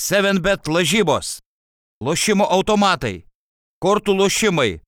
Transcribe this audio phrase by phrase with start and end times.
[0.00, 1.38] 7bet lažybos,
[2.00, 3.26] lošimo automatai,
[3.84, 4.78] kortų lošimai,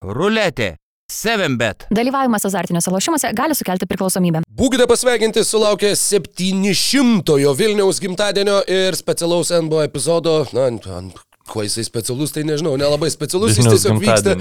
[0.00, 0.76] ruletė,
[1.12, 1.84] 7bet.
[1.92, 4.40] Dalyvavimas azartiniuose lošimuose gali sukelti priklausomybę.
[4.48, 11.20] Būkite pasveikinti, sulaukė 700-ojo Vilniaus gimtadienio ir specialaus NBO epizodo, na, ant
[11.52, 14.36] Kuo jisai specialus, tai nežinau, nelabai specialus, jis tiesiog vyksta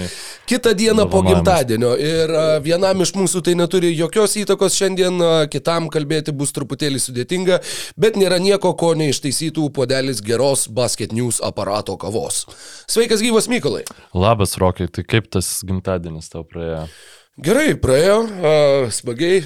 [0.47, 1.91] kitą dieną po gimtadienio.
[1.99, 2.31] Ir
[2.63, 5.19] vienam iš mūsų tai neturi jokios įtakos šiandien,
[5.51, 7.59] kitam kalbėti bus truputėlį sudėtinga,
[7.99, 12.45] bet nėra nieko, ko neištaisytų puodelis geros basket news aparato kavos.
[12.91, 13.83] Sveikas gyvas Mykolai.
[14.15, 16.85] Labas, Rokai, tai kaip tas gimtadienis tau praėjo?
[17.41, 18.53] Gerai, praėjo, a,
[18.91, 19.39] smagiai,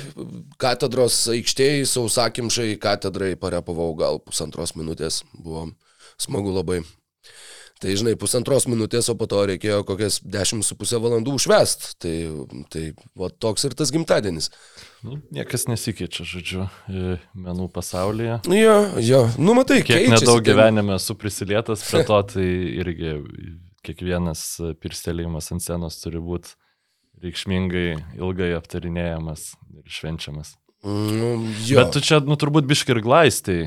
[0.60, 5.68] katedros aikštėje, sausakimšai, katedrai parepavau gal pusantros minutės, buvo
[6.18, 6.82] smagu labai.
[7.84, 11.90] Tai žinai, pusantros minutės, o po to reikėjo kokias dešimt su pusę valandų užvest.
[12.00, 12.14] Tai,
[12.72, 12.86] tai
[13.20, 14.48] va, toks ir tas gimtadienis.
[15.04, 16.70] Nu, niekas nesikeičia, žodžiu,
[17.36, 18.40] menų pasaulyje.
[18.56, 20.48] Jo, jo, nu matai, Kiek keičiasi nedaug ten.
[20.54, 22.48] gyvenime esu prisilietas prie to, tai
[22.80, 23.18] irgi
[23.86, 24.46] kiekvienas
[24.82, 26.56] pirstelėjimas ant scenos turi būti
[27.28, 29.52] reikšmingai ilgai aptarinėjamas
[29.82, 30.56] ir švenčiamas.
[30.86, 31.30] Nu,
[31.66, 31.80] jo.
[31.80, 33.60] Bet tu čia, nu, turbūt biški ir glaistai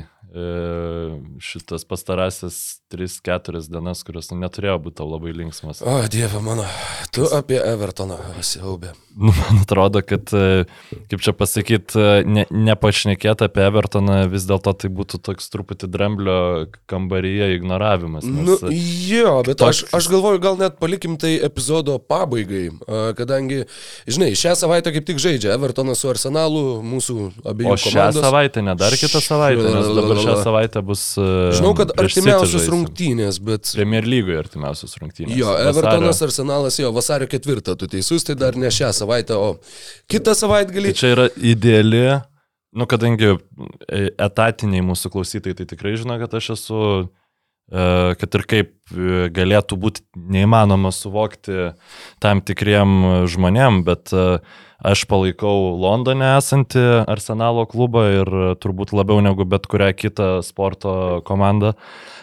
[1.39, 5.81] šitas pastarasis 3-4 dienas, kurios nu, neturėjo būti labai linksmas.
[5.85, 6.65] O, Dieve mano,
[7.13, 8.91] tu apie Evertoną siaubė.
[9.19, 10.65] Nu, man atrodo, kad, e,
[11.11, 16.37] kaip čia pasakyti, ne, nepašnekėti apie Evertoną vis dėlto tai būtų toks truputį dramblio
[16.89, 18.27] kambaryje ignoravimas.
[18.29, 18.73] Nu, e,
[19.09, 22.69] jo, bet aš, toks- aš galvoju, gal net palikim tai epizodo pabaigai,
[23.17, 23.63] kadangi,
[24.07, 27.17] žinai, šią savaitę kaip tik žaidžia Evertonas su Arsenalu, mūsų
[27.49, 28.23] abiejų o šią komandos.
[28.23, 31.03] savaitę, ne dar kitą savaitę, nes dabar šią savaitę bus...
[31.19, 33.69] e, Žinau, kad artimiausios rungtynės, bet...
[33.75, 35.35] Premier lygoje artimiausios rungtynės.
[35.39, 39.55] Jo, Vasario- Evertonas Arsenalas jo vasario ketvirtą, tu teisus, tai dar ne šią savaitę, o
[40.11, 40.91] kitą savaitgalį.
[40.93, 42.03] Tai čia yra ideali,
[42.77, 46.81] nu kadangi e, etatiniai mūsų klausytojai tai tikrai žino, kad aš esu,
[47.71, 47.89] e,
[48.21, 48.75] kad ir kaip
[49.35, 50.05] galėtų būti
[50.37, 51.71] neįmanoma suvokti
[52.21, 54.39] tam tikriem žmonėm, bet e,
[54.85, 58.31] aš palaikau Londone esantį Arsenalo klubą ir
[58.63, 60.93] turbūt labiau negu bet kurią kitą sporto
[61.27, 61.73] komandą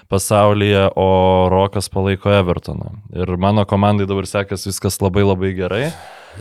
[0.09, 1.09] pasaulyje, o
[1.51, 2.93] Rokas palaiko Evertoną.
[3.17, 5.85] Ir mano komandai dabar sekasi viskas labai labai gerai.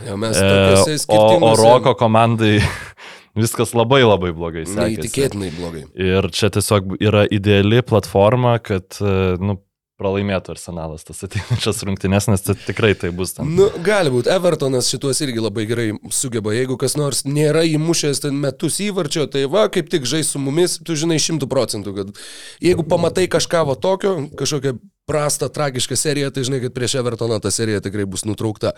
[0.05, 1.55] Jo, mes E, o, o.
[1.55, 2.59] Roko komandai
[3.41, 4.79] viskas labai labai blogai sekėsi.
[4.81, 5.85] Neįtikėtinai blogai.
[5.95, 9.57] Ir čia tiesiog yra ideali platforma, kad e, nu,
[9.99, 13.51] pralaimėtų arsenalas tas ateinančias rungtynes, nes tai tikrai tai bus tam.
[13.55, 16.53] Nu, gali būti, Evertonas šituos irgi labai gerai sugeba.
[16.55, 20.79] Jeigu kas nors nėra įmušęs ten metus įvarčio, tai va, kaip tik žais su mumis,
[20.83, 22.25] tu žinai šimtų procentų, kad
[22.63, 24.75] jeigu pamatai kažką va tokio, kažkokią
[25.05, 28.71] prastą, tragišką seriją, tai žinai, kad prieš Evertoną ta serija tikrai bus nutraukta.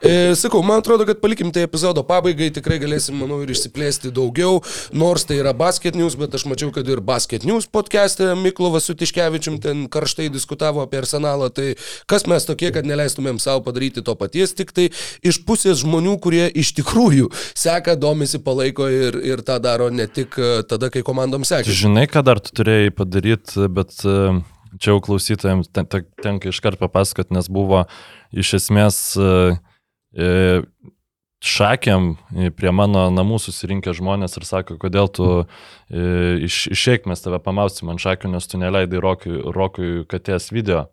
[0.00, 4.62] E, sakau, man atrodo, kad palikim tai epizodo pabaigai, tikrai galėsim, manau, ir išsiplėsti daugiau,
[4.96, 8.96] nors tai yra Basket News, bet aš mačiau, kad ir Basket News podcast'e Miklovas su
[8.96, 11.74] Tiškevičium ten karštai diskutavo apie arsenalą, tai
[12.08, 14.88] kas mes tokie, kad neleistumėm savo padaryti to paties, tik tai
[15.20, 20.40] iš pusės žmonių, kurie iš tikrųjų seka, domisi, palaiko ir, ir tą daro ne tik
[20.40, 21.82] e, tada, kai komandom sekasi.
[21.84, 24.38] Žinai, ką dar tu turėjai padaryti, bet e,
[24.80, 27.84] čia jau klausytojams ten- ten- tenka iškart papasakot, nes buvo
[28.32, 29.58] iš esmės e,
[30.16, 30.62] e,
[31.46, 32.16] šakiam
[32.56, 35.28] prie mano namų susirinkę žmonės ir sako, kodėl tu
[35.90, 40.86] e, iš, išeik mes tave pamausim ant šakių, nes tu neleidai Rokui, Rokui katės video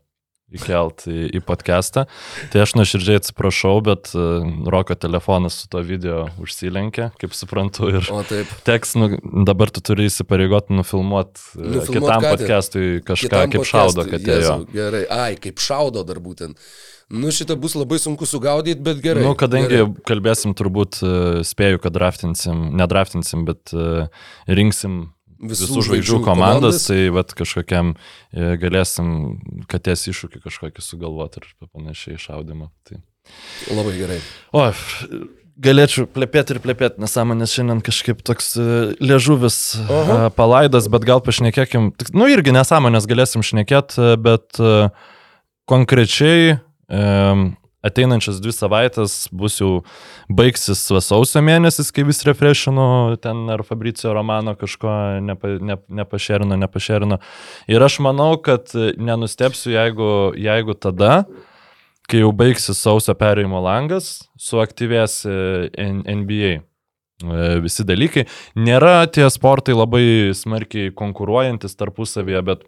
[0.54, 2.06] įkelt į, į podcastą.
[2.54, 8.10] Tai aš nuoširdžiai atsiprašau, bet uh, Roko telefonas su to video užsilenkė, kaip suprantu, ir
[8.14, 8.22] O
[8.68, 9.10] teks, nu,
[9.48, 14.26] dabar tu turi įsipareigoti nufilmuoti Nufilmuot kitam podcastui kažką, Kitam kaip šaudo, kad.
[14.34, 16.60] Jėzau, Gerai, ai, kaip šaudo dar būtent.
[17.14, 19.26] Nu, šitą bus labai sunku sugaudyti, bet gerai.
[19.26, 19.90] Nu, kadangi gerai.
[20.08, 21.12] kalbėsim, turbūt e,
[21.46, 24.08] spėju, kad draftinsim, nedraftinsim, bet e,
[24.50, 25.04] rinksim
[25.44, 26.88] Visų visų, žvaigždžių komandas, komandas.
[26.88, 29.14] tai vat, kažkokiam e, galėsim
[29.72, 32.70] katės iššūkį kažkokį sugalvoti ir panašiai šaudimą.
[32.88, 33.02] Tai.
[33.74, 34.20] Labai gerai.
[34.56, 34.66] O,
[35.64, 38.68] galėčiau plepėti ir plepėti, nesąmonės šiandien kažkaip toks e,
[39.04, 40.18] liežuvis Aha.
[40.28, 44.90] a, palaidas, bet gal pašnekėkim, nu irgi nesąmonės galėsim šnekėti, bet e,
[45.70, 46.58] konkrečiai e,
[47.84, 49.72] ateinančias dvi savaitės bus jau
[50.32, 54.94] baigsis sausio mėnesis, kai vis refreshino ten ar Fabricio Romano kažko
[55.24, 57.20] nepa, ne, nepašerino, nepašerino.
[57.72, 61.26] Ir aš manau, kad nenustepsiu, jeigu, jeigu tada,
[62.10, 65.36] kai jau baigsis sausio perėjimo langas, suaktyvės e,
[66.16, 66.62] NBA e,
[67.64, 68.28] visi dalykai.
[68.60, 70.06] Nėra tie sportai labai
[70.38, 72.66] smarkiai konkuruojantis tarpusavėje, bet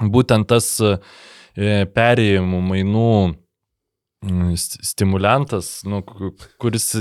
[0.00, 0.96] būtent tas e,
[1.92, 3.14] perėjimų mainų
[4.56, 6.96] stimulantas, nu, ku- kuris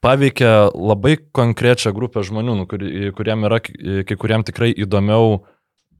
[0.00, 2.80] paveikia labai konkrečią grupę žmonių, nu, kur,
[3.12, 5.44] kuriem yra kai kuriem tikrai įdomiau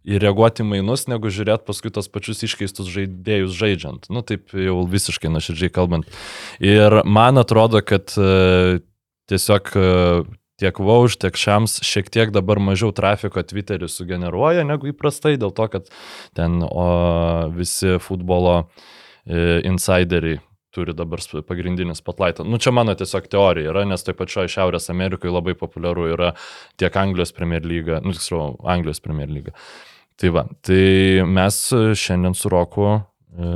[0.06, 4.08] reaguoti į mainus, negu žiūrėti paskui tos pačius iškeistus žaidėjus žaidžiant.
[4.08, 6.08] Nu, taip jau visiškai nuoširdžiai kalbant.
[6.62, 8.80] Ir man atrodo, kad e,
[9.28, 9.88] tiesiog e,
[10.62, 15.66] tiek Vauž, tiek Šiams šiek tiek dabar mažiau trafiko Twitter'į sugeneruoja negu įprastai, dėl to,
[15.74, 15.90] kad
[16.38, 16.86] ten o,
[17.58, 18.95] visi futbolo e,
[19.26, 20.40] insideriai
[20.76, 22.44] turi dabar pagrindinį spotlightą.
[22.46, 26.32] Nu, čia mano tiesiog teorija yra, nes taip pačioje Šiaurės Amerikoje labai populiaru yra
[26.80, 29.56] tiek Anglijos Premier lyga, nu, tiksliau, Anglijos Premier lyga.
[30.20, 31.58] Tai va, tai mes
[32.00, 33.48] šiandien su Roku e,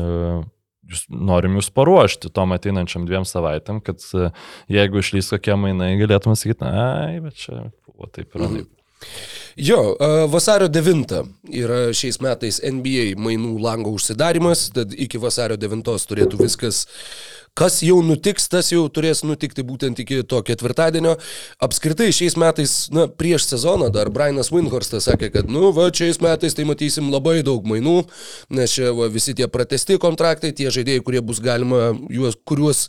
[0.90, 4.28] jūs, norim jūs paruošti tom ateinančiam dviem savaitėm, kad e,
[4.73, 8.76] jeigu išlys kokie mainai, galėtume sakyti, ai, bet čia buvo taip ir taip.
[9.56, 15.85] Jo, e, vasario 9 yra šiais metais NBA mainų lango užsidarimas, tad iki vasario 9
[16.08, 16.87] turėtų viskas,
[17.58, 21.17] kas jau nutiks, tas jau turės nutikti būtent iki to ketvirtadienio.
[21.61, 26.55] Apskritai šiais metais, na, prieš sezoną dar Brianas Windhorstas sakė, kad, nu, va, šiais metais
[26.56, 28.05] tai matysim labai daug mainų,
[28.55, 32.87] nes čia va, visi tie pratesti kontraktai, tie žaidėjai, kurie bus galima, juos, kuriuos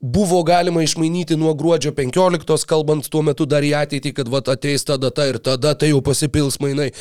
[0.00, 4.86] buvo galima išmainyti nuo gruodžio 15, kalbant tuo metu dar į ateitį, kad vat ateis
[4.86, 6.92] ta data ir tada tai jau pasipils mainai.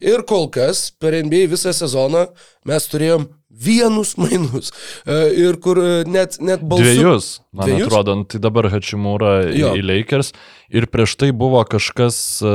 [0.00, 2.26] Ir kol kas per NBA visą sezoną
[2.68, 4.72] mes turėjom vienus mainus.
[5.06, 6.84] E, Ir kur e, net, net balsų.
[6.88, 7.88] Dviejus, man Dviejus?
[7.88, 10.32] Atrodo, nu, tai dabar Hačimūra į Lakers
[10.72, 12.54] ir prieš tai buvo kažkas, e,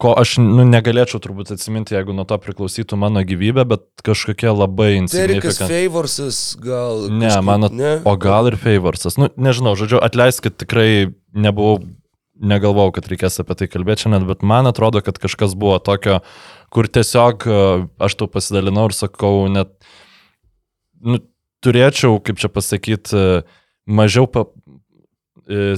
[0.00, 4.96] ko aš nu, negalėčiau turbūt atsiminti, jeigu nuo to priklausytų mano gyvybė, bet kažkokia labai
[5.02, 5.68] insignificant.
[5.70, 7.06] Favorsas gal.
[7.10, 7.76] Ne, kažkaip- man, at...
[7.76, 7.92] ne?
[8.04, 9.18] o gal ir Favorsas.
[9.20, 11.80] Nu, nežinau, žodžiu, atleiskit, tikrai nebuvau,
[12.36, 16.20] negalvojau, kad reikės apie tai kalbėti šiandien, bet man atrodo, kad kažkas buvo tokio,
[16.72, 17.62] kur tiesiog e,
[18.08, 19.72] aš tau pasidalinau ir sakau, net,
[21.00, 21.20] nu,
[21.64, 23.22] turėčiau, kaip čia pasakyti,
[23.88, 24.55] mažiau pa, e,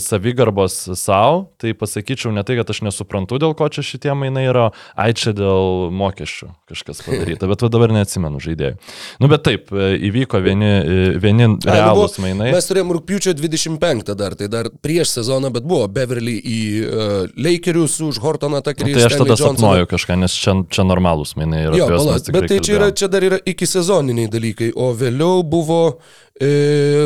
[0.01, 4.71] savigarbos savo, tai pasakyčiau ne tai, kad aš nesuprantu, dėl ko čia šitie mainai yra,
[4.97, 8.79] ai čia dėl mokesčių kažkas padaryta, bet dabar neatsimenu žaidėjų.
[9.23, 12.51] Nu bet taip, e, įvyko vieni, e, vieni Ai, nu realūs mainai.
[12.55, 17.99] Mes turėjom rūpiučio 25 dar, tai dar prieš sezoną, bet buvo Beverly į uh, Lakerius
[18.05, 18.95] už Hortoną Takerį.
[18.97, 21.79] Tai aš tada sapnuoju kažką, nes čia, čia normalūs mainai yra.
[21.79, 25.81] Jo, tikrai bet tai čia, yra, čia dar yra iki sezoniniai dalykai, o vėliau buvo
[25.93, 26.28] e,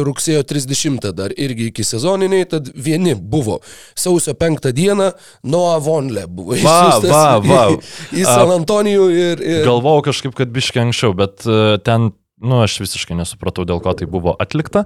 [0.04, 3.60] rugsėjo 30 dar irgi iki sezoniniai, tad vieni buvo
[3.94, 5.12] sausio 5 dieną,
[5.48, 7.62] Noah Vonle buvo Va, va, va.
[7.72, 7.78] į,
[8.20, 9.40] į San Antonijų ir...
[9.40, 12.10] ir Galvojau kažkaip, kad biškiai anksčiau, bet e, ten,
[12.44, 14.84] nu, aš visiškai nesupratau, dėl ko tai buvo atlikta.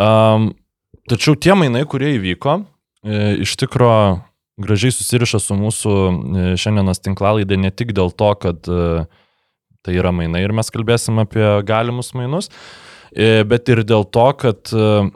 [0.00, 0.50] Um,
[1.10, 2.58] tačiau tie mainai, kurie įvyko,
[3.06, 3.94] e, iš tikro
[4.60, 9.06] gražiai susiriša su mūsų e, šiandienos tinklalaidė ne tik dėl to, kad e,
[9.86, 12.89] tai yra mainai ir mes kalbėsim apie galimus mainus, e,
[13.50, 15.10] bet ir dėl to, kad e,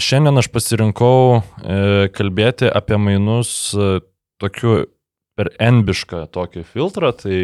[0.00, 3.98] šiandien aš pasirinkau e, kalbėti apie mainus e,
[4.40, 4.84] tokiu
[5.40, 7.36] per enbišką tokį filtrą, tai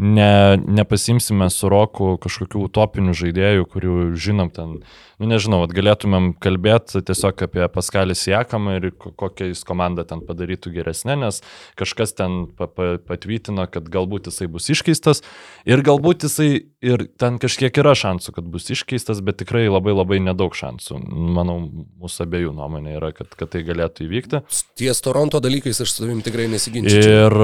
[0.00, 4.78] ne, nepasimsime su roku kažkokių utopinių žaidėjų, kurių žinom ten,
[5.20, 10.22] nu nežinau, vat galėtumėm kalbėti tiesiog apie Paskalį Siekamą ir ko- kokią jis komandą ten
[10.24, 11.42] padarytų geresnė, nes
[11.76, 15.20] kažkas ten pa, pa, patvirtino, kad galbūt jisai bus iškeistas
[15.68, 16.50] ir galbūt jisai
[16.86, 21.00] ir ten kažkiek yra šansų, kad bus iškeistas, bet tikrai labai labai nedaug šansų.
[21.36, 21.58] Manau,
[22.02, 24.42] mūsų abiejų nuomonė yra, kad, kad tai galėtų įvykti.
[24.78, 27.00] ties Toronto dalykais aš su tavim tikrai nesiginčiu.
[27.02, 27.38] Ir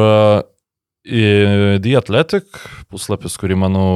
[1.03, 1.25] į
[1.83, 2.61] The Athletic
[2.93, 3.89] puslapis, kurį, manau,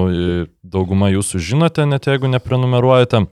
[0.67, 3.27] dauguma jūsų žinote, net jeigu neprenumeruojate,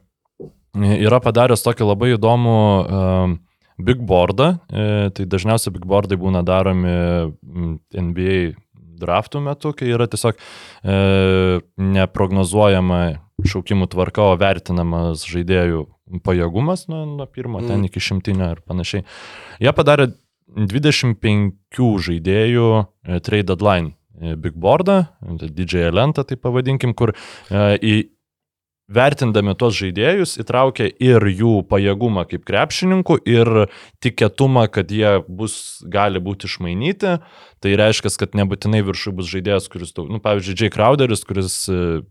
[0.74, 3.38] yra padaręs tokį labai įdomų um,
[3.78, 4.54] big boardą.
[4.70, 6.94] E, Tai dažniausiai big boardai būna daromi
[7.94, 8.54] NBA
[9.00, 13.00] draftų metu, kai yra tiesiog e, neprognozuojama
[13.44, 15.84] šaukimų tvarka, o vertinamas žaidėjų
[16.24, 17.68] pajėgumas nuo, nuo pirmo Mm.
[17.68, 19.04] ten iki šimtinio ir panašiai.
[19.60, 20.12] Jie padarė
[20.54, 25.06] 25 žaidėjų e, trade deadline e, big boardą,
[25.40, 27.94] tai didžiąją lentą, tai pavadinkim, kur e, į
[28.90, 33.50] vertindami tuos žaidėjus įtraukia ir jų pajėgumą kaip krepšininkų, ir
[34.04, 37.16] tikėtumą, kad jie bus, gali būti išmainyti.
[37.64, 42.02] Tai reiškia, kad nebūtinai viršui bus žaidėjas, kuris, daug- nu, pavyzdžiui, Jay Crowderis, kuris e,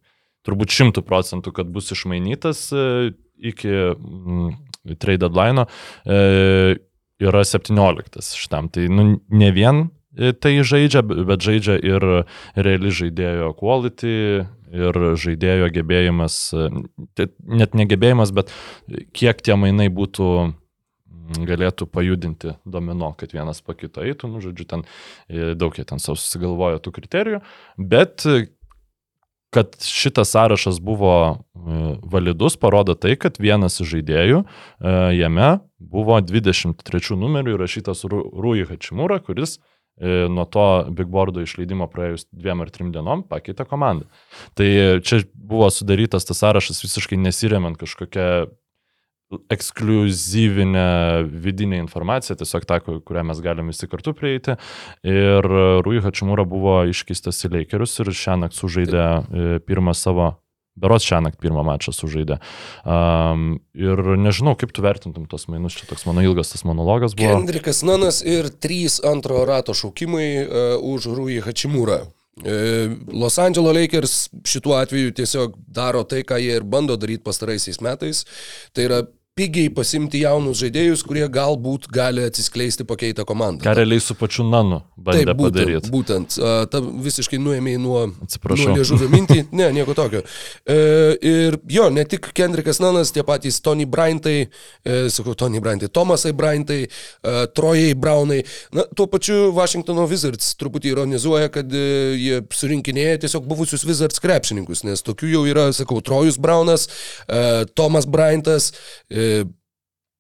[0.48, 3.14] turbūt šimtų procentų, kad bus išmainytas e,
[3.54, 4.56] iki mm,
[4.98, 5.68] trade deadline,
[6.06, 6.80] e,
[7.22, 8.72] yra 17 šitam.
[8.74, 12.04] Tai nu, ne vien tai žaidžia, bet žaidžia ir
[12.54, 18.52] reali žaidėjo quality, ir žaidėjo gebėjimas, net negebėjimas, bet
[19.16, 24.68] kiek tie mainai būtų mm, galėtų pajudinti domino, kad vienas po kito eitų, nu, žodžiu,
[24.70, 24.86] ten
[25.30, 27.42] e, daug jie ten savo susigalvojo tų kriterijų,
[27.78, 28.48] bet e,
[29.54, 34.42] kad šitas sąrašas buvo e, validus, parodo tai, kad vienas iš žaidėjų
[35.14, 39.60] jame buvo 23 numerių įrašytas Ru- Rui Hačimūra, kuris
[40.02, 44.10] nuo to Big Boardo išleidimo praėjus dviem ar trim dienom pakeitė komandą.
[44.58, 44.68] Tai
[45.06, 48.28] čia buvo sudarytas tas sąrašas visiškai nesiremiant kažkokią
[49.50, 54.58] ekskluzyvinę vidinę informaciją, tiesiog tą, kurią mes galime visi kartu prieiti.
[55.04, 55.48] Ir
[55.86, 60.34] Rui Hačimūra buvo iškeistas į Lakerius ir šią naktį sužaidė e, pirmą savo
[60.80, 62.40] Berots šią naktį pirmą mačą sužaidė.
[62.82, 67.30] Um, ir nežinau, kaip tu vertintum tos mainus, čia toks mano ilgas tas monologas buvo.
[67.38, 72.02] Kendrikas Nanas ir trys antro rato šaukimai uh, už Rui Hačimūrą.
[72.42, 74.16] Uh, Los Angeles Lakers
[74.50, 78.24] šituo atveju tiesiog daro tai, ką jie ir bando daryti pastaraisiais metais.
[78.74, 79.04] Tai yra
[79.38, 83.66] pigiai pasimti jaunus žaidėjus, kurie galbūt gali atsiskleisti pakeitą komandą.
[83.66, 85.92] Ką realiai su pačiu Nanu bandė Taip, būtent, padaryti.
[85.94, 86.36] būtent.
[86.72, 88.70] Ta visiškai nuėmė nuo, Atsiprašau.
[88.70, 89.42] nuo liežuvio mintį.
[89.54, 90.24] Ne, nieko tokio.
[90.66, 90.76] E,
[91.30, 96.32] ir jo, ne tik Kendrickas Nanas, tie patys Tony Bryantai, e, sakau, Tony Bryantai, Tomasai
[96.34, 98.40] Bryantai, e, Trojai Brownai.
[98.74, 101.84] Na, tuo pačiu Washingtono Wizards truputį ironizuoja, kad e,
[102.18, 106.88] jie surinkinėja tiesiog buvusius Wizards krepšininkus, nes tokių jau yra, sakau, Trojus Brownas,
[107.28, 107.44] e,
[107.78, 108.72] Tomas Bryantas,
[109.12, 109.46] e, Uh,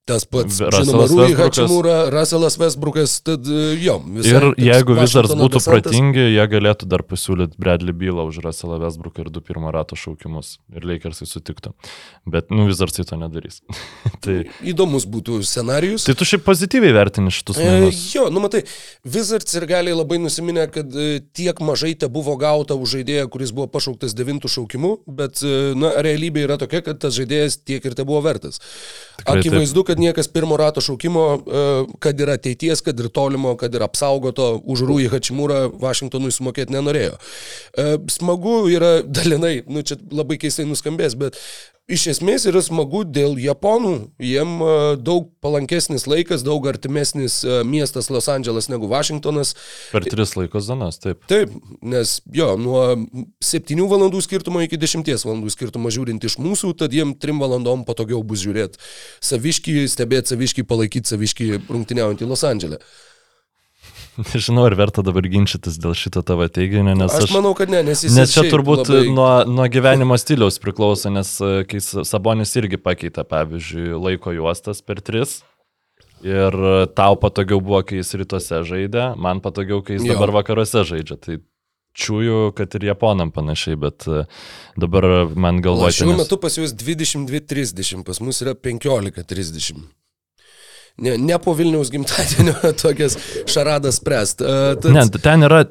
[0.03, 1.59] Tas pats, Russellas žinoma, Rūjai Westbrookas.
[1.63, 3.93] Hačimūra, Russellas Westbrookas, tad e, jo.
[4.17, 5.67] visai Ir jeigu Washingtono būtų desantas.
[5.87, 10.57] pratingi, jie galėtų dar pasiūlyti Bradley Bylą už Russellą Westbrooką ir du pirmo rato šaukimus.
[10.75, 11.71] Ir Lakersai sutiktų.
[12.27, 13.61] Bet, nu, tai to nedarys.
[14.25, 16.03] tai, Įdomus būtų scenarius.
[16.09, 18.03] tai tu šiaip pozityviai vertini šitus E, mainus.
[18.11, 18.65] jo, nu matai,
[19.07, 23.55] Wizards ir galiai labai nusiminę, kad e, tiek mažai te buvo gauta už žaidėją, kuris
[23.55, 27.95] buvo pašauktas devintų šaukimu, bet, e, na, realybė yra tokia, kad tas žaidėjas tiek ir
[27.95, 28.59] te buvo vertas.
[29.23, 29.39] Tikrai.
[29.39, 31.65] Akivaizdu, kad niekas pirmo rato šaukimo, e,
[32.03, 37.17] kad ir ateities, kad ir tolimo, kad ir apsaugoto už Rūjį Hačimūrą Vašingtonui sumokėti nenorėjo.
[37.17, 41.39] E, Smagu yra dalinai, nu čia labai keistai nuskambės, bet
[41.91, 43.89] Iš esmės yra smagu dėl Japonų.
[44.23, 49.51] Jiem e, daug palankesnis laikas, daug artimesnis e, miestas Los Andželas negu Vašingtonas.
[49.91, 51.25] Per tris laikos dienas, taip.
[51.27, 51.51] Taip,
[51.83, 52.85] nes jo, nuo
[53.43, 58.23] 7 valandų skirtumo iki 10 valandų skirtumo žiūrint iš mūsų, tad jiem 3 valandom patogiau
[58.23, 58.79] bus žiūrėti
[59.19, 62.79] saviškį, stebėti saviškį, palaikyti saviškį rungtyniaujantį Los Andželę.
[64.33, 67.31] Nežinau, ar verta dabar ginčytis dėl šito tavo teiginio, nes Aš aš...
[67.33, 71.31] manau, kad ne, nes jis Nes čia turbūt labai- nuo, nuo gyvenimo stiliaus priklauso, nes
[71.41, 75.39] e, kai Sabonis irgi pakeitė, pavyzdžiui, laiko juostas per tris.
[76.23, 80.13] Ir e, tau patogiau buvo, kai jis rytuose žaidė, man patogiau, kai jis Jo.
[80.15, 81.17] dabar vakaruose žaidžia.
[81.17, 81.39] Tai
[81.97, 84.23] čiūju, kad ir japonam panašiai, bet e,
[84.81, 89.83] dabar man O galvoju, šiuo metu pas juos 22.30, pas mus yra 15.30.
[91.01, 93.17] Ne, ne po Vilniaus gimtadienio tokias
[93.49, 94.41] šaradas spręst.
[94.41, 95.63] Uh, tad, Ne, ten yra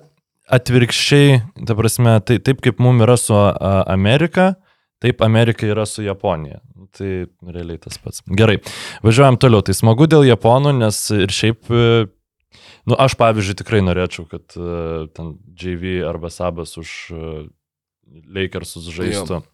[0.53, 1.39] atvirkščiai,
[1.69, 3.53] ta prasme, tai taip kaip mums yra su a,
[3.93, 4.53] Amerika,
[5.03, 6.61] taip Amerika yra su Japonija.
[6.93, 7.13] Tai
[7.49, 8.21] realiai tas pats.
[8.37, 8.59] Gerai,
[9.07, 9.65] važiuojam toliau.
[9.65, 12.05] Tai smagu dėl Japonų, nes ir šiaip, e,
[12.91, 17.33] nu aš pavyzdžiui tikrai norėčiau, kad e, ten JV arba Sabas už e,
[18.37, 19.41] Lakersus žaistų.
[19.41, 19.49] Ir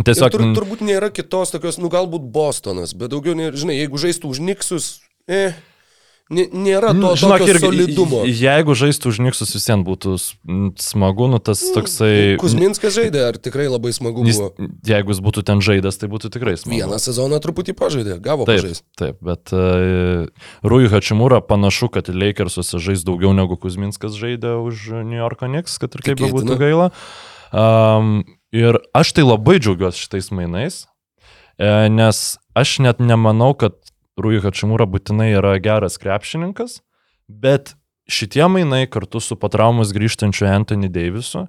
[0.00, 4.30] Tiesiog, tur, turbūt nėra kitos tokios, nu galbūt Bostonas, bet daugiau, nėra, žinai, jeigu žaistų
[4.32, 4.86] už Niksus,
[5.28, 5.52] eh,
[6.32, 8.22] nė- nėra to Žinok, irgi, solidumo.
[8.24, 10.14] Jeigu žaistų už Niksus visiems būtų
[10.80, 12.38] smagu, nu tas toksai...
[12.40, 14.70] Kuzminskas žaidė, ar tikrai labai smagu Jis, buvo?
[14.88, 16.80] jeigu jis būtų ten žaidęs, tai būtų tikrai smagu.
[16.80, 18.88] Vieną sezoną truputį pažaidė, gavo Taip, pažaisti.
[18.96, 20.24] taip, bet uh,
[20.64, 25.92] Rui Hačimūra panašu, kad Lakersuose žais daugiau negu Kuzminskas žaidė už New Yorko Knicks, kad
[25.92, 26.88] ir kaip bebūtų gaila.
[27.52, 30.82] Um, ir aš tai labai džiaugiuosi šitais mainais,
[31.58, 32.22] e, nes
[32.58, 33.78] aš net nemanau, kad
[34.20, 36.80] Rui Hačimūra būtinai yra geras krepšininkas,
[37.28, 37.74] bet
[38.12, 41.46] šitie mainai kartu su patraumus grįžtančiu Anthony Davisu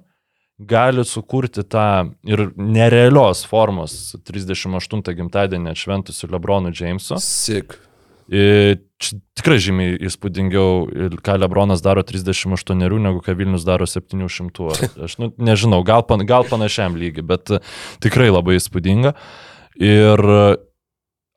[0.58, 7.18] gali sukurti tą ir nerealios formos 38 gimtadienį atšventusiu Lebronu Jamesu.
[7.20, 7.76] Sik.
[8.30, 14.68] Čia tikrai žymiai įspūdingiau, ką Lebronas daro 38 negu ką Vilnius daro 700.
[14.70, 17.60] Ar- Aš nu, nežinau, gal, pan, gal panašiam lygiai, bet e,
[18.00, 19.12] tikrai labai įspūdinga.
[19.82, 20.40] Ir e,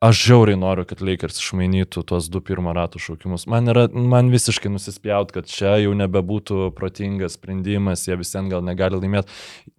[0.06, 3.50] aš žiauriai noriu, kad Lakers išmainytų tuos du pirmo rato šaukimus.
[3.52, 9.02] Man, yra, man visiškai nusispjaut, kad čia jau nebebūtų protingas sprendimas, jie visiems gal negali
[9.02, 9.34] laimėti.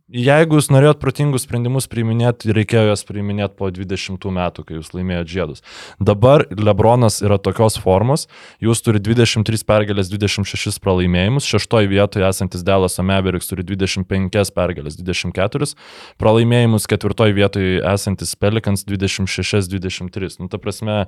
[0.09, 5.29] Jeigu jūs norėjot protingus sprendimus priiminėti, reikėjo juos priiminėti po 20 metų, kai jūs laimėjote
[5.29, 5.63] žiedus.
[6.01, 8.25] Dabar Lebronas yra tokios formos,
[8.65, 15.69] jūs turi 23 pergalės, 26 pralaimėjimus, šeštoje vietoje esantis Delas Ameveriks turi 25 pergalės, 24
[16.17, 20.39] pralaimėjimus, ketvirtoje vietoje esantis Pelikans 26-23.
[20.41, 21.03] Nu, ta prasme,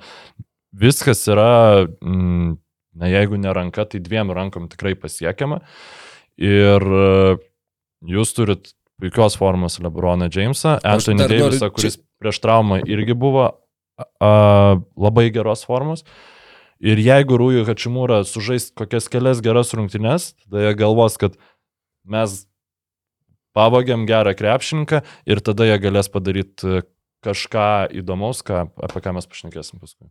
[0.77, 2.53] viskas yra, mm,
[3.01, 5.63] na jeigu ne ranka, tai dviem rankom tikrai pasiekiama.
[6.37, 7.41] Ir e,
[8.13, 13.17] jūs turit puikios formos Lebroną Jamesą, Anthony dar noriu Davisą, čia- kuris prieš traumą irgi
[13.17, 13.47] buvo
[14.21, 16.05] a, labai geros formos.
[16.81, 21.35] Ir jeigu Rūjų Hačimūra sužais kokias kelias geras rungtynes, tada jie galvos, kad
[22.09, 22.47] mes
[23.57, 26.81] pavogiam gerą krepšininką ir tada jie galės padaryti
[27.21, 30.09] kažką įdomaus, ką, apie ką mes pašnekėsim paskui.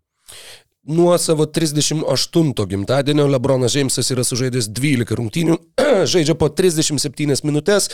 [0.89, 5.57] Nuo savo 38 gimtadienio Lebronas Džeimsas yra sužaidęs 12 rungtynių,
[6.13, 7.89] žaidžia po 37 minutės,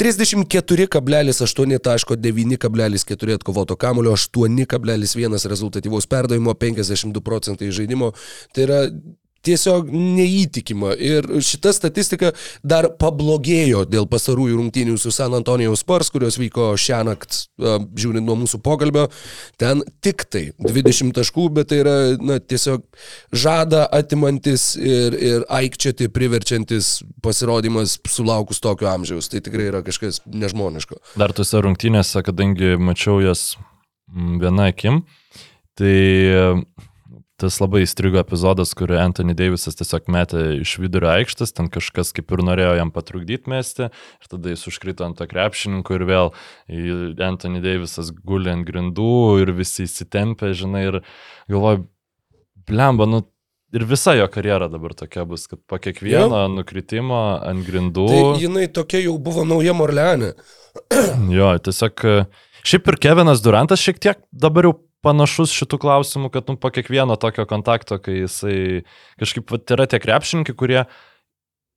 [0.00, 8.12] 34,8 taško 9,4 atkovoto kamulio, 8,1 rezultatyvaus perdavimo, 52 procentai žaidimo.
[8.54, 8.78] Tai yra
[9.46, 10.92] tiesiog neįtikima.
[11.00, 12.32] Ir šita statistika
[12.66, 17.40] dar pablogėjo dėl pasarųjų rungtynių su San Antonijaus Spurs, kurios vyko šią naktį,
[18.00, 19.06] žiūrint nuo mūsų pokalbio.
[19.60, 22.84] Ten tik tai 20 taškų, bet tai yra na, tiesiog
[23.32, 29.30] žada atimantis ir, ir aikčiati priverčiantis pasirodymas sulaukus tokio amžiaus.
[29.32, 31.00] Tai tikrai yra kažkas nežmoniško.
[31.20, 33.54] Dar tose rungtynėse, kadangi mačiau jas
[34.10, 35.04] viena akim,
[35.78, 35.96] tai
[37.40, 42.32] tas labai įstrigo epizodas, kur Anthony Davisas tiesiog metė iš vidurio aikštės, ten kažkas kaip
[42.34, 46.32] ir norėjo jam patrukdyti mesti, ir tada jis užkrito ant to krepšininkų ir vėl
[47.24, 51.00] Anthony Davisas guli ant grindų ir visi įsitempė, žinai, ir
[51.50, 51.86] galvoju,
[52.68, 53.24] blemba, nu
[53.72, 56.52] ir visa jo karjera dabar tokia bus, kad po kiekvieno jo.
[56.58, 58.06] nukritimo ant grindų.
[58.10, 60.34] Tai jinai tokia jau buvo nauja Morleanė.
[61.38, 62.06] jo, tiesiog,
[62.66, 67.16] šiaip ir Kevinas Durantas šiek tiek dabar jau panašus šitų klausimų, kad nu, po kiekvieno
[67.20, 68.60] tokio kontakto, kai jisai
[69.20, 70.84] kažkaip vat, yra tie krepšininkai, kurie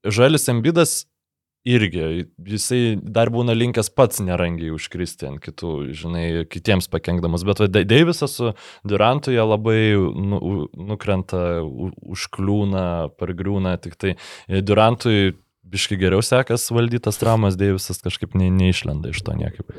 [0.04, 1.04] žalis ambidas
[1.64, 8.36] irgi, jisai dar būna linkęs pats nerangiai užkristi ant kitų, žinai, kitiems pakengdamas, bet Deivisas
[8.36, 8.52] su
[8.84, 14.18] Durantu jie labai nu, nukrenta, užkliūna, pargriūna, tik tai
[14.60, 19.72] Durantui biški geriau sekas valdytas traumas, Deivisas kažkaip ne, neišlenda iš to niekaip.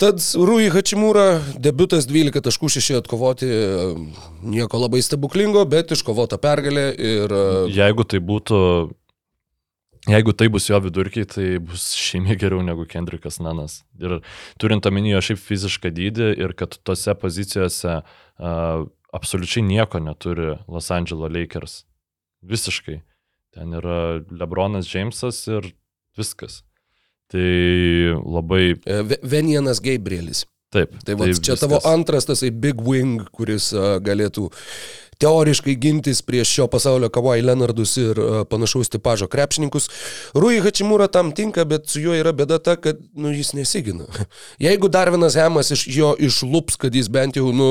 [0.00, 3.48] Tad Rui Hačimūra, debutas 12 taškų 6 atkovoti,
[4.48, 7.34] nieko labai stebuklingo, bet iškovota pergalė ir...
[7.68, 8.60] Jeigu tai būtų,
[10.08, 13.82] jeigu tai bus jo vidurkiai, tai bus šeimiai geriau negu Kendrikas Nanas.
[14.00, 14.22] Ir
[14.62, 21.28] turint omenyje šiaip fizišką dydį ir kad tose pozicijose uh, absoliučiai nieko neturi Los Angeles
[21.36, 21.76] Lakers.
[22.40, 23.02] Visiškai.
[23.52, 25.74] Ten yra Lebronas Jamesas ir
[26.16, 26.62] viskas.
[27.30, 27.50] Tai
[28.26, 28.74] labai.
[29.22, 30.44] Venianas Gabrielis.
[30.70, 30.92] Taip.
[31.02, 31.62] Tai va, čia viskas.
[31.64, 34.46] tavo antras tasai Big Wing, kuris uh, galėtų
[35.20, 39.88] teoriškai gintis prieš šio pasaulio Kawhi Leonardus ir uh, panašaus tipažo krepšininkus.
[40.34, 44.08] Rui Hačimūra tam tinka, bet su juo yra bėda ta, kad nu, jis nesigina.
[44.66, 47.70] Jeigu Darvinas Hemas iš jo išlups, kad jis bent jau nu,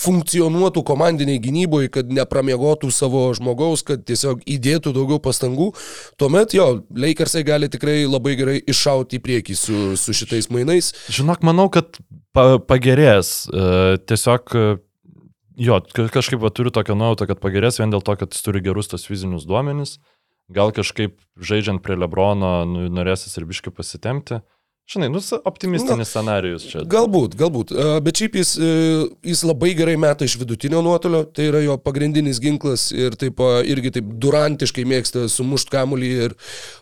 [0.00, 5.72] funkcionuotų komandiniai gynyboje, kad nepramiegotų savo žmogaus, kad tiesiog įdėtų daugiau pastangų,
[6.20, 10.92] tuomet jo, Lakersai gali tikrai labai gerai iššauti į priekį su, su šitais mainais.
[11.12, 12.00] Žinok, manau, kad
[12.36, 13.44] pa, pagerės.
[13.50, 14.56] E, tiesiog
[15.58, 18.90] Jo, kažkaip va, turiu tokią nuojautą, kad pagerės vien dėl to, kad jis turi gerus
[18.90, 19.98] tos fizinius duomenis.
[20.50, 24.40] Gal kažkaip žaidžiant prie Lebrono nu, norėsis ir biškai pasitemti.
[24.90, 26.80] Žinai, nu, optimistinis Na, scenarius čia.
[26.90, 27.70] Galbūt, galbūt.
[28.02, 28.56] Bet šiaip jis,
[29.22, 33.38] jis labai gerai meta iš vidutinio nuotolio, tai yra jo pagrindinis ginklas ir taip
[33.70, 36.34] irgi taip durantiškai mėgsta sumušti kamulį ir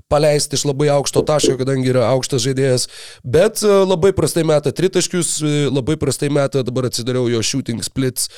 [0.09, 2.87] paleisti iš labai aukšto taško, kadangi yra aukštas žaidėjas.
[3.29, 5.35] Bet labai prastai meta tritaškius,
[5.69, 8.31] labai prastai meta, dabar atsidariau jo shooting splits,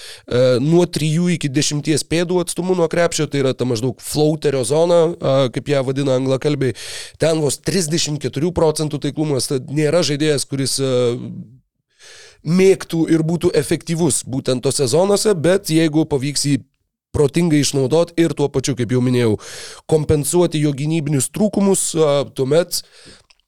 [0.66, 5.14] nuo 3 iki 10 pėdų atstumu nuo krepšio, tai yra ta maždaug flauterio zona,
[5.54, 6.74] kaip ją vadina anglakalbiai.
[7.22, 10.90] Ten vos 34 procentų taiklumas, tai nėra žaidėjas, kuris e,
[12.46, 16.58] mėgtų ir būtų efektyvus būtent tose zonose, bet jeigu pavyks jį
[17.10, 19.34] protingai išnaudoti ir tuo pačiu, kaip jau minėjau,
[19.90, 22.84] kompensuoti jo gynybinius trūkumus, e, tuomet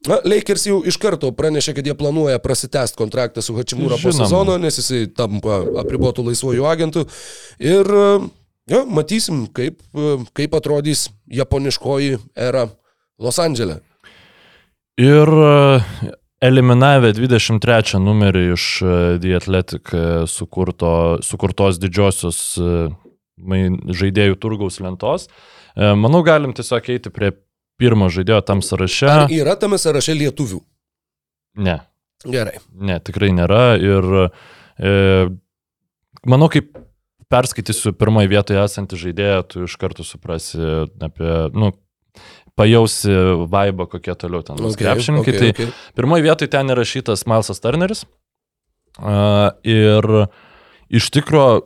[0.03, 4.57] Na, Lakers jau iš karto pranešė, kad jie planuoja prasitęsti kontraktą su Hačimūra po sezono,
[4.59, 7.05] nes jisai tampa apribotų laisvojų agentų.
[7.63, 7.87] Ir
[8.73, 9.79] ja, matysim, kaip,
[10.35, 12.67] kaip atrodys japoniškoji era
[13.23, 13.79] Los Andželė.
[15.01, 15.81] Ir e,
[16.45, 20.93] eliminavę 23 numerį iš e, The Athletic e, sukurto,
[21.25, 22.43] sukurtos didžiosios
[23.43, 25.25] žaidėjų turgaus lentos,
[25.75, 27.31] manau, galim tiesiog eiti prie
[27.81, 29.09] pirmo žaidėjo tam sąraše.
[29.09, 30.61] Ar yra tame sąraše lietuvių?
[31.65, 31.81] Ne.
[32.29, 32.61] Gerai.
[32.77, 33.63] Ne, tikrai nėra.
[33.81, 34.93] Ir e,
[36.29, 36.77] manau, kaip
[37.33, 40.61] perskaitysiu pirmoje vietoje esantį žaidėją, tu iš karto suprasi
[41.03, 41.73] apie, nu,
[42.59, 43.13] pajausi
[43.51, 45.35] vaibą, kokie toliau ten bus okay, krepšininkai.
[45.35, 45.71] Okay, okay.
[45.73, 48.05] Tai pirmoji vietoje ten įrašytas Milesas Turneris.
[49.01, 50.05] Uh, ir
[50.93, 51.65] iš tikro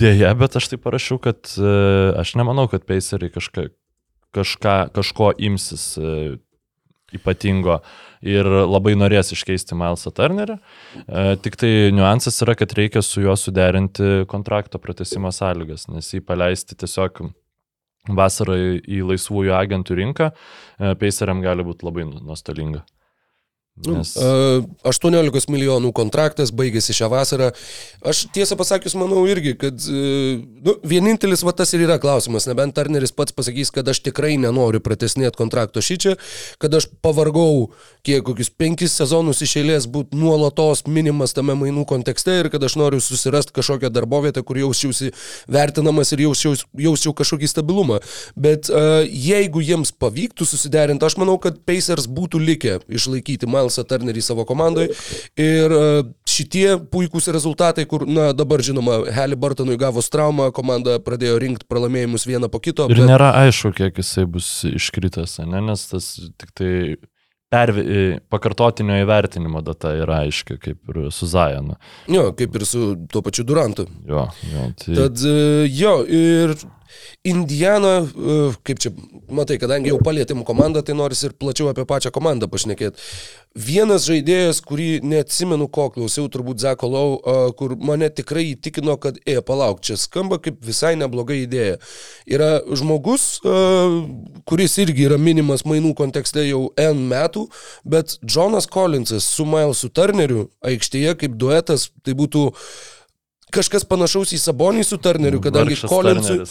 [0.00, 3.68] dėja, bet aš tai parašiau, kad uh, aš nemanau, kad Paceriai kažka,
[4.34, 6.34] kažką, kažko imsis uh,
[7.14, 7.80] ypatingo
[8.22, 10.56] ir labai norės iškeisti Milesą Turnerį.
[11.02, 16.22] E, tik tai niuansas yra, kad reikia su juo suderinti kontrakto pratesimo sąlygas, nes jį
[16.26, 17.24] paleisti tiesiog
[18.08, 20.30] vasarą į laisvųjų agentų rinką,
[20.78, 22.84] e, Paceriam gali būti labai nu- nuostolinga.
[23.88, 24.12] Nes...
[24.20, 27.50] Uh, 18 milijonų kontraktas baigėsi šią vasarą.
[28.04, 32.76] Aš tiesą pasakius, manau irgi, kad uh, nu, vienintelis va tas ir yra klausimas, nebent
[32.76, 36.16] Turneris pats pasakys, kad aš tikrai nenoriu pratesnėti kontrakto šį čia,
[36.60, 37.70] kad aš pavargau
[38.04, 42.76] kiek kokius penkis sezonus iš eilės būti nuolatos minimas tame mainų kontekste ir kad aš
[42.80, 45.12] noriu susirasti kažkokią darbovietę, kur jausčiausi
[45.48, 48.00] vertinamas ir jausčiau, jausčiau kažkokį stabilumą.
[48.36, 48.68] Bet
[49.08, 54.94] jeigu jiems pavyktų susiderinti, aš manau, kad Pacers būtų likę išlaikyti Milesą Turnerį savo komandoje.
[55.38, 61.68] Ir uh, šitie puikūs rezultatai, kur, na, dabar žinoma, Halliburtonui gavus traumą, komanda pradėjo rinkti
[61.70, 62.88] pralaimėjimus vieną po kito.
[62.90, 63.08] Ir bet...
[63.10, 65.62] nėra aišku, kiek jisai bus iškritęs, ne?
[65.70, 66.72] nes tas tik tai
[67.50, 71.74] pervi, pakartotinio įvertinimo data yra aiški, kaip ir su Zajanu.
[72.10, 73.88] Jo, kaip ir su tuo pačiu Durantu.
[74.06, 74.68] Jo, jo.
[74.78, 74.94] Tai...
[75.00, 76.54] Tad, e, jo, ir
[77.26, 78.92] Indiana, e, kaip čia,
[79.28, 83.00] matai, kadangi jau palėtėm komandą, tai noris ir plačiau apie pačią komandą pašnekėti.
[83.58, 87.08] Vienas žaidėjas, kurį neatsimenu, ko klausiau, turbūt Zeko Lau,
[87.58, 91.80] kur mane tikrai įtikino, kad, e, palauk, čia skamba kaip visai nebloga idėja.
[92.30, 93.40] Yra žmogus,
[94.46, 97.48] kuris irgi yra minimas mainų kontekste jau N metų,
[97.84, 102.50] bet Jonas Collinsas su Milesu Turneriu aikštėje kaip duetas, tai būtų
[103.54, 106.44] kažkas panašaus į Sabonį su Turneriu, kadangi Collinsui...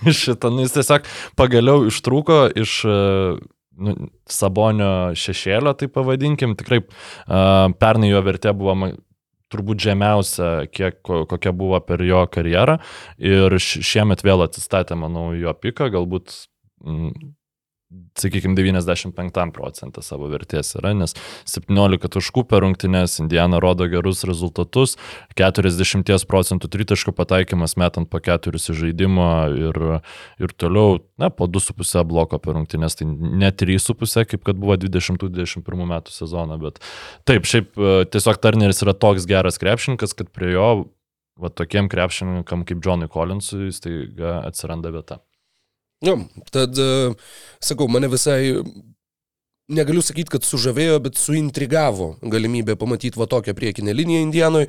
[0.00, 2.76] Šitą, nu, jis tiesiog pagaliau ištrūko iš
[3.80, 3.94] nu,
[4.28, 8.76] Sabonio šešėlio, tai pavadinkim, tikrai uh, pernai jo vertė buvo
[9.50, 12.78] turbūt žemiausia, kiek, kokia buvo per jo karjerą.
[13.18, 16.36] Ir šiemet vėl atsistatė, manau, jo piką, galbūt
[16.86, 17.32] mm,
[18.18, 21.14] sakykime, 95 procentą savo vertės yra, nes
[21.50, 24.96] 17 taškų per rungtynės Indiana rodo gerus rezultatus,
[25.38, 29.30] 40 procentų tritaškų pataikymas metant po keturis žaidimo
[29.70, 29.80] ir,
[30.38, 35.90] ir toliau, na, po 2,5 bloko per rungtynės, tai ne 3,5, kaip kad buvo 2021
[35.94, 36.78] metų sezoną, bet
[37.28, 37.74] taip, šiaip
[38.14, 40.70] tiesiog Turneris yra toks geras krepšininkas, kad prie jo,
[41.40, 43.96] va tokiem krepšininkam kaip Johnui Collinsui, tai
[44.44, 45.18] atsiranda vieta.
[46.04, 46.16] Jo,
[46.52, 47.12] tad, e,
[47.60, 48.62] sakau, mane visai,
[49.70, 54.68] negaliu sakyti, kad sužavėjo, bet suintrigavo galimybę pamatyti va tokią priekinę liniją Indianoje.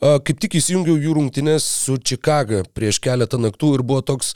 [0.00, 4.34] Kaip tik įsijungiau jų rungtynės su Čikaga prieš keletą naktų ir buvo toks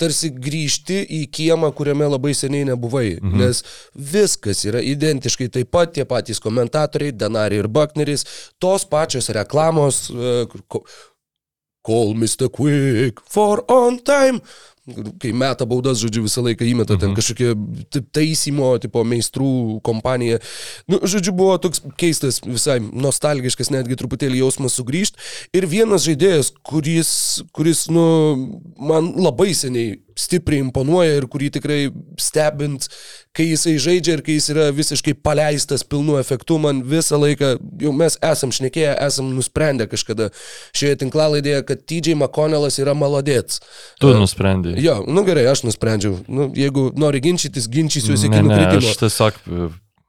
[0.00, 3.42] tarsi grįžti į kiemą, kuriame labai seniai nebuvai, mhm.
[3.42, 3.60] nes
[3.92, 8.24] viskas yra identiškai taip pat, tie patys komentatoriai, Danari ir Buckneris,
[8.62, 10.46] tos pačios reklamos, e,
[11.80, 12.50] Call Mr.
[12.52, 14.40] Quick for on time
[15.22, 17.18] kai meta baudas, žodžiu, visą laiką įmeta ten mhm.
[17.18, 20.40] kažkokie taisymo, tipo meistrų kompanija.
[20.90, 25.20] Nu, žodžiu, buvo toks keistas, visai nostalgiškas, netgi truputėlį jausmas sugrįžti.
[25.56, 27.10] Ir vienas žaidėjas, kuris,
[27.56, 28.04] kuris, nu,
[28.78, 31.80] man labai seniai stipriai imponuoja ir kurį tikrai
[32.20, 32.88] stebint,
[33.36, 37.92] kai jisai žaidžia ir kai jis yra visiškai paleistas pilnu efektu, man visą laiką, jau
[37.96, 40.30] mes esam šnekėję, esam nusprendę kažkada
[40.76, 43.62] šioje tinklalaidėje, kad TJ McConnellas yra maladėts.
[44.02, 44.74] Tu nusprendai.
[44.82, 46.18] Jo, nu gerai, aš nusprendžiau.
[46.26, 48.90] Nu, jeigu nori ginčytis, ginčysiuosi iki nukritimo.
[48.90, 49.40] Aš tiesiog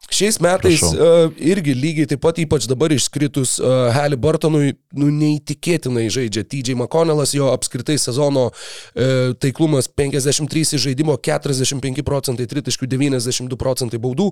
[0.10, 6.42] Šiais metais uh, irgi lygiai taip pat, ypač dabar iškritus uh, Halliburtonui, nu, neįtikėtinai žaidžia
[6.42, 14.32] TJ McConnellas, jo apskritai sezono uh, taiklumas 53 žaidimo, 45 procentai tritaškių, 92 procentai baudų.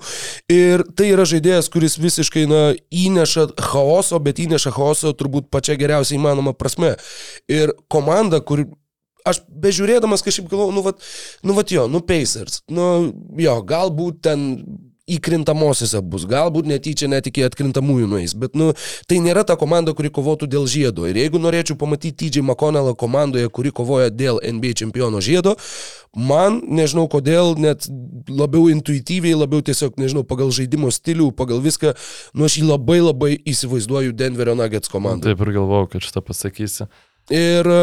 [0.51, 6.17] Ir tai yra žaidėjas, kuris visiškai na, įneša chaoso, bet įneša chaoso turbūt pačia geriausia
[6.17, 6.95] įmanoma prasme.
[7.47, 8.65] Ir komanda, kur
[9.29, 11.09] aš bežiūrėdamas kažkaip galvoju, nu, vat,
[11.45, 12.85] nu, vat jo, nu, Pacers, nu,
[13.37, 14.47] jo, galbūt ten
[15.15, 18.71] įkrintamosiose bus, galbūt netyčia net iki atkrintamųjų nueis, bet nu,
[19.09, 21.07] tai nėra ta komanda, kuri kovotų dėl žiedo.
[21.09, 25.55] Ir jeigu norėčiau pamatyti TJ McConnellą komandoje, kuri kovoja dėl NBA čempiono žiedo,
[26.15, 27.87] man, nežinau kodėl, net
[28.29, 31.93] labiau intuityviai, labiau tiesiog, nežinau, pagal žaidimo stilių, pagal viską,
[32.33, 35.29] nu aš jį labai labai įsivaizduoju Denverio Nuggets komandą.
[35.29, 36.89] Taip ir galvojau, kad šitą pasakysi.
[37.29, 37.79] Ir e,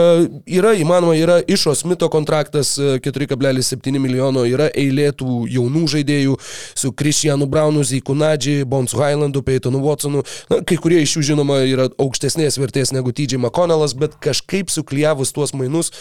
[0.59, 6.35] yra įmanoma, yra Išo Smito kontraktas 4,7 e, milijono, yra eilėtų jaunų žaidėjų
[6.75, 10.25] su Kristianu Braunu, Ziku Nadži, Bonsu Highlandu, Peytonu Watsonu.
[10.51, 15.31] Na, kai kurie iš jų žinoma yra aukštesnės vertės negu TJ McConnellas, bet kažkaip suklyjavus
[15.37, 15.93] tuos mainus,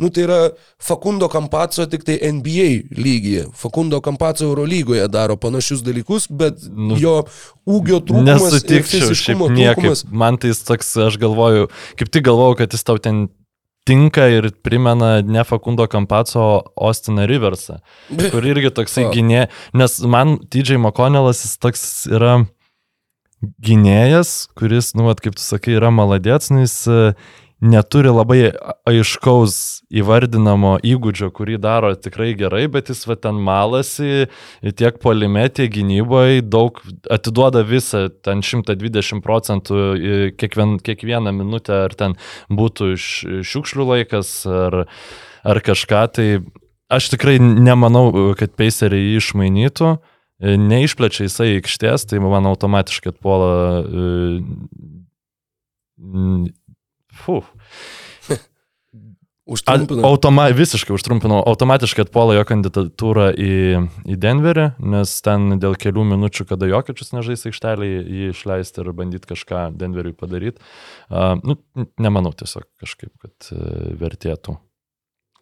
[0.00, 0.40] nu tai yra
[0.80, 3.50] Fakundo Kampaco tik tai NBA lygyje.
[3.52, 7.18] Fakundo Kampaco Euro lygoje daro panašius dalykus, bet nu, jo
[7.68, 8.48] ūgio trūkumas.
[8.48, 10.08] Nesutikčiau, šiaip niekaip.
[10.12, 11.68] Man tai toks, aš galvoju,
[12.00, 13.28] kaip tik galvoju, kad jis tau ten
[13.84, 17.80] tinka ir primena ne Fakundo Kampaco, o Austiną Riversą,
[18.32, 22.38] kur irgi toksai gynė, nes man TJ McConnellas jis toks yra
[23.64, 26.78] gynėjas, kuris, nu, vat, kaip tu sakai, yra maladėts, nu, jis
[27.62, 28.38] neturi labai
[28.88, 29.56] aiškaus
[29.94, 34.26] įvardinamo įgūdžio, kurį daro tikrai gerai, bet jis va ten malasi
[34.76, 36.80] tiek polime, tiek gynyboje, daug
[37.12, 42.18] atiduoda visą, ten 120 procentų į kiekvien, kiekvieną minutę, ar ten
[42.52, 44.84] būtų šiukšlių laikas, ar,
[45.46, 46.28] ar kažką, tai
[46.92, 49.94] aš tikrai nemanau, kad Paceriai jį išmainytų.
[50.44, 53.52] Neišplečia jisai aikštės, tai man automatiškai atpuola.
[57.22, 57.46] Fuh.
[59.44, 60.00] Užtrumpina.
[60.08, 63.56] Automa, visiškai užtrumpinau, automatiškai atpuola jo kandidatūrą į,
[64.08, 69.28] į Denverį, nes ten dėl kelių minučių, kada Jokiečius nežais aikštelį, jį išleisti ir bandyti
[69.34, 70.64] kažką Denveriui padaryti.
[71.10, 71.58] Uh, nu,
[72.00, 74.56] nemanau tiesiog kažkaip, kad uh, vertėtų.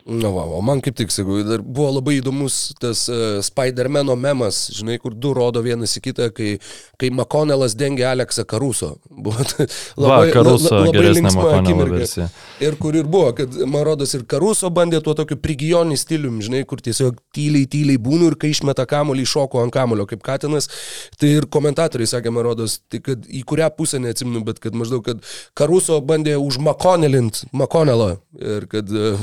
[0.03, 4.65] Na, va, o man kaip tik, sakau, dar buvo labai įdomus tas uh, Spider-Mano memas,
[4.75, 6.57] žinai, kur du rodo vienas į kitą, kai,
[6.99, 8.97] kai McConnellas dengia Aleksą Karuso.
[9.23, 9.67] Buvo t-
[10.03, 11.99] Va, Karuso geresnė linksma Makonelo akimirka.
[12.01, 12.27] versija.
[12.67, 16.65] Ir kur ir buvo, kad man rodos ir Karuso bandė tuo tokiu prigionį stilium, žinai,
[16.67, 20.67] kur tiesiog tyliai, tyliai būnu ir kai išmeta kamolį, šoko ant kamolio kaip katinas.
[21.21, 25.05] Tai ir komentatoriai sakė, man rodos, tai kad į kurią pusę neatsimnu, bet kad maždaug,
[25.07, 25.23] kad
[25.55, 29.23] Karuso bandė už McConnellint McConnellą ir kad uh,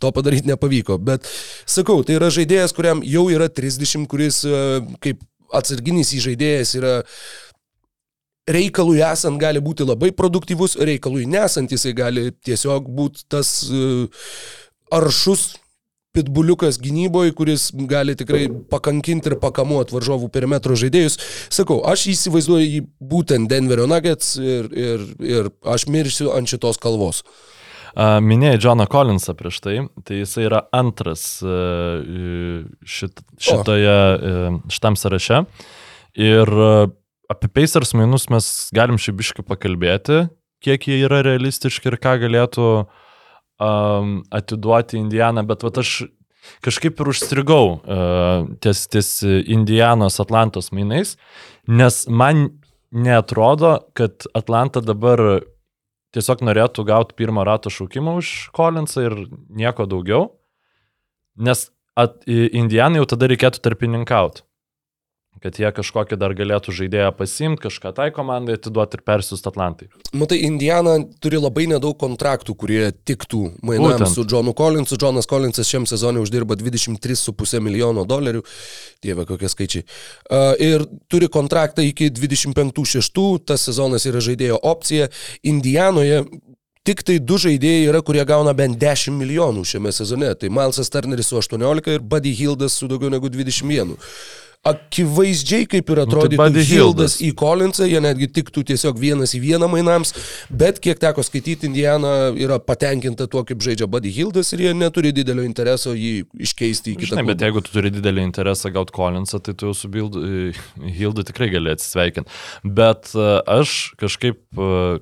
[0.00, 0.98] to padaryti nepavyko.
[1.02, 1.26] Bet
[1.66, 5.22] sakau, tai yra žaidėjas, kuriam jau yra 30, kuris uh, kaip
[5.54, 6.96] atsarginis įžaidėjas yra
[8.48, 14.28] reikalui esant gali būti labai produktyvus, reikalui nesant jisai gali tiesiog būti tas uh,
[14.94, 15.50] aršus
[16.16, 21.18] pitbuliukas gynyboje, kuris gali tikrai pakankinti ir pakamuoti varžovų perimetro žaidėjus.
[21.52, 22.80] Sakau, aš įsivaizduoju jį
[23.12, 27.22] būtent Denverio Nuggets ir, ir, ir aš mirsiu ant šitos kalvos.
[27.96, 31.58] Minėjai Johną Collinsą prieš tai, tai jisai yra antras e,
[32.84, 35.42] šit, šitoje, e, šitam sąraše.
[36.18, 36.70] Ir e,
[37.32, 40.26] apie Pacers mainus mes galim šį biškį pakalbėti,
[40.64, 46.08] kiek jie yra realistiški ir ką galėtų um, atiduoti Indianą, bet vat aš
[46.64, 51.14] kažkaip ir užstrigau uh, ties, ties Indianos Atlantos mainais,
[51.68, 52.48] nes man
[52.90, 55.42] netrodo, kad Atlanta dabar
[56.16, 59.16] tiesiog norėtų gauti pirmą rato šaukimą už Collinsą ir
[59.48, 60.30] nieko daugiau,
[61.36, 61.68] nes
[61.98, 64.44] at, i- Indianai jau tada reikėtų tarpininkauti
[65.42, 69.88] kad jie kažkokį dar galėtų žaidėją pasimti, kažką tai komandai atiduoti ir persiųsti Atlantai.
[70.18, 74.98] Matai, Indiana turi labai nedaug kontraktų, kurie tiktų mainams su Johnu Collinsu.
[75.00, 78.44] Jonas Collinsas šiam sezonui uždirba 23,5 milijono dolerių.
[79.04, 79.86] Dieve, kokie skaičiai.
[80.64, 85.10] Ir turi kontraktą iki 25-6, tas sezonas yra žaidėjo opcija.
[85.46, 86.24] Indianoje
[86.88, 90.30] Tik tai du žaidėjai yra, kurie gauna bent 10 milijonų šiame sezone.
[90.40, 93.92] Tai Milesas Turneris su 18 ir Buddy Hildas su daugiau negu 21.
[94.66, 97.14] Akivaizdžiai, kaip ir atrodytų Buddy Hildas Hildas.
[97.22, 100.10] į Collinsą, jie netgi tiktų tiesiog vienas į vieną mainams,
[100.50, 105.12] bet kiek teko skaityti, Indiana yra patenkinta tuo, kaip žaidžia Buddy Hildas ir jie neturi
[105.14, 107.12] didelio intereso jį iškeisti į kitą.
[107.12, 107.46] Žinai, bet klubą.
[107.46, 110.24] jeigu tu turi didelį interesą gauti Collinsą, tai tu jau su Bildu,
[110.98, 112.42] Hildu tikrai gali atsisveikinti.
[112.66, 113.28] Bet e,
[113.60, 114.98] aš kažkaip e,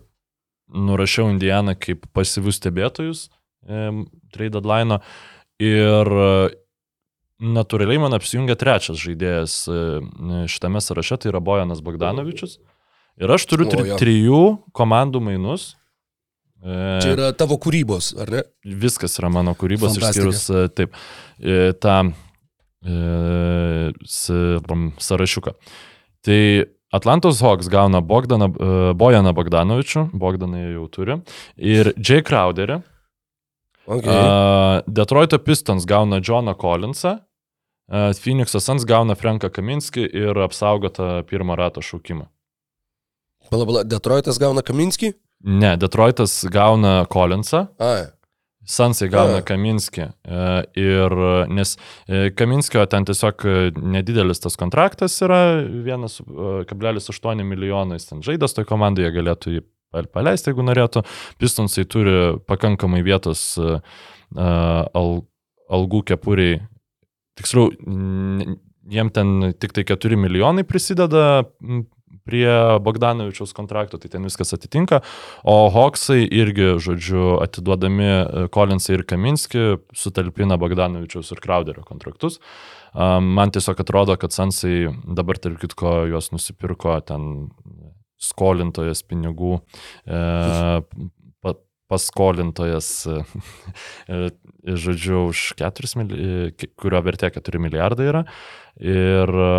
[0.68, 3.26] nurašiau Indianą kaip pasyvius stebėtojus
[3.64, 3.88] e,
[4.36, 5.00] trade deadline
[5.64, 6.14] ir
[7.42, 9.80] natūraliai man apsijungia trečias žaidėjas e,
[10.50, 12.58] šitame sąraše, tai yra Bojanas Bogdanovičius.
[13.20, 14.42] Ir aš turiu tri, trijų
[14.76, 15.74] komandų mainus.
[16.60, 18.44] E, Čia yra tavo kūrybos, ar ne?
[18.64, 20.96] Viskas yra mano kūrybos, išskyrus e, taip,
[21.82, 21.98] tą
[25.02, 25.52] sąrašiuką.
[26.26, 26.40] Tai
[26.94, 28.50] Atlantos Hawks gauna Bogdaną,
[28.94, 31.16] Bojaną Bogdanovičių, Bogdaną jau turi,
[31.58, 32.80] ir Jay Crowderį.
[33.86, 34.10] Okay.
[34.10, 37.18] Uh, Detroito Pistons gauna Johną Collinsą,
[37.92, 42.26] uh, Phoenix'o Suns gauna Franką Kaminskį ir apsaugotą pirmą rato šaukimą.
[43.50, 45.12] Pala, pala, Detroitas gauna Kaminskį?
[45.46, 47.94] Ne, Detroitas gauna Collinsą, A,
[48.66, 49.42] Sansai gauna.
[49.46, 50.08] Kaminskį.
[50.26, 50.38] e,
[50.82, 51.12] Ir
[51.54, 51.76] nes
[52.10, 55.38] e, Kaminskio ten tiesiog e, nedidelis tas kontraktas yra,
[55.70, 59.62] 1,8 milijonai, jis ten žaidas toj komandai, jie galėtų jį
[59.94, 61.04] pal- paleisti, jeigu norėtų.
[61.38, 62.16] Pistonsai turi
[62.50, 64.48] pakankamai vietos e, e,
[64.98, 65.20] al,
[65.70, 66.58] algų kepuriai.
[67.36, 67.70] Tiksliau,
[68.88, 71.44] jiem ten tik tai 4 milijonai prisideda
[72.26, 72.48] prie
[72.82, 75.00] Bogdanovičiaus kontrakto, tai ten viskas atitinka.
[75.46, 82.40] O Hoksai irgi, žodžiu, atiduodami e, Kolinsą ir Kaminskį, sutalpina Bogdanovičiaus ir Crowderio kontraktus.
[82.96, 87.50] Man tiesiog atrodo, kad Sansai dabar, tarp kitko, juos nusipirko ten
[88.16, 89.58] skolintojas pinigų,
[90.08, 90.20] e,
[91.90, 94.20] paskolintojas, e,
[94.66, 98.24] žodžiu, už 4 milijonus, kurio vertė 4 milijardai yra.
[98.82, 99.54] Ir e,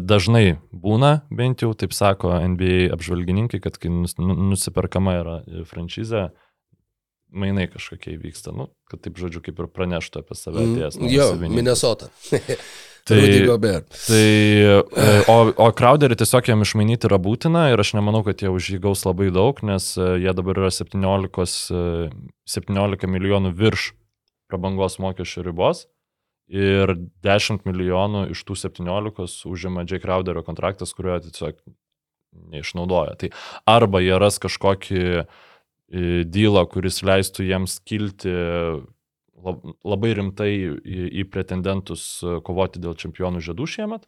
[0.00, 6.28] dažnai būna, bent jau taip sako NBA apžvalgininkai, kad kai nu- nusiperkama yra franšizė,
[7.28, 11.00] mainai kažkokie vyksta, nu, kad taip žodžiu, kaip ir praneštų apie save atėjęs.
[11.00, 11.32] Mm, jo.
[11.52, 12.08] Minnesota.
[13.08, 13.18] Tai-.
[13.94, 14.22] Tai,
[15.02, 18.72] e, o, o Crowderį tiesiog jam išmainyti yra būtina ir aš nemanau, kad jie už
[18.74, 22.10] jį gaus labai daug, nes e, jie dabar yra 17, e,
[22.58, 23.92] 17 milijonų virš
[24.48, 25.86] prabangos mokesčio ribos
[26.48, 26.94] ir
[27.24, 30.00] 10 milijonų iš tų 17 užima J.
[30.04, 31.58] Crowderio kontraktas, kurio tiesiog
[32.52, 33.16] neišnaudoja.
[33.20, 33.32] Tai
[33.68, 35.24] arba jie ras kažkokį e,
[36.28, 38.32] dylą, kuris leistų jiems kilti
[39.84, 44.06] labai rimtai į, į pretendentus e, kovoti dėl čempionų žiedų šiemet,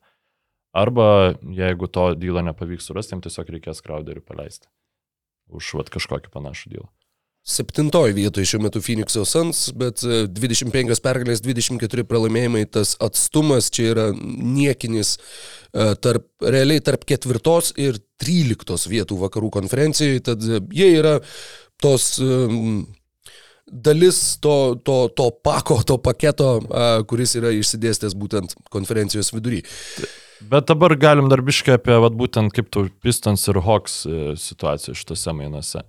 [0.76, 4.70] arba jeigu to dylo nepavyks surasti, jiems tiesiog reikės Crowderį paleisti
[5.50, 6.88] už vat, kažkokį panašų dylą.
[7.40, 13.86] Septintoji vietoje šiuo metu Phoenix'o Suns, bet e, 25 pergalės, 24 pralaimėjimai, tas atstumas čia
[13.94, 20.90] yra niekinis e, tarp, realiai tarp ketvirtos ir tryliktos vietų vakarų konferencijoje, tad e, jie
[20.98, 21.16] yra
[21.80, 22.84] tos um,
[23.70, 26.50] dalis to, to, to pako, to paketo,
[27.08, 29.62] kuris yra išsidėstęs būtent konferencijos vidury.
[30.40, 34.96] Bet dabar galim dar biškai apie vat, būtent kaip tų Pistons ir Hawks e, situaciją
[34.96, 35.82] šitose mainuose.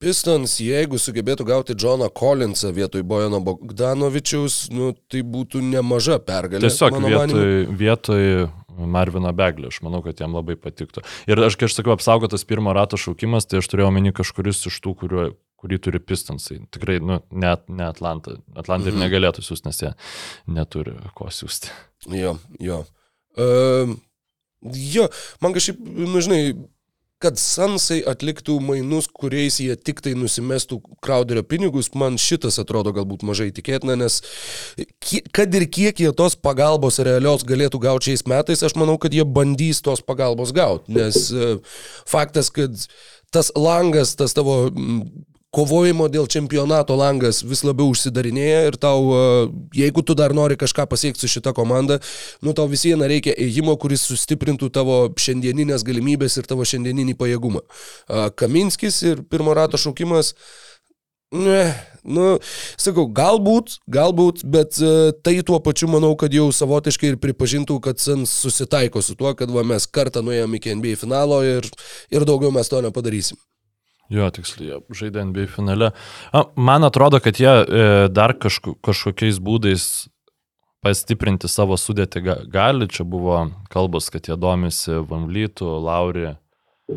[0.00, 6.64] Pistons, jeigu sugebėtų gauti Johną Collinsą vietoj Bojano Bogdanovičiaus, nu, tai būtų nemaža pergalė.
[6.66, 7.76] Tiesiog vietoj, manymu.
[7.80, 8.26] vietoj
[8.76, 11.02] Marvino Beglio, aš manau, kad jam labai patiktų.
[11.30, 14.80] Ir aš, kai aš sakiau, apsaugotas pirmo rato šaukimas, tai aš turėjau omeny kažkuris iš
[14.84, 16.58] tų, kuriuo, kurį turi Pistonsai.
[16.70, 18.36] Tikrai, nu, net ne Atlanta.
[18.54, 19.02] Atlanta ir Mhm.
[19.06, 19.94] negalėtų siūsti, nes jie
[20.46, 21.72] neturi ko siūsti.
[22.12, 22.84] Jo, jo.
[23.36, 23.96] Uh,
[24.72, 25.08] jo,
[25.40, 26.54] man kažkaip, nu žinai,
[27.22, 33.24] kad Sansai atliktų mainus, kuriais jie tik tai nusimestų Crowderio pinigus, man šitas atrodo galbūt
[33.26, 34.20] mažai tikėtina, nes
[35.36, 39.24] kad ir kiek jie tos pagalbos realios galėtų gauti šiais metais, aš manau, kad jie
[39.24, 41.56] bandys tos pagalbos gauti, nes uh,
[42.08, 42.76] faktas, kad
[43.32, 44.66] tas langas, tas tavo
[45.56, 49.22] kovojimo dėl čempionato langas vis labiau užsidarinėja ir tau, e,
[49.80, 51.98] jeigu tu dar nori kažką pasiekti su šita komanda,
[52.44, 57.64] nu tau vis viena reikia ėjimo, kuris sustiprintų tavo šiandieninės galimybės ir tavo šiandieninį pajėgumą.
[58.36, 60.34] Kaminskis ir pirmo rato šaukimas.
[61.34, 61.74] Ne,
[62.06, 62.36] nu,
[62.78, 67.98] sakau, galbūt, galbūt, bet uh, tai tuo pačiu manau, kad jau savotiškai ir pripažintų, kad
[67.98, 71.66] Sans susitaiko su tuo, kad va, mes kartą nuėjome iki NBA finalo ir,
[72.14, 73.40] ir daugiau mes to nepadarysim.
[74.12, 75.90] Jo, tiksliai, jie žaidė NBA finale.
[76.30, 79.86] A, Man atrodo, kad jie e, dar kažku, kažkokiais būdais
[80.86, 82.86] pastiprinti savo sudėtį ga- gali.
[82.86, 83.40] Čia buvo
[83.72, 86.96] kalbos, kad jie domisi Vamlytų, Lauri, e,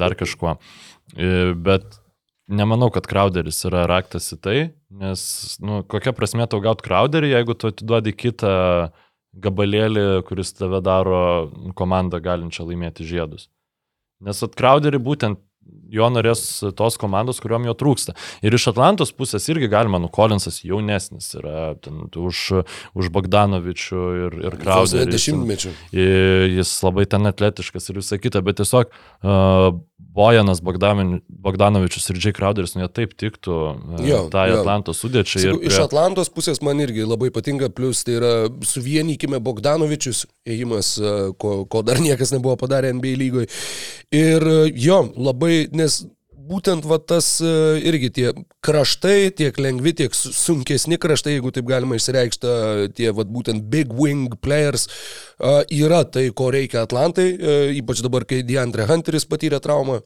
[0.00, 0.56] dar kažkuo.
[1.16, 1.98] E, bet
[2.48, 4.56] nemanau, kad Crowderis yra raktas į tai,
[4.88, 5.20] nes
[5.60, 8.54] nu, kokia prasme tau gauti Crowderį, jeigu tu atiduodi kitą
[9.38, 11.20] gabalėlį, kuris tave daro
[11.76, 13.50] komandą galinčią laimėti žiedus.
[14.24, 15.38] Nes atkrauderį būtent
[15.90, 16.42] jo norės
[16.76, 18.14] tos komandos, kuriuom jo trūksta.
[18.44, 22.42] Ir iš Atlantos pusės irgi galima, nu, Kolinsas jaunesnis yra ten, už,
[22.98, 24.58] už Bogdanovičių ir, ir.
[24.62, 25.72] Ten- dešimtmečių.
[26.58, 29.72] Jis labai ten atletiškas ir visą kitą, bet tiesiog uh,
[30.18, 32.32] Bojanas Bogdamin- Bogdanovičius ir J.
[32.36, 34.60] Crowderis, nu jie taip tiktų uh, Jo, tai jo.
[34.62, 35.42] Atlanto sudėčiai.
[35.44, 38.32] Sakau, ir Iš prie- Atlantos pusės man irgi labai patinka, plus tai yra
[38.66, 43.48] suvienykime Bogdanovičius, ėjimas, e, ko, ko dar niekas nebuvo padarę NBA lygoje.
[44.14, 46.00] Ir e, jo, labai, nes
[46.48, 47.50] būtent va tas e,
[47.90, 48.30] irgi tie
[48.64, 53.66] kraštai, tiek lengvi, tiek su- sunkesni kraštai, jeigu taip galima išsireikšti, e, tie va būtent
[53.68, 54.88] big wing players,
[55.38, 60.00] yra tai, ko reikia Atlantai, e, ypač dabar, kai Deandre Hunteris patyrė traumą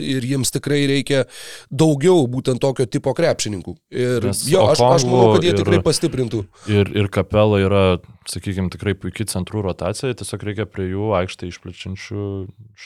[0.00, 1.26] ir jiems tikrai reikia
[1.68, 3.74] daugiau būtent tokio tipo krepšininkų.
[3.92, 6.40] Ir Nes jo, aš, aš manau, kad jie Okongu tikrai ir- pastiprintų.
[6.72, 7.82] Ir, ir kapela yra,
[8.32, 12.26] sakykime, tikrai puikiai centrų rotacija, tiesiog reikia prie jų aikštę išplečiančių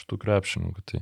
[0.01, 0.85] šitų krepšininkų.
[0.91, 1.01] Tai.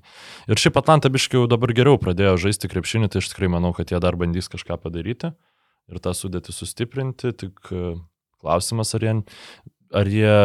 [0.53, 3.89] Ir šiaip Atlanta biškiai jau dabar geriau pradėjo žaisti krepšinį, tai aš tikrai manau, kad
[3.89, 5.33] jie dar bandys kažką padaryti
[5.91, 7.33] ir tą sudėtį sustiprinti.
[7.37, 7.95] Tik e,
[8.43, 9.15] klausimas, ar jie,
[9.95, 10.35] ar jie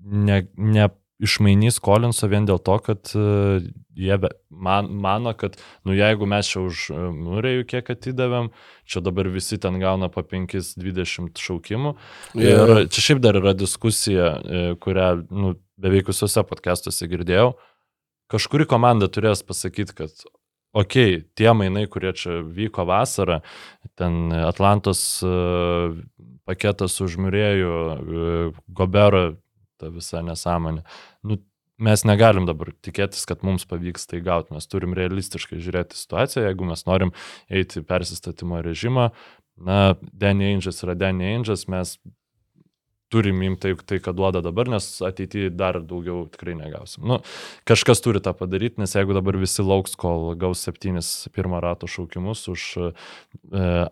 [0.00, 0.88] ne, ne
[1.20, 3.60] išmainys Kolinso vien dėl to, kad e,
[3.98, 8.50] jie be, man, mano, kad, nu jeigu mes čia už e, Murėjų kiek atidavėm,
[8.88, 11.94] čia dabar visi ten gauna po 5-20 šaukimų.
[12.40, 12.54] Jo.
[12.54, 17.52] Ir čia šiaip dar yra diskusija, e, kurią nu, beveik visose podcastuose girdėjau.
[18.30, 20.24] Kažkuri komanda turės pasakyti, kad
[20.72, 23.40] okay, tie mainai, kurie čia vyko vasarą,
[23.98, 25.30] ten Atlantos e,
[26.48, 29.24] paketas už Murėjų, e, Gobero,
[29.80, 30.84] ta visa nesąmonė.
[31.26, 31.40] Nu,
[31.80, 34.54] mes negalim dabar tikėtis, kad mums pavyks tai gauti.
[34.54, 37.14] Mes turim realistiškai žiūrėti situaciją, jeigu mes norim
[37.48, 39.10] eiti persistatymo režimą.
[39.60, 41.96] Na, Danny Ainges yra Danny Ainges, mes
[43.10, 47.04] turim imti tai, tai, ką duoda dabar, nes ateityje dar daugiau tikrai negausim.
[47.10, 47.20] Nu,
[47.68, 52.46] kažkas turi tą padaryti, nes jeigu dabar visi lauks, kol gaus septynis pirmą rato šaukimus
[52.52, 52.90] už e,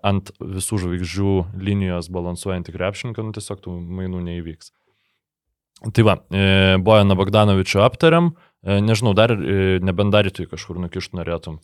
[0.06, 1.34] ant visų žvaigždžių
[1.68, 4.72] linijos balansuojantį krepšininką, nu tiesiog tų mainų neįvyks.
[5.94, 8.32] Tai va, e, Bojaną Bogdanovičių aptariam,
[8.66, 11.60] e, nežinau, dar e, nebent darytų į kažkur nukištų norėtum.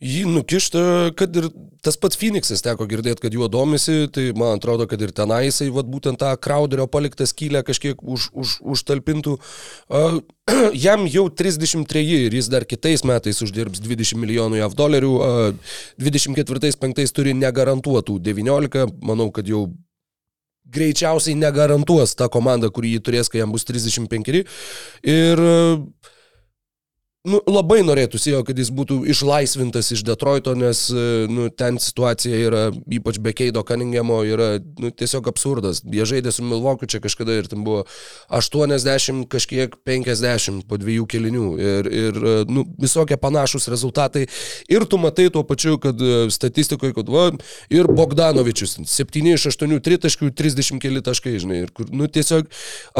[0.00, 0.82] Jį nukišta,
[1.12, 1.50] kad ir
[1.84, 5.66] tas pats Phoenixas teko girdėti, kad juo domisi, tai man atrodo, kad ir tenai jisai
[5.74, 9.34] vat, būtent tą Crowderio paliktą skylę kažkiek už, už, užtalpintų.
[9.92, 10.22] Uh,
[10.86, 17.12] jam jau 33 ir jis dar kitais metais uždirbs 20 milijonų JAV dolerių, uh, 24-5
[17.12, 19.66] turi negarantuotų 19, manau, kad jau
[20.70, 24.46] greičiausiai negarantuos tą komandą, kurį jį turės, kai jam bus 35.
[25.04, 25.84] Ir uh,
[27.28, 30.86] Nu, labai norėtųsi jo, kad jis būtų išlaisvintas iš Detroito, nes
[31.28, 32.62] nu, ten situacija yra,
[32.96, 35.82] ypač be Keido Cunninghamo, yra nu, tiesiog absurdas.
[35.84, 37.82] Jie žaidė su Milvokiu čia kažkada ir ten buvo
[38.32, 44.24] 80 kažkiek 50 po dviejų kelinių ir, ir nu, visokie panašus rezultatai.
[44.72, 46.00] Ir tu matai tuo pačiu, kad
[46.32, 47.26] statistikoje, kad va,
[47.68, 52.48] ir Bogdanovičius 7 iš 8 tritaškių, 30 keli taškai, žinai, ir kur, nu, tiesiog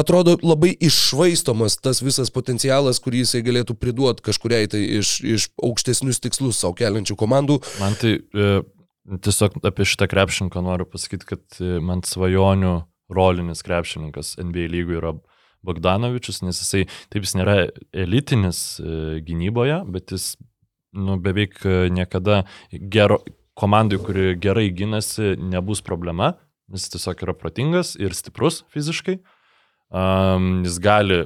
[0.04, 5.48] atrodo labai iššvaistomas tas visas potencialas, kurį jisai galėtų priduoti duoti kažkuriai tai iš, iš
[5.62, 7.60] aukštesnius tikslus savo keliančių komandų.
[7.80, 8.50] Man tai e,
[9.24, 12.74] tiesiog apie šitą krepšininką noriu pasakyti, kad e, man svajonių
[13.10, 15.14] rolinis krepšininkas NBA lygų yra
[15.66, 17.56] Bogdanovičius, nes jisai, taip jis nėra
[17.92, 20.32] elitinis e, gynyboje, bet jis
[20.96, 23.20] nu, beveik e, niekada gero,
[23.58, 26.34] komandai, kuri gerai gynasi, nebus problema,
[26.72, 29.20] jis tiesiog yra protingas ir stiprus fiziškai.
[29.90, 31.24] Um, jis gali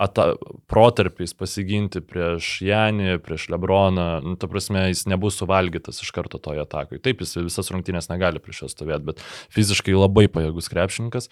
[0.00, 0.26] ata,
[0.70, 6.62] protarpiais pasiginti prieš Janį, prieš Lebroną, nu, ta prasme, jis nebus suvalgytas iš karto toje
[6.64, 7.02] atakoje.
[7.04, 11.28] Taip, jis visas rungtynės negali prieš juos stovėti, bet fiziškai labai pajėgus krepšininkas.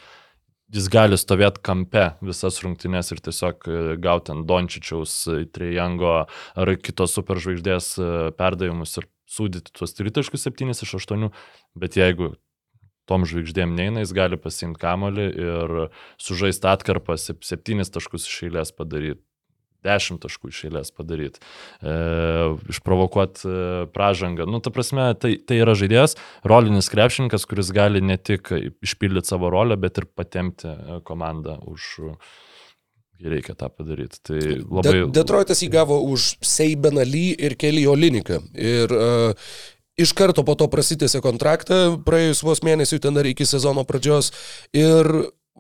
[0.75, 6.73] Jis gali stovėti kampe visas rungtynės ir tiesiog e, gauti ant Dončičiaus, e, Trijango ar
[6.85, 11.31] kitos superžvaigždės e, perdavimus ir sudėti tuos tritaškus 7 iš 8,
[11.81, 12.35] bet jeigu
[13.09, 15.79] tom žvaigždėm neina, jis gali pasimti kamolį ir
[16.21, 19.23] sužaisti atkarpą, septynis taškus iš eilės padaryti.
[19.87, 21.39] 10 taškų iš eilės padaryti,
[21.87, 21.93] e,
[22.73, 23.61] išprovokuoti e,
[23.95, 24.49] pražangą.
[24.51, 26.17] Nu, ta prasme, tai, tai yra žaidėjas,
[26.49, 28.51] rolinis krepšininkas, kuris gali ne tik
[28.83, 31.95] išpildyti savo rolę, bet ir patemti e, komandą už,
[33.23, 34.21] reikia tą padaryti.
[34.27, 34.99] Tai labai...
[34.99, 38.39] De Detroitas įgavo už Seibeną Lee ir Kelly Oliniką.
[38.55, 39.51] Ir uh,
[39.99, 44.31] iš karto po to prasitėsi kontraktą, praėjus vos mėnesių ten dar iki sezono pradžios.
[44.77, 45.09] Ir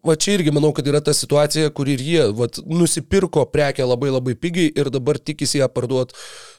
[0.06, 4.12] va čia irgi manau, kad yra ta situacija, kur ir jie vat, nusipirko prekę labai
[4.14, 6.14] labai pigiai ir dabar tikisi ją parduoti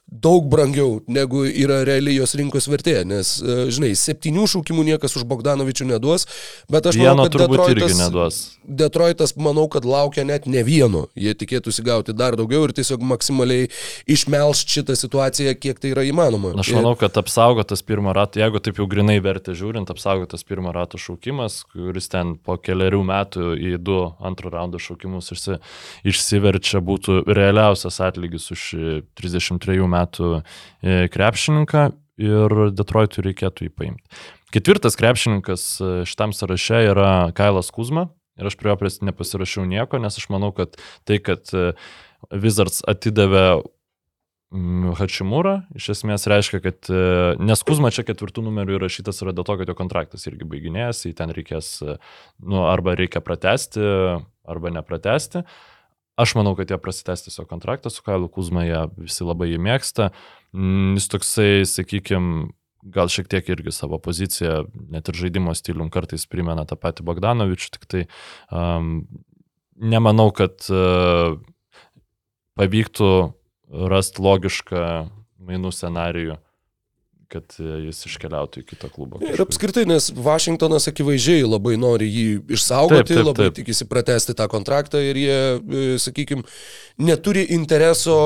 [0.10, 5.26] daug brangiau, negu yra realiai jos rinkos vertė, nes, e, žinai, septynių šaukimų niekas už
[5.30, 6.26] Bogdanovičių neduos,
[6.72, 8.40] bet aš vieno manau, kad Detroitas.
[8.66, 13.70] Detroitas, manau, kad laukia net ne vieno, jie tikėtųsi gauti dar daugiau ir tiesiog maksimaliai
[14.10, 16.56] išmelš šitą situaciją, kiek tai yra įmanoma.
[16.58, 20.98] Aš manau, kad apsaugotas pirmo rato, jeigu taip jau grinai vertė žiūrint, apsaugotas pirmo rato
[21.02, 25.60] šaukimas, kuris ten po keliarių metų į du antro raundo šaukimus išsi,
[26.10, 28.68] išsiverčia, būtų realiausias atlygis už
[29.20, 31.90] 33 metų metų e, krepšininką
[32.20, 34.22] ir Detroitui reikėtų jį paimti.
[34.56, 40.16] Ketvirtas krepšininkas e, šitam sąraše yra Kailas Kuzma ir aš prie jo nepasirašiau nieko, nes
[40.16, 41.74] aš manau, kad tai, kad e,
[42.32, 43.62] Wizards atidavė
[44.56, 46.90] mm, Hačimūrą, iš esmės reiškia, kad
[47.40, 51.16] nes Kuzma čia ketvirtų numerių įrašytas yra dėl to, kad jo kontraktas irgi baiginėjasi, jį
[51.20, 51.72] ten reikės,
[52.44, 53.84] nu, arba reikia pratesti,
[54.50, 55.44] arba nepratesti.
[56.20, 60.10] Aš manau, kad jie prasitęs tiesiog kontraktą su Kailu Kuzma, jie visi labai jį mėgsta.
[60.52, 62.50] Mm, jis toksai, sakykime,
[62.92, 67.72] gal šiek tiek irgi savo poziciją, net ir žaidimo stilium kartais primena tą patį Bogdanovičių,
[67.76, 68.04] tik tai
[68.52, 69.06] um,
[69.80, 71.40] nemanau, kad uh,
[72.60, 73.12] pavyktų
[73.92, 74.86] rasti logišką
[75.50, 76.40] mainų scenarijų
[77.30, 79.20] kad e, jis iškeliautų į kitą klubą.
[79.20, 79.36] Kažkur.
[79.36, 82.28] Ir apskritai, nes Vašingtonas akivaizdžiai labai nori jį
[82.58, 83.58] išsaugoti, taip, taip, labai taip.
[83.62, 86.46] tikisi pratesti tą kontraktą ir jie, e, sakykime,
[87.06, 88.18] neturi intereso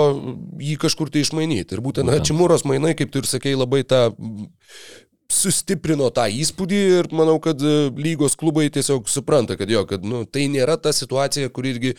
[0.62, 1.76] jį kažkur tai išmainyti.
[1.76, 4.08] Ir būtent Hačimūros mainai, kaip tu ir sakei, labai tą
[5.32, 10.24] sustiprino tą įspūdį ir manau, kad e, lygos klubai tiesiog supranta, kad jo, kad nu,
[10.30, 11.94] tai nėra ta situacija, kur irgi,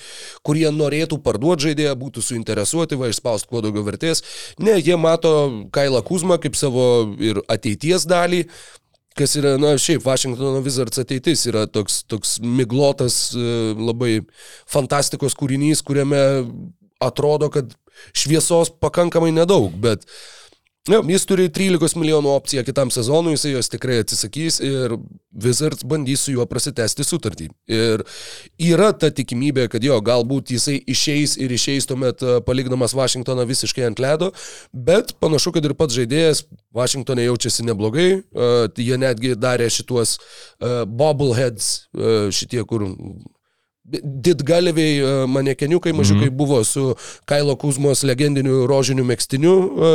[0.46, 4.24] kur jie norėtų parduoti žaidėją, būtų suinteresuoti, va, išspausti kuo daugiau vertės.
[4.62, 5.34] Ne, jie mato
[5.74, 6.86] Kailą Kuzmą kaip savo
[7.22, 8.44] ir ateities dalį,
[9.18, 14.18] kas yra, na, šiaip Washingtono Wizards ateitis yra toks, toks miglotas, e, labai
[14.70, 16.24] fantastikos kūrinys, kuriame
[17.04, 17.74] atrodo, kad
[18.16, 20.06] šviesos pakankamai nedaug, bet
[20.84, 24.92] Jo, jis turi 13 milijonų opciją kitam sezonui, jis jos tikrai atsisakys ir
[25.32, 27.46] Wizards bandys su juo prasitesti sutartį.
[27.72, 28.02] Ir
[28.60, 33.86] yra ta tikimybė, kad jo, galbūt jisai išeis ir išeis tuomet e, palikdamas Vašingtoną visiškai
[33.88, 34.28] ant ledo,
[34.76, 36.44] bet panašu, kad ir pats žaidėjas
[36.76, 41.70] Vašingtonė jaučiasi neblogai, uh, jie netgi darė šituos uh, bobbleheads,
[42.34, 42.90] šitie, kur
[43.84, 46.36] Didgalviai e, manekeniukai mažiukai mm -hmm.
[46.36, 49.90] buvo su Kailo Kuzmos legendiniu rožiniu mėgstiniu e,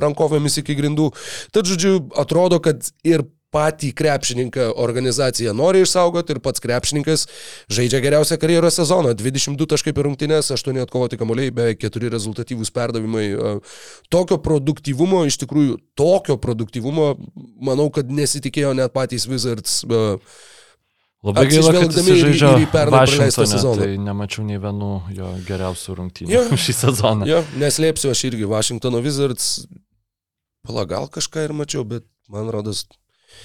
[0.00, 1.10] rankovėmis iki grindų.
[1.50, 7.26] Tad, žodžiu, atrodo, kad ir patį krepšininką organizacija nori išsaugoti ir pats krepšininkas
[7.72, 9.14] žaidžia geriausią karjeros sezoną.
[9.18, 13.28] 22 taškai per rungtynės, 8 atkovoti kamuoliai, beveik 4 rezultatyvūs perdavimai.
[13.30, 13.54] E,
[14.08, 17.14] tokio produktyvumo, iš tikrųjų, tokio produktyvumo,
[17.60, 19.82] manau, kad nesitikėjo net patys Wizards.
[19.84, 20.20] Uh,
[21.24, 23.80] Labai gaila, kad jis žaidžia sezoną.
[23.80, 27.28] Tai nemačiau nei vienų jo geriausių rungtynių jo, šį sezoną.
[27.28, 29.64] Jo, neslėpsiu, aš irgi Washingtono Wizards,
[30.66, 32.84] pala gal kažką ir mačiau, bet man rodos.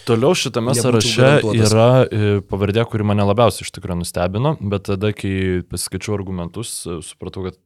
[0.06, 5.64] Toliau šitame sąraše yra e, pavardė, kuri mane labiausiai iš tikrųjų nustebino, bet tada, kai
[5.72, 7.58] pasiskaičiau argumentus, e, supratau, kad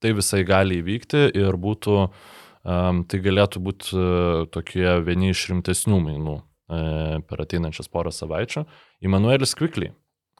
[0.00, 1.96] tai visai gali įvykti ir būtų,
[2.64, 6.38] um, tai galėtų būti uh, tokie vieni iš rimtesnių mainų
[6.70, 8.64] per ateinančias porą savaičių.
[9.02, 9.90] Immanuelis Quickly.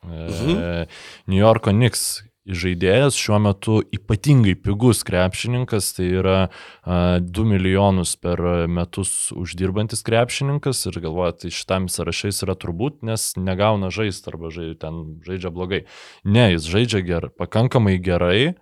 [0.06, 0.86] Mhm.
[1.28, 8.40] New Yorko Knicks žaidėjas šiuo metu ypatingai pigus krepšininkas, tai yra a, 2 milijonus per
[8.70, 14.72] metus uždirbantis krepšininkas ir galvoja, tai šitam sąrašais yra turbūt, nes negauna žaisti arba žai,
[14.80, 15.84] ten žaidžia blogai.
[16.24, 18.54] Ne, jis žaidžia ger, pakankamai gerai,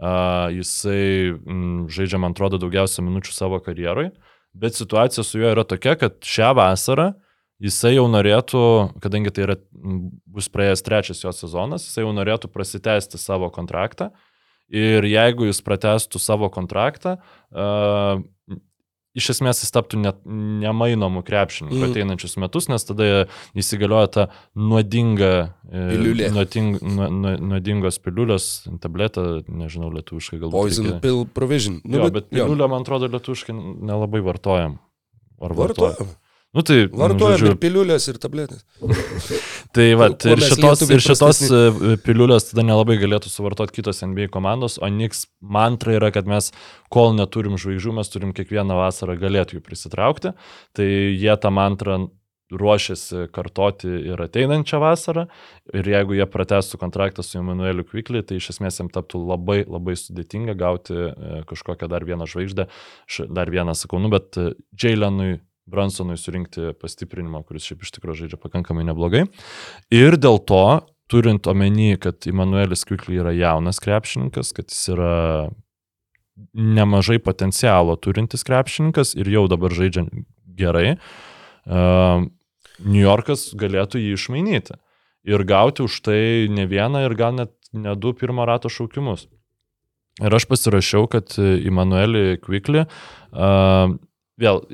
[0.00, 4.14] a, jisai m, žaidžia, man atrodo, daugiausia minučių savo karjeroj,
[4.52, 7.10] bet situacija su juo yra tokia, kad šią vasarą
[7.60, 8.62] jisai jau norėtų,
[9.04, 9.56] kadangi tai yra,
[10.26, 14.10] bus praėjęs trečias jo sezonas, jisai jau norėtų prasitęsti savo kontraktą.
[14.70, 17.16] Ir jeigu jis pratestų savo kontraktą,
[19.18, 21.88] iš esmės jis taptų net nemainomų krepšininkų mm.
[21.90, 23.08] ateinančius metus, nes tada
[23.58, 25.32] įsigalioja ta nuodinga,
[25.66, 26.30] e, Piliulė.
[26.36, 28.48] nuoding, nu, nu, nuodingos piliulės,
[28.82, 30.56] tabletė, nežinau, lietuviškai galbūt.
[30.56, 31.02] Poison reikia...
[31.04, 31.80] pill provision.
[31.84, 34.78] Nu, jo, bet, bet piliulę, man atrodo, lietuviškai nelabai vartojam.
[35.40, 35.96] Ar vartojam?
[35.98, 36.16] vartojam?
[36.50, 37.52] Nu, tai, Vartojame žodžiu...
[37.54, 38.64] ir piliulės, ir tabletės.
[39.76, 44.78] tai va, ir šitos, ir šitos e, piliulės tada nelabai galėtų suvartoti kitos NBA komandos,
[44.82, 46.50] o Niks mantra yra, kad mes,
[46.92, 50.34] kol neturim žvaigždžių, mes turim kiekvieną vasarą galėti jų prisitraukti.
[50.76, 52.00] Tai jie tą mantrą
[52.50, 55.26] ruošiasi kartoti ir ateinančią vasarą.
[55.76, 59.94] Ir jeigu jie pratestų kontraktą su Emanueliu Kvikliu, tai iš esmės jiems taptų labai, labai
[59.98, 61.12] sudėtinga gauti e,
[61.50, 62.66] kažkokią dar vieną žvaigždę,
[63.30, 65.38] dar vieną sakau, nu, bet e, Jailenui
[65.70, 69.26] Bransonui surinkti pastiprinimą, kuris šiaip iš tikrųjų žaidžia pakankamai neblogai.
[69.94, 70.64] Ir dėl to,
[71.10, 75.14] turint omeny, kad Immanuelis Kvikly yra jaunas krepšininkas, kad jis yra
[76.56, 80.06] nemažai potencialo turintis krepšininkas ir jau dabar žaidžia
[80.60, 80.94] gerai,
[81.66, 82.22] uh,
[82.80, 84.78] New Yorkas galėtų jį išmainyti
[85.28, 89.26] ir gauti už tai ne vieną ir gal net ne du pirmo rato šaukimus.
[90.20, 93.92] Ir aš pasirašiau, kad Immanuelį Kvikly, uh,
[94.40, 94.64] vėl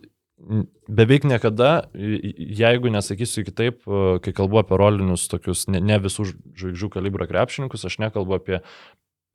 [0.88, 3.82] beveik niekada, jeigu nesakysiu kitaip,
[4.22, 8.60] kai kalbu apie rolinius tokius ne, ne visų žvaigždžių kalibro krepšininkus, aš nekalbu apie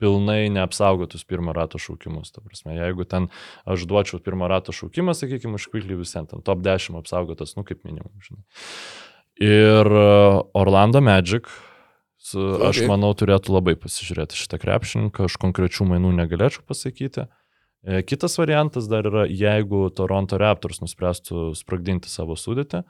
[0.01, 2.33] pilnai neapsaugotus pirmo rato šaukimus.
[2.33, 3.29] Prasme, jeigu ten
[3.69, 8.13] aš duočiau pirmo rato šaukimą, sakykime, Quickly visiems, ten top 10 apsaugotas, nu kaip minimum,
[8.25, 8.41] žinai.
[9.41, 9.87] Ir
[10.57, 11.47] Orlando Magic,
[12.17, 12.71] su, okay.
[12.71, 17.27] aš manau, turėtų labai pasižiūrėti šitą krepšininką, aš konkrečių mainų negalėčiau pasakyti.
[17.81, 22.83] E, kitas variantas dar yra, jeigu Toronto Raptors nuspręstų sprogdinti savo sudėtį,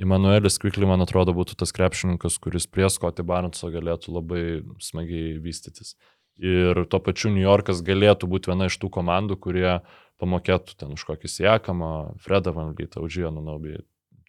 [0.00, 4.42] Emanuelis Kvikli, man atrodo, būtų tas krepšininkas, kuris prie Scotty Barneso galėtų labai
[4.80, 5.94] smagiai vystytis.
[6.40, 9.82] Ir tuo pačiu New Yorkas galėtų būti viena iš tų komandų, kurie
[10.22, 11.92] pamokėtų ten už kokį siekamą,
[12.24, 13.82] Fredą Van Vlietą, už Joną Naubį,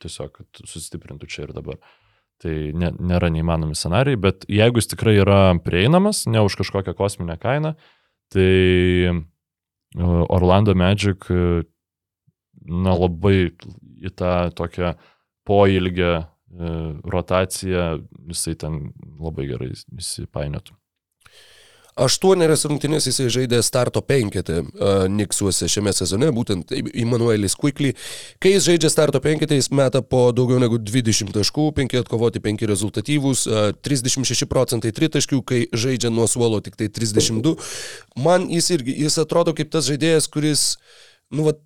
[0.03, 1.79] tiesiog, kad susistiprintų čia ir dabar.
[2.43, 7.37] Tai ne, nėra neįmanomi scenarijai, bet jeigu jis tikrai yra prieinamas, ne už kažkokią kosminę
[7.39, 7.77] kainą,
[8.33, 8.51] tai
[10.01, 11.27] Orlando Magic
[12.65, 13.51] na, labai
[14.03, 14.93] į tą tokią
[15.47, 16.23] poilgę e,
[17.03, 17.87] rotaciją
[18.31, 18.79] jisai ten
[19.19, 20.75] labai gerai įsipainiotų.
[21.93, 27.93] Aštuonerias rungtynės jisai žaidė starto penketę uh, Niksuose šiame sezone, būtent Immanuelis Quickly.
[28.41, 32.65] Kai jis žaidžia starto penketę, jis meta po daugiau negu 20 taškų, 5 atkovoti, 5
[32.73, 37.53] rezultatyvūs, uh, 36 procentai tritaškių, kai žaidžia nuo suolo tik tai 32.
[38.25, 40.65] Man jis irgi, jis atrodo kaip tas žaidėjas, kuris,
[41.29, 41.57] nu, va,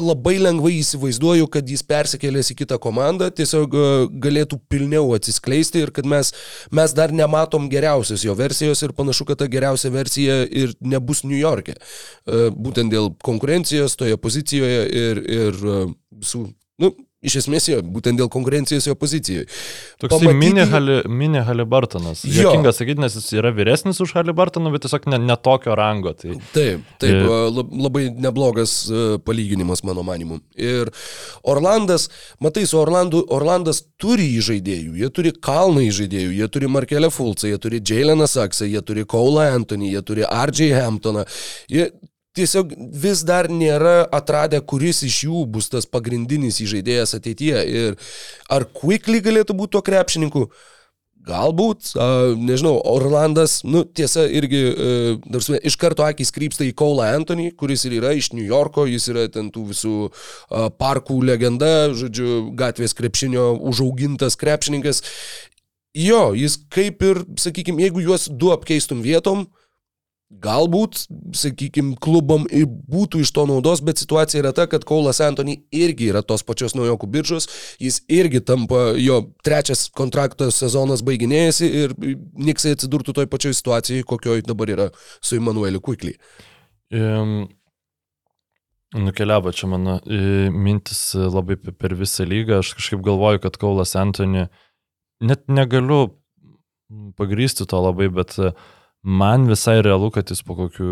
[0.00, 3.84] labai lengvai įsivaizduoju, kad jis persikėlęs į kitą komandą, tiesiog e,
[4.24, 6.32] galėtų pilniau atsiskleisti ir kad mes,
[6.72, 11.36] mes dar nematom geriausios jo versijos ir panašu, kad ta geriausia versija ir nebus New
[11.36, 11.76] York'e.
[11.76, 15.78] E, Būtent dėl konkurencijos toje pozicijoje ir, ir e,
[16.22, 16.46] visų,
[16.80, 19.46] nu, iš esmės jo, būtent dėl konkurencijos jo pozicijoje.
[20.02, 22.24] Toks Pamatyti- mini, hali, mini Halibartonas.
[22.26, 22.48] Jo.
[22.48, 26.12] Jokinga sakyti, nes jis yra vyresnis už Halibartoną, bet tiesiog ne, ne tokio rango.
[26.18, 30.40] Tai Taip, taip, Ir- lab- labai neblogas a, palyginimas mano manimu.
[30.58, 30.90] Ir
[31.44, 32.08] Orlandas,
[32.40, 37.58] matai, su Orlandu, Orlandas turi įžaidėjų, jie turi kalną įžaidėjų, jie turi Markelę Fulcą, jie
[37.58, 41.24] turi Jaileną Saksą, jie turi Kaulą Anthony, jie turi RJ Hamptoną.
[41.70, 41.90] Jie
[42.36, 42.74] tiesiog
[43.04, 47.64] vis dar nėra atradę, kuris iš jų bus tas pagrindinis įžaidėjas ateityje.
[47.68, 47.96] Ir
[48.52, 50.46] ar Quickly galėtų būti tuo krepšininku?
[51.22, 54.86] Galbūt, a, nežinau, Orlandas, nu tiesa, irgi e,
[55.22, 58.88] dar su, iš karto akis krypsta į Kaulą Anthony, kuris ir yra iš New Yorko,
[58.90, 65.04] jis yra ten tų visų a, parkų legenda, žodžiu, gatvės krepšinio užaugintas krepšininkas.
[65.94, 69.46] Jo, jis kaip ir, sakykime, jeigu juos du apkeistum vietom,
[70.40, 70.96] Galbūt,
[71.36, 76.08] sakykime, klubom ir būtų iš to naudos, bet situacija yra ta, kad Kaulas Antony irgi
[76.08, 77.46] yra tos pačios naujokų biržos,
[77.82, 81.94] jis irgi tampa, jo trečias kontrakto sezonas baiginėjasi ir
[82.42, 84.88] Niksai atsidurtų toj pačioj situacijai, kokioj dabar yra
[85.20, 86.16] su Emanueliu Quickly.
[86.90, 87.48] um,
[88.94, 92.58] nukeliavo čia mano e, mintis labai pe- per visą lygą.
[92.64, 94.48] Aš kažkaip galvoju, kad Kaulas Antony,
[95.20, 96.06] net negaliu
[97.16, 98.52] pagrysti to labai, bet e,
[99.02, 100.90] man visai realu, kad jis po kokių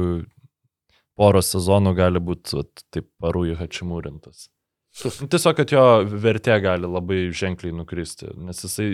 [1.20, 2.62] poros sezonų gali būti
[2.94, 4.48] taip parųjų hačimūrintas.
[5.00, 5.82] Tiesiog, kad jo
[6.18, 8.88] vertė gali labai ženkliai nukristi, nes jisai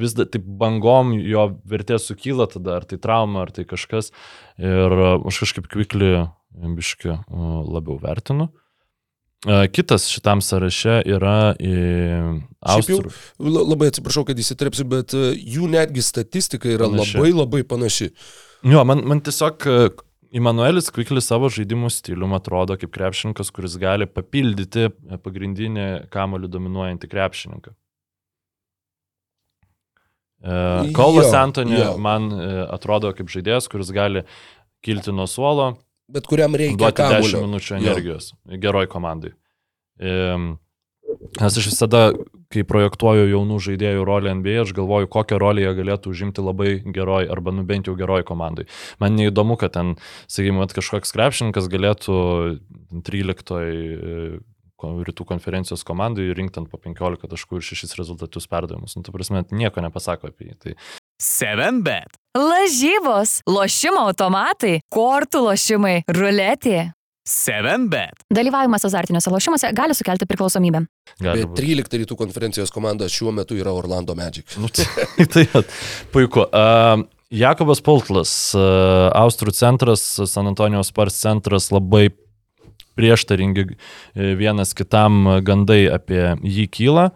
[0.00, 4.08] vis dar taip bangom jo vertė sukyla tada, ar tai trauma, ar tai kažkas.
[4.56, 6.14] Ir e, aš kažkaip kvikli
[6.78, 7.18] biški e,
[7.68, 8.48] labiau vertinu.
[9.44, 11.52] E, Kitas šitam sąraše yra.
[13.36, 17.18] La- Labai atsiprašau, kad įsiterpsiu, bet e, jų netgi statistika yra Panaši.
[17.20, 18.08] labai labai panaši.
[18.66, 19.76] Jo, man, man tiesiog e,
[20.36, 27.10] Immanuelis Kviklis savo žaidimų stilium atrodo kaip krepšininkas, kuris gali papildyti e, pagrindinį kamolių dominuojantį
[27.12, 27.74] krepšininką.
[30.42, 31.94] E, Kaulas Jo, Antony jo.
[32.02, 34.24] man e, atrodo kaip žaidėjas, kuris gali
[34.84, 35.72] kilti nuo suolo,
[36.06, 37.38] Bet kuriam reikia duoti 10 kamulio.
[37.48, 37.78] minučių Jo.
[37.82, 38.28] energijos
[38.62, 39.32] geroj komandai.
[39.98, 40.52] Ehm,
[41.40, 42.02] Nes aš visada,
[42.52, 47.30] kai projektuoju jaunų žaidėjų rolę NBA, aš galvoju, kokią rolę jie galėtų užimti labai geroj
[47.32, 48.66] arba nu bent jau geroj komandai.
[49.02, 49.96] Man neįdomu, kad ten,
[50.30, 52.18] sakykime, kažkoks krepšininkas galėtų
[53.06, 54.28] 13 e,
[54.76, 58.96] rytų konferencijos komandai rinkti ant po 15 taškų ir 6 rezultatus perdavimus.
[58.96, 60.56] Nu, tu prasme, nieko nepasako apie jį.
[60.62, 60.76] Tai
[61.22, 62.18] 7bet.
[62.36, 66.92] Lažybos, lošimo automatai, kortų lošimai, ruletė.
[67.26, 68.22] 7bet.
[68.34, 70.84] Dalyvavimas azartiniuose lošimuose gali sukelti priklausomybę.
[71.18, 71.58] gali Bet būt.
[71.62, 74.54] 13 rytų konferencijos komanda šiuo metu yra Orlando Magic.
[74.62, 74.86] Nu, tai,
[75.34, 75.46] tai
[76.14, 76.46] puiku.
[76.46, 77.02] Uh,
[77.34, 82.12] Jakobas Poltlas, uh, Austrų centras, San Antonijos Spars centras, labai
[82.96, 87.10] prieštaringi e, vienas kitam gandai apie jį kyla.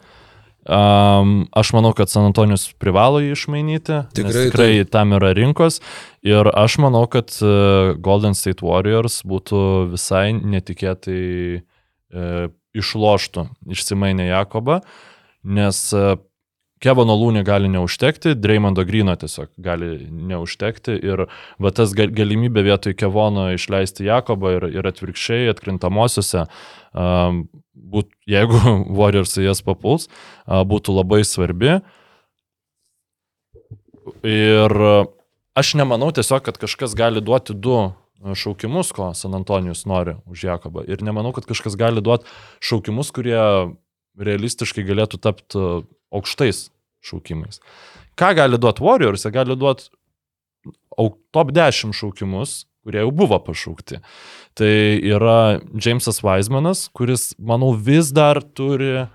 [0.68, 4.02] Um, aš manau, kad San Antonijus privalo jį išmainyti.
[4.16, 5.80] Tikrai tikrai tam yra rinkos.
[6.26, 9.62] Ir aš manau, kad uh, Golden State Warriors būtų
[9.94, 11.22] visai netikėtai
[11.60, 14.80] uh, išloštų išsimainę Jakobą,
[15.42, 15.80] nes
[16.80, 21.26] Kevano Lūnį gali neužtekti, Dreymondo Grino tiesiog gali neužtekti ir
[21.60, 26.46] va tas gal- galimybė vietoj Kevono išleisti Jakobą ir, ir atvirkščiai atkrintamosiose,
[26.96, 27.44] um,
[27.76, 28.60] būt, jeigu
[29.00, 31.78] Warriors jas papuls, uh, būtų labai svarbi.
[34.24, 34.72] Ir
[35.60, 40.84] aš nemanau tiesiog, kad kažkas gali duoti du šaukimus, ko San Antonijus nori už Jakobą.
[40.88, 42.28] Ir nemanau, kad kažkas gali duoti
[42.64, 43.40] šaukimus, kurie
[44.20, 45.64] realistiškai galėtų tapti
[46.14, 46.68] aukštais
[47.04, 47.60] šaukimais.
[48.18, 49.24] Ką gali duoti Warriors?
[49.24, 49.88] Jie gali duoti
[51.32, 54.00] top 10 šaukimus, kurie jau buvo pašaukti.
[54.58, 54.74] Tai
[55.06, 59.06] yra Jamesas Weismanas, kuris, manau, vis dar turi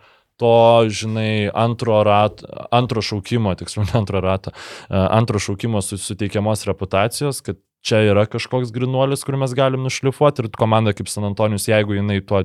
[0.41, 0.55] to,
[0.91, 2.43] žinai, antro, rat,
[2.75, 4.51] antro šaukimo, tiksliau, ne antro rato,
[4.89, 10.43] e, antro šaukimo su- suteikiamos reputacijos, kad čia yra kažkoks grinuolis, kur mes galim nušlifuoti
[10.43, 12.41] ir komanda kaip San Antonijus, jeigu jinai tuo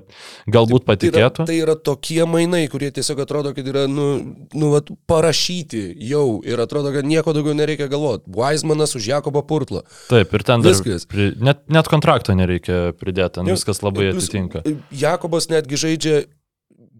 [0.51, 1.47] galbūt Tai yra, patikėtų.
[1.49, 4.09] tai yra tokie mainai, kurie tiesiog atrodo, kad yra, nu,
[4.53, 8.29] nu vat, parašyti jau ir atrodo, kad nieko daugiau nereikia galvoti.
[8.37, 9.85] Weizmanas už Jakobą Purtlą.
[10.11, 11.07] Taip, ir ten Viskas.
[11.11, 14.63] Pri, net, net kontrakto nereikia pridėti, ten Jo, viskas labai Plius, atitinka.
[14.95, 16.21] Jakobas netgi žaidžia,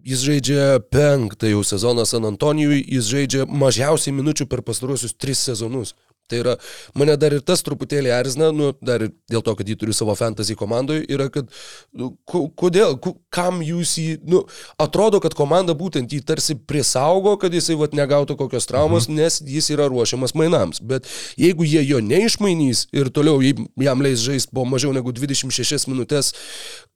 [0.07, 0.63] jis žaidžia
[0.93, 5.93] penktą jau sezoną San Antonijui, jis žaidžia mažiausiai minučių per pastaruosius tris sezonus.
[6.31, 6.55] Tai yra,
[6.97, 10.15] mane dar ir tas truputėlį erzina, nu, dar ir dėl to, kad jį turiu savo
[10.17, 11.49] fantasy komandoje, yra, kad,
[11.97, 12.95] nu, ko- kodėl,
[13.33, 14.43] kam jūs jį, nu,
[14.81, 19.19] atrodo, kad komanda būtent jį tarsi prisaugo, kad jisai vat negautų kokios traumos, mhm.
[19.19, 20.81] nes jis yra ruošiamas mainams.
[20.81, 21.09] Bet
[21.39, 26.33] jeigu jie jo neišmainys ir toliau jam leis žaisti po mažiau negu 26 minutės,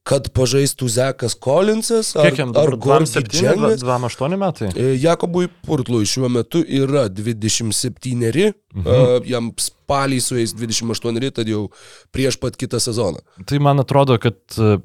[0.06, 2.70] kad pažaistų Zekas Collinsas ar, Kiek jam ar?
[2.78, 4.68] Gordy 27, Džengas, 28 metai?
[4.70, 9.26] E, Jakobui Purtlui šiuo metu yra 27, mhm.
[9.26, 11.64] jam spalį su jais 28, tad jau
[12.14, 13.24] prieš pat kitą sezoną.
[13.50, 14.78] Tai man atrodo, kad, e,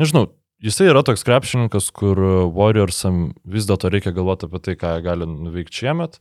[0.00, 0.28] nežinau,
[0.62, 2.20] jisai yra toks krepšininkas, kur
[2.54, 6.20] Warriorsam vis dėlto reikia galvoti apie tai, ką jie gali nuveikti šiemet.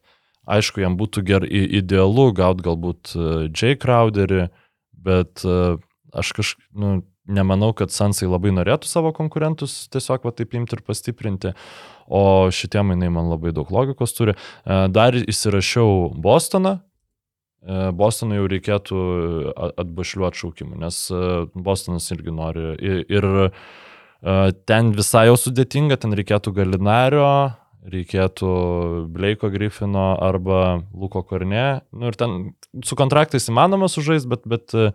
[0.50, 3.14] Aišku, jam būtų gerai idealu gauti galbūt
[3.54, 4.48] Jay Crowderį,
[5.06, 6.96] bet aš kažkaip, nu,
[7.32, 11.56] nemanau, kad Sansai labai norėtų savo konkurentus tiesiog va taip imti ir pastiprinti,
[12.12, 14.36] o šitie mainai man labai daug logikos turi.
[14.36, 16.80] E, Dar įsirašiau Bostoną,
[17.62, 19.00] E, Bostonui jau reikėtų
[19.54, 21.20] a- atbašliuoti šaukimų, nes e,
[21.54, 22.64] Bostonas irgi nori.
[23.06, 27.28] Ir, e, ten visai jau sudėtinga, ten reikėtų Galinario,
[27.90, 28.52] reikėtų
[29.12, 31.82] Bleiko Griffino arba Luko Korne.
[31.92, 32.54] Nu, ir ten
[32.86, 34.92] su kontraktais įmanoma sužais, bet, bet e,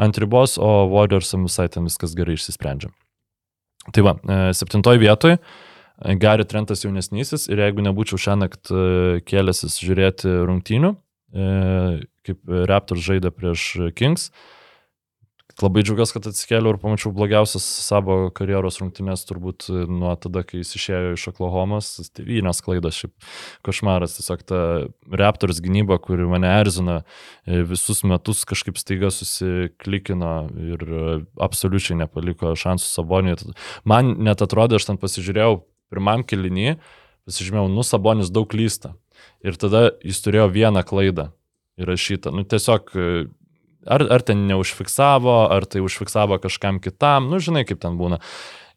[0.00, 2.92] ant ribos, o Warriorsam visai ten viskas gerai išsisprendžia.
[3.92, 5.36] Tai va, e, septintoj vietoj.
[6.16, 8.84] Gary Trentas jaunesnysis ir jeigu nebūčiau šią naktį
[9.28, 11.50] kėlęsis žiūrėti rungtynių, e,
[12.24, 13.66] kaip Raptors žaidė prieš
[13.98, 14.30] Kings.
[15.60, 20.72] Labai džiaugiuosi, kad atsikėliau ir pamačiau blogiausias savo karjeros rungtynės turbūt nuo tada, kai jis
[20.78, 21.90] išėjo iš Oklahomos.
[22.16, 23.12] Tėvynės klaidas, šiaip
[23.66, 24.16] košmaras.
[24.16, 24.60] Tiesiog ta
[25.20, 30.32] Raptors gynyba, kuri mane erzina e, visus metus kažkaip staiga susiklikino
[30.64, 33.52] ir e, absoliučiai nepaliko šansų Saboniui.
[33.84, 35.60] Man net atrodė, aš ten pasižiūrėjau
[35.92, 36.78] pirmam kilinį,
[37.28, 38.94] pasižymėjau, nu Sabonis daug klysta.
[39.44, 41.28] Ir tada jis turėjo vieną klaidą
[41.80, 42.32] įrašytą.
[42.34, 43.26] Nu, tiesiog, e,
[43.86, 48.20] ar, ar ten neužfiksavo, ar tai užfiksavo kažkam kitam, nu, žinai, kaip ten būna.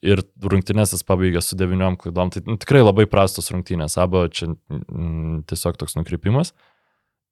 [0.03, 2.33] Ir rungtynės jis pabaigė su devyniom klaidom.
[2.33, 3.95] Tai nu, tikrai labai prastos rungtynės.
[4.03, 6.51] Abo čia mm, tiesiog toks nukrypimas.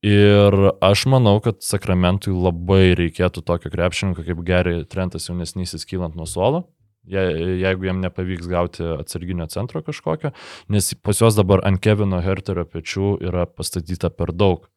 [0.08, 6.26] Ir aš manau, kad Sakramentui labai reikėtų tokio krepšininko kaip Gary Trentas jaunesnysis kylant nuo
[6.26, 6.64] suolo.
[7.12, 7.22] Je,
[7.60, 10.30] jeigu jam nepavyks gauti atsarginio centro kažkokio,
[10.70, 14.68] nes pas juos dabar ant Kevino Herterio pečių yra pastatyta per daug.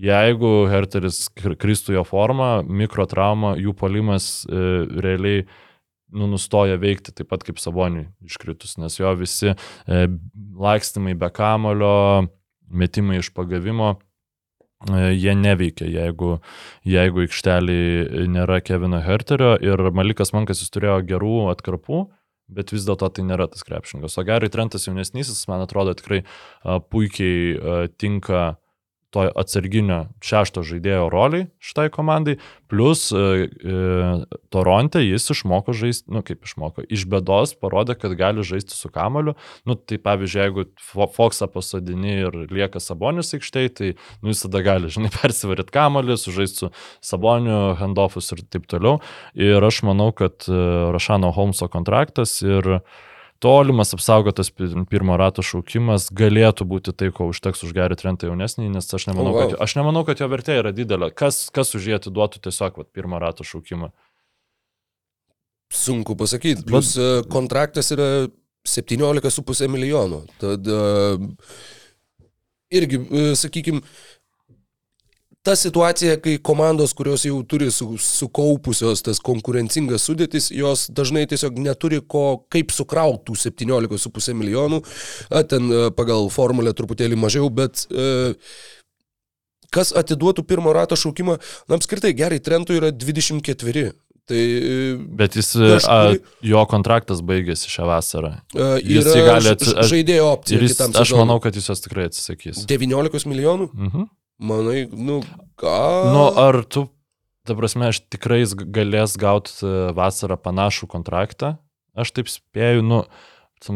[0.00, 4.60] Jeigu Herteris kr- kristų jo formą, mikrotrauma, jų polimas e,
[5.04, 5.42] realiai
[6.10, 10.06] nu, nustoja veikti taip pat kaip Saboniui iškritus, nes jo visi e,
[10.60, 12.30] lakstimai be kamulio,
[12.70, 13.92] metimai iš pagavimo,
[14.88, 16.38] e, jie neveikia, jeigu,
[16.88, 17.82] jeigu aikštelį
[18.32, 22.06] nėra Kevino Herterio ir Malikas Mankas jis turėjo gerų atkarpų,
[22.50, 24.16] bet vis dėlto tai nėra tas krepšininkas.
[24.18, 28.56] O Gary Trentas jaunesnysis, man atrodo, tikrai a, puikiai a, tinka
[29.10, 32.36] to atsarginio šešto žaidėjo roliai šitai komandai,
[32.70, 33.80] plus e, e,
[34.54, 39.34] Toronte jis išmoko žaisti, nu kaip išmoko, iš bėdos parodė, kad gali žaisti su kamoliu.
[39.66, 43.90] Nu tai pavyzdžiui, jeigu Fo- Foxą pasodini ir lieka Sabonis aikštėje, tai
[44.22, 46.72] nu, jis tada gali, žinai, persivaryt kamolį, sužaisti su
[47.12, 49.00] Saboniu, handoffus ir taip toliau.
[49.34, 50.60] Ir aš manau, kad e,
[50.94, 52.78] Rašano Holmso kontraktas ir
[53.40, 58.68] tolimas apsaugotas pi- pirmo rato šaukimas galėtų būti tai, ko užteks už gerį trentą jaunesnį,
[58.74, 59.50] nes aš nemanau, Oh, wow.
[59.54, 61.08] kad, aš nemanau, kad jo vertė yra didelė.
[61.16, 63.90] Kas, kas už jį atiduotų tiesiog vat, pirmo rato šaukimą?
[65.72, 66.64] Sunku pasakyti.
[66.66, 68.08] Plus e, kontraktas yra
[68.66, 70.24] 17,5 milijonų.
[70.42, 70.80] Tad e,
[72.74, 72.98] irgi,
[73.38, 73.80] sakykime,
[75.42, 81.56] ta situacija, kai komandos, kurios jau turi su, sukaupusios tas konkurencingas sudėtis, jos dažnai tiesiog
[81.64, 84.82] neturi ko, kaip sukrautų 17,5 milijonų,
[85.32, 88.34] a, ten e, pagal formulę truputėlį mažiau, bet e,
[89.72, 91.38] kas atiduotų pirmo rato šaukimą,
[91.70, 93.90] na apskritai gerai, Trentui yra 24.
[94.30, 98.34] Tai e, Bet jis, Kažkuri- a, jo kontraktas baigėsi šią vasarą.
[98.54, 101.80] e, Jis gali ž- atsi- ž- žaidėjo opcija Ir jis, aš manau, kad jis jos
[101.82, 102.60] tikrai atsisakys.
[102.68, 103.70] 19 milijonų?
[103.74, 104.04] Mhm.
[104.40, 105.20] Manai, nu,
[105.60, 106.10] gal.
[106.14, 106.86] Nu, ar tu,
[107.44, 109.52] ta prasme, aš tikrai galės gauti
[109.96, 111.58] vasarą panašų kontraktą?
[111.98, 113.02] Aš taip spėju, nu,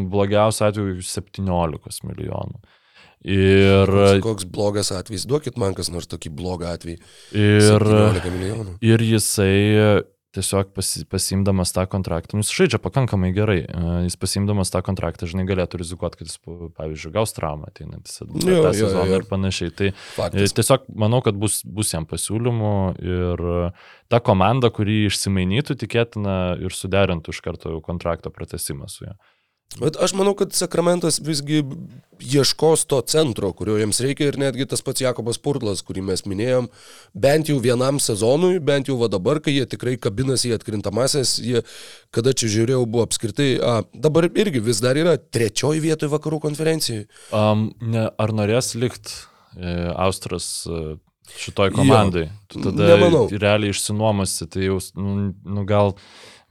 [0.09, 2.62] blogiausiu atveju 17 milijonų.
[3.25, 5.25] Ir, Koks, koks blogas atvejis.
[5.29, 6.99] Duokit man kas nors tokį blogą atvejį.
[7.33, 8.75] ir, 17 milijonų.
[8.85, 10.05] ir jisai
[10.35, 15.30] tiesiog pasi, pasimdamas tą kontraktą, nu, jis žaidžia pakankamai gerai, e, jis pasimdamas tą kontraktą,
[15.30, 17.72] žinai, galėtų rizikuoti, kad jis, pavyzdžiui, gaus traumą
[18.74, 19.74] jo, sezoną ir panašiai.
[19.74, 20.55] Tai E, Faktas.
[20.57, 23.61] Tiesiog manau, kad bus, bus jam pasiūlymų ir e,
[24.12, 29.16] ta komanda, kuri išsimainytų, tikėtina ir suderintų iš karto kontrakto pratesimą su juo.
[29.81, 31.64] Bet aš manau, kad Sakramentas visgi
[32.22, 36.68] ieškos to centro, kurio jiems reikia ir netgi tas pats Jakobas Purtlas, kurį mes minėjom,
[37.27, 41.64] bent jau vienam sezonui, bent jau va dabar, kai jie tikrai kabinasi į atkrintamasis, jie,
[42.14, 47.09] kada čia žiūrėjau, buvo apskritai, a, dabar irgi vis dar yra trečioji vietoje vakarų konferencijai.
[47.35, 49.16] Um, ne, ar norės likti
[49.59, 49.75] e,
[50.07, 50.85] Austras e,
[51.41, 52.29] šitoj komandai?
[52.53, 53.27] Tu tada Nemanau.
[53.33, 55.97] realiai išsinuomasi, tai jau, nu, nu gal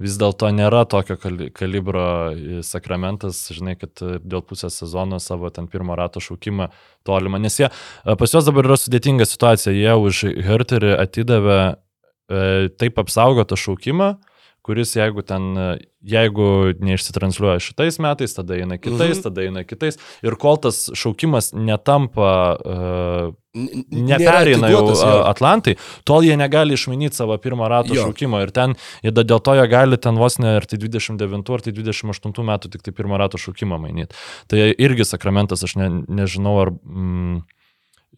[0.02, 5.52] vis dėlto nėra tokio kali- kalibro e, sakramentas, žinai, kad e, dėl pusės sezono savo
[5.54, 6.70] ten pirmo rato šaukimą
[7.08, 12.70] tolimą, nes jie, e, pas juos dabar yra sudėtinga situacija, jie už Herterį atidavė e,
[12.80, 14.16] taip apsaugotą šaukimą,
[14.64, 15.66] kuris jeigu ten, e,
[16.08, 19.24] jeigu neišsitransliuoja šitais metais, tada eina kitais, Mhm.
[19.26, 19.98] tada eina kitais.
[20.24, 25.24] Ir kol tas šaukimas netampa, uh, N- nepereina nėra jau jo.
[25.30, 28.08] Atlantai, tol jie negali išmainyti savo pirmo rato Jo.
[28.08, 28.42] šaukimo.
[28.42, 31.72] Ir ten, da- dėl to jie gali ten vos ne ar tai 29 ar tai
[31.72, 34.16] 28 metų tik tai pirmo rato šaukimą mainyti.
[34.48, 37.44] Tai irgi sakramentas, aš ne, nežinau, ar mm,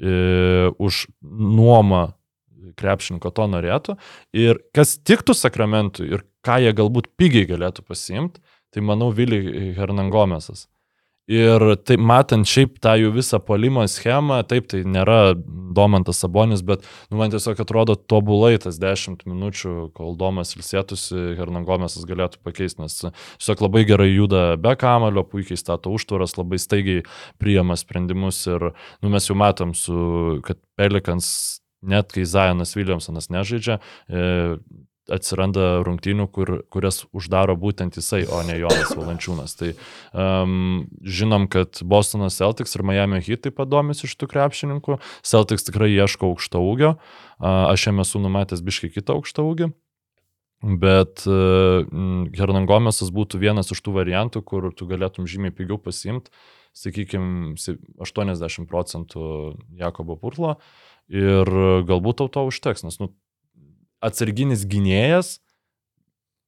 [0.01, 2.13] e, už nuomą
[2.79, 3.97] krepšininko to norėtų.
[4.37, 8.41] Ir kas tiktų sakramentui ir ką jie galbūt pigiai galėtų pasiimti,
[8.73, 10.67] tai manau Vili Hernangomesas.
[11.25, 16.83] Ir tai matant šiaip tą jų visą polimo schemą, taip tai nėra Domantas Sabonis, bet
[17.09, 22.99] nu, man tiesiog atrodo tobulai tas 10 minučių, kol Domas ilsėtųsi, Hernangomesas galėtų pakeisti, nes
[23.01, 27.01] tiesiog labai gerai juda be kamalio, puikiai stato užtvaras, labai staigiai
[27.41, 31.33] priima sprendimus ir nu, mes jau matom, su, kad Pelikans,
[31.85, 33.79] net kai Zajonas Williamsonas nežaidžia,
[34.09, 34.25] e,
[35.11, 39.53] atsiranda rungtynių, kur, kurias uždaro būtent jisai, o ne Jonas Valančiūnas.
[39.59, 39.71] Tai
[40.11, 44.97] um, žinom, kad Bostonas Celtics ir Miami Heat taip pat domisi iš tų krepšininkų.
[45.25, 46.95] Celtics tikrai ieško aukšto ūgio.
[47.37, 49.69] Uh, aš jame esu numatęs biškai kitą aukštą ūgį.
[50.81, 51.85] Bet uh,
[52.33, 56.33] Hernangomesas būtų vienas iš tų variantų, kur tu galėtum žymiai pigiau pasimti,
[56.75, 57.53] sakykime,
[58.01, 59.27] 80 procentų
[59.77, 60.57] Jakobo Purtlo
[61.11, 61.51] ir
[61.89, 63.11] galbūt tau to užteks, nes nu,
[64.05, 65.39] atsarginis gynėjas,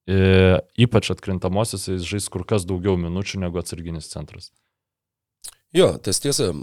[0.07, 4.51] e, ypač atkrintamosios, jis žais kur kas daugiau minučių negu atsarginis centras.
[5.75, 6.53] Jo, tas tiesa.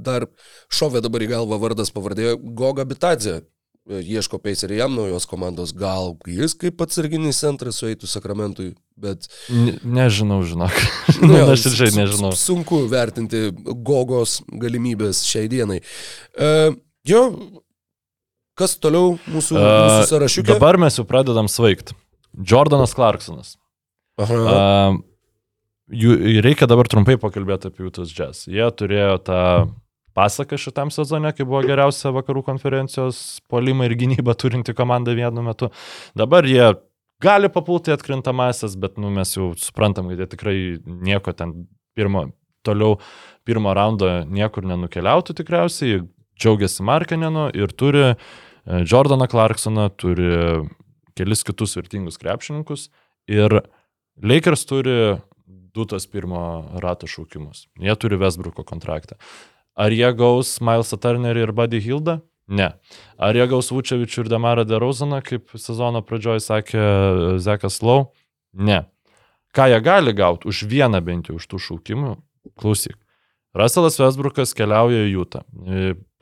[0.00, 0.24] Dar
[0.72, 3.42] šovė dabar į galvą vardas pavardė Goga Bitadze.
[3.84, 5.74] E, Ieško Paceriai jam naujos komandos.
[5.76, 9.28] Gal jis kaip atsarginis centras sueitų Sakramentui, bet...
[9.52, 10.72] Ne, nežinau, žinok.
[11.20, 12.32] Nu jo, Aš ir s- nežinau.
[12.32, 13.50] Sunku vertinti
[13.84, 15.82] Gogos galimybės šiai dienai.
[16.32, 16.72] Uh,
[17.08, 17.24] jo,
[18.58, 20.52] kas toliau mūsų, mūsų Uh, sąrašiukė?
[20.54, 21.96] dabar mes jau pradedam svaigti.
[22.34, 23.54] Jordanas Clarksonas.
[24.18, 24.40] Aha.
[24.40, 24.98] Uh,
[25.90, 28.46] jų, reikia dabar trumpai pakalbėti apie Jūtos Jazz.
[28.50, 29.40] Jie turėjo tą
[30.14, 35.70] pasaką šitam sezone, kai buvo geriausia vakarų konferencijos polimą ir gynybą turinti komanda vienu metu.
[36.14, 36.72] Dabar jie
[37.22, 41.64] gali papulti į atkrintamasis, bet nu, mes jau suprantam, kad jie tikrai nieko ten
[41.98, 42.28] pirmo,
[42.66, 43.00] toliau
[43.46, 46.04] pirmo raundo niekur nenukeliautų tikriausiai.
[46.40, 48.16] Džiaugiasi Markenenu ir turi e,
[48.84, 50.30] Jordaną Clarksoną, turi
[51.18, 52.88] kelis kitus vertingus krepšininkus.
[53.30, 53.62] Ir
[54.22, 55.16] Lakers turi
[55.46, 56.40] du tos pirmo
[56.82, 57.66] rato šaukimus.
[57.82, 59.18] Jie turi Westbrooko kontraktą.
[59.74, 62.20] Ar jie gaus Milesą Turnerį ir Buddy Hildą?
[62.46, 62.74] Ne.
[63.18, 66.84] Ar jie gaus Vučevičių ir Damarą DeRozaną, kaip sezono pradžioje sakė
[67.42, 68.12] Zekas Lau?
[68.52, 68.84] Ne.
[69.54, 72.14] Ką jie gali gauti už vieną bent jau už tų šaukimų?
[72.60, 72.98] Klausyk.
[73.54, 75.44] Russellas Westbrookas keliauja į Jūtą.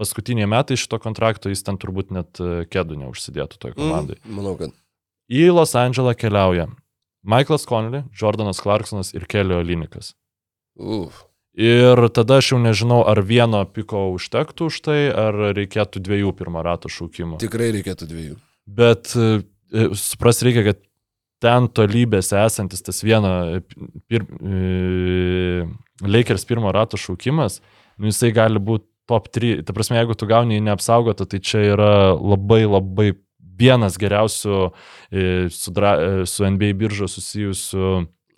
[0.03, 4.19] Paskutiniai metai šito kontrakto jis ten turbūt net e, kėdų neužsidėtų toj komandai.
[4.25, 4.75] Mm, manau, kad.
[5.33, 6.67] Į Los Andželą keliauja
[7.23, 10.17] Michaelas Connelly, Jordanas Clarksonas ir Kelio Linikas.
[10.75, 11.23] Uf.
[11.53, 16.63] Ir tada aš jau nežinau, ar vieno piko užtektų už tai, ar reikėtų dviejų pirmo
[16.65, 17.43] rato šaukimų.
[17.43, 18.39] Tikrai reikėtų dviejų.
[18.67, 20.81] Bet e, e, supras reikia, kad
[21.45, 23.61] ten tolybėse esantis tas vieno
[24.09, 25.67] pir, e,
[26.09, 27.61] Lakers pirmo rato šaukimas,
[28.01, 29.61] nu, jisai gali būti top 3.
[29.69, 33.13] Ta prasme, jeigu tu gauni neapsaugotą, tai čia yra labai labai
[33.63, 37.93] vienas geriausių e, su, dra, e, su NBA biržo susijusių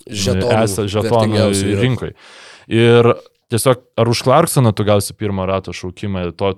[0.04, 0.50] Žetonų.
[0.64, 1.80] esą žetonų yra.
[1.80, 2.14] rinkoje.
[2.68, 3.14] Ir
[3.52, 6.56] tiesiog ar už Clarksoną tu gausi pirmo rato šaukimą, to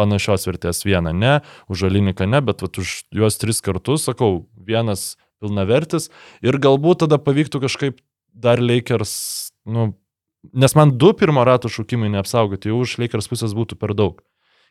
[0.00, 5.18] panašios vertės vieną, ne, už Aliniką ne, bet vat, už juos tris kartus, sakau, vienas
[5.40, 6.08] pilnavertis
[6.44, 8.00] ir galbūt tada pavyktų kažkaip
[8.32, 9.90] dar Lakers, nu,
[10.52, 14.20] nes man du pirmo rato šaukimai neapsaugoti, jau už Lakers pusės būtų per daug.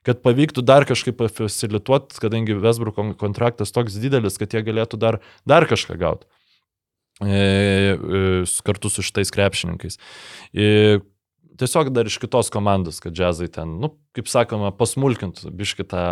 [0.07, 5.67] Kad pavyktų dar kažkaip facilituoti, kadangi Westbrook kontraktas toks didelis, kad jie galėtų dar, dar
[5.67, 6.29] kažką gauti
[7.19, 9.99] e, e, kartu su šitais krepšininkais.
[10.53, 10.99] E,
[11.59, 16.03] tiesiog dar iš kitos komandos, kad džiazai ten, nu, kaip sakoma, pasmulkintų biški tą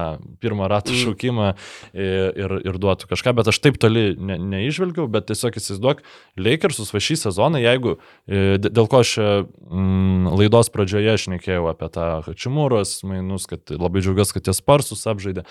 [0.44, 1.04] pirmą ratų Mm.
[1.06, 1.48] šaukimą
[1.94, 6.04] ir, ir, ir duotų kažką, bet aš taip toli ne, neižvelgiau, bet tiesiog įsivaizduok,
[6.38, 13.02] Lakersus va šį sezoną, jeigu, dėl ko aš mm, laidos pradžioje šnekėjau apie tą Hačimūros
[13.08, 15.48] mainus, kad labai džiaugiuosi, kad tie sparsus apžaidė.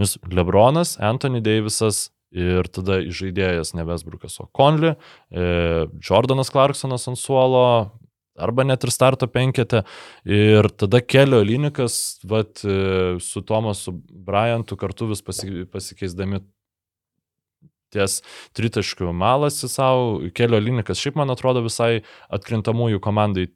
[0.00, 4.94] Nes Lebronas, Anthony Davisas ir tada žaidėjas ne Vesbrukas, o Conley,
[5.28, 7.92] e, Jordanas Clarksonas ant suolo,
[8.36, 9.82] arba net ir starto penketė.
[10.28, 16.42] Ir tada kelio linikas, vat, e, su Tomasu Bryantu kartu vis pasi, pasikeisdami
[17.92, 18.22] ties
[18.56, 22.00] tritaškių malasi savo, kelio linikas šiaip man atrodo visai
[22.32, 23.50] atkrintamųjų komandai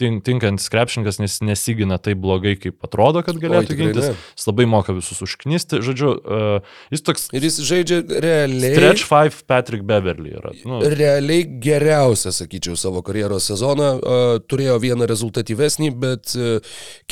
[0.00, 4.08] tink- tinkantis krepšininkas, nes nesigina taip blogai, kaip atrodo, kad galėtų tikrai gintis.
[4.10, 4.16] ne.
[4.36, 5.80] Jis labai moka visus užknisti.
[5.84, 8.74] Žodžiu, uh, jis toks Ir jis žaidžia realiai.
[8.76, 10.52] Stretch 5 Patrick Beverly yra.
[10.68, 13.90] Nu, Realiai geriausią, sakyčiau, savo karjeros sezoną.
[13.96, 16.60] Uh, turėjo vieną rezultatyvesnį, bet uh,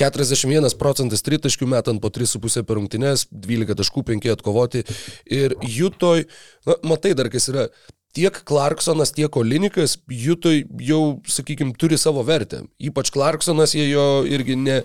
[0.01, 4.85] 41 procentas tritaškių metant po 3,5 per rungtynes, 12 taškų, 5 atkovoti.
[5.33, 6.27] Ir Jutoj,
[6.69, 7.69] na, matai dar kas yra.
[8.15, 12.63] Tiek Clarksonas, tiek Olinikas Jutoj jau, sakykime, turi savo vertę.
[12.79, 14.77] Ypač Clarksonas, jie jo irgi ne,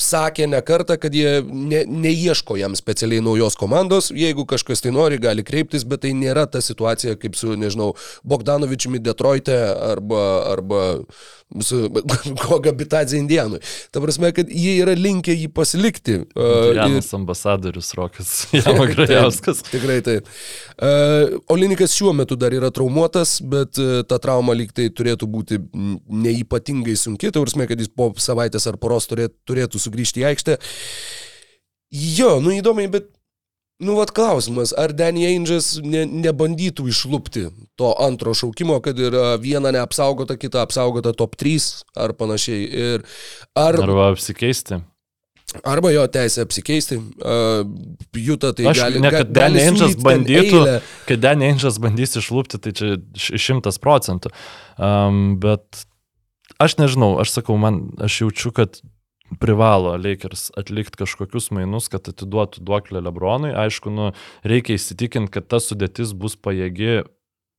[0.00, 4.10] sakė ne kartą, kad jie ne, neieško jam specialiai naujos komandos.
[4.14, 7.92] Jeigu kažkas tai nori, gali kreiptis, bet tai nėra ta situacija kaip su, nežinau,
[8.26, 9.56] Bogdanovičiumi Detroite
[9.92, 10.24] arba,
[10.56, 10.84] arba
[11.60, 11.90] su
[12.42, 13.60] Koga Bitadze Indianui.
[13.90, 16.16] Ta prasme, kad jie yra linkę jį pasilikti.
[16.34, 19.62] Uh, Janas ambasadorius Rokas Jama Grajauskas.
[19.64, 20.28] Taip, tikrai taip.
[20.74, 25.60] Uh, Olinikas šiuo metu dar yra traumuotas, bet uh, ta trauma lyg tai turėtų būti
[26.08, 30.56] neipatingai sunki, prasme, kad jis po savaitės ar poros turėtų, turėtų sugrįžti į aikštę.
[31.94, 33.10] Jo, nu įdomiai, bet,
[33.84, 37.44] nu vad klausimas, ar Danny Ainges ne, nebandytų išlūpti
[37.78, 41.68] to antro šaukimo, kad yra viena neapsaugota, kita apsaugota top 3
[42.00, 42.64] ar panašiai.
[42.64, 43.06] Ir
[43.54, 44.80] ar, Arba apsikeisti.
[45.62, 46.98] Arba jo teisė apsikeisti.
[47.22, 47.62] Uh,
[48.18, 49.02] Juta tai Aš gali.
[49.04, 50.62] ne, kad siūlyt ten bandytų,
[51.08, 54.32] kad Danny Ainges bandys išlūpti, tai čia šimtas procentų.
[54.74, 55.84] Um, bet
[56.62, 58.80] aš nežinau, aš sakau, man, aš jaučiu, kad
[59.40, 63.54] privalo Lakers atlikti kažkokius mainus, kad atiduotų duoklę Lebronui.
[63.64, 64.12] Aišku, nu,
[64.46, 67.02] reikia įsitikinti, kad ta sudėtis bus pajėgi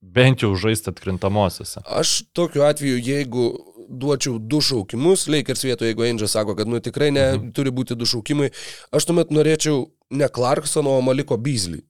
[0.06, 1.82] bent jau žaisti atkrintamosiose.
[1.90, 3.48] Aš tokiu atveju, jeigu
[3.90, 7.52] duočiau du šaukimus, Lakers vietoje, jeigu Ainges sako, kad nu tikrai ne, mhm.
[7.56, 8.52] turi būti du šaukimai,
[8.96, 11.84] aš tuomet norėčiau ne Clarksono, o Maliko Beasley.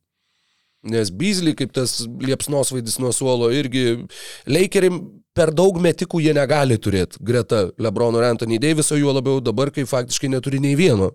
[0.86, 4.06] Nes Beasley, kaip tas liepsnos vaidis nuo suolo, irgi
[4.46, 4.94] Lakeriai
[5.36, 9.88] per daug metikų jie negali turėti greta Lebrono ir Anthony Daviso, juo labiau dabar, kai
[9.90, 11.12] faktiškai neturi nei vieno.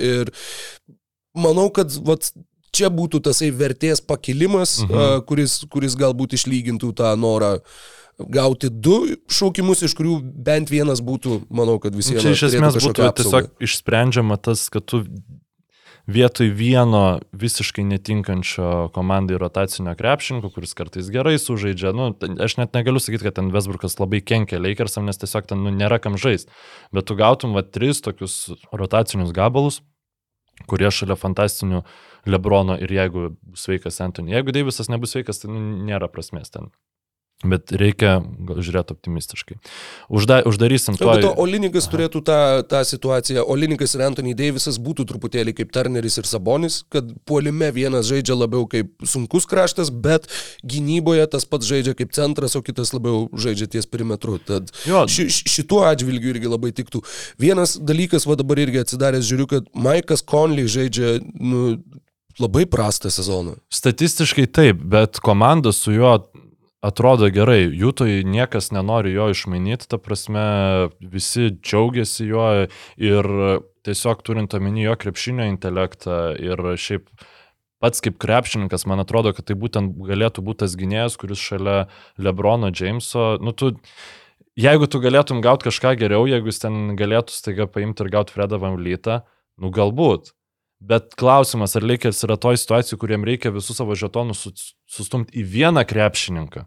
[0.00, 0.32] Ir
[1.36, 2.32] manau, kad vat,
[2.74, 5.24] čia būtų tasai vertės pakilimas, mhm.
[5.28, 7.58] kuris, kuris galbūt išlygintų tą norą
[8.28, 8.96] gauti du
[9.30, 13.52] šaukimus, iš kurių bent vienas būtų, manau, kad visi Nu, Čia iš esmės būtų tiesiog
[13.64, 15.04] išsprendžiama tas, kad tu
[16.10, 22.10] vietoj vieno visiškai netinkančio komandai rotacinio krepšininko, kuris kartais gerai sužaidžia, nu,
[22.42, 26.00] aš net negaliu sakyti, kad ten Vesburgas labai kenkia Lakersam, nes tiesiog ten nu, nėra
[26.02, 26.50] kam žaisti.
[26.94, 29.80] Bet tu gautum va tris tokius rotacinius gabalus,
[30.70, 31.84] kurie šalia fantastinių
[32.28, 34.34] Lebrono ir jeigu sveikas Antony.
[34.34, 36.68] Jeigu Deivisas nebus sveikas, tai nu, nėra prasmės ten.
[37.40, 39.54] Bet reikia žiūrėti optimistiškai.
[40.12, 41.20] Užda, uždarysim To, to.
[41.24, 42.36] to Olinikas turėtų tą,
[42.68, 43.46] tą situaciją.
[43.48, 48.66] Olinikas ir Anthony Davisas būtų truputėlį kaip Turneris ir Sabonis, kad puolime vienas žaidžia labiau
[48.68, 50.28] kaip sunkus kraštas, bet
[50.68, 54.36] gynyboje tas pats žaidžia kaip centras, o kitas labiau žaidžia ties perimetru.
[54.44, 55.06] Tad Jo.
[55.08, 57.00] ši- šituo atžvilgiu irgi labai tiktų.
[57.40, 61.78] Vienas dalykas, va dabar irgi atsidaręs žiūriu, kad Maikas Conley žaidžia nu,
[62.36, 63.56] labai prastą sezoną.
[63.72, 66.18] Statistiškai taip, bet komanda su juo
[66.84, 67.68] atrodo gerai.
[67.76, 70.44] Jūtoj niekas nenori jo išmainyti, ta prasme,
[71.00, 72.46] visi džiaugiasi juo
[73.00, 73.28] ir
[73.86, 77.08] tiesiog turint omeny jo krepšinio intelektą ir šiaip
[77.80, 81.86] pats kaip krepšininkas, man atrodo, kad tai būtent galėtų būti tas gynėjas, kuris šalia
[82.20, 83.72] Lebrono Jameso, nu tu
[84.60, 88.60] jeigu tu galėtum gauti kažką geriau, jeigu jis ten galėtų staiga paimti ir gauti Fredą
[88.60, 89.22] Van Vlytą,
[89.60, 90.34] nu galbūt.
[90.80, 94.52] Bet klausimas, ar Lakers yra toj situacijai, kuriem reikia visus savo žetonus su-
[94.88, 96.62] sustumti į vieną krepšininką,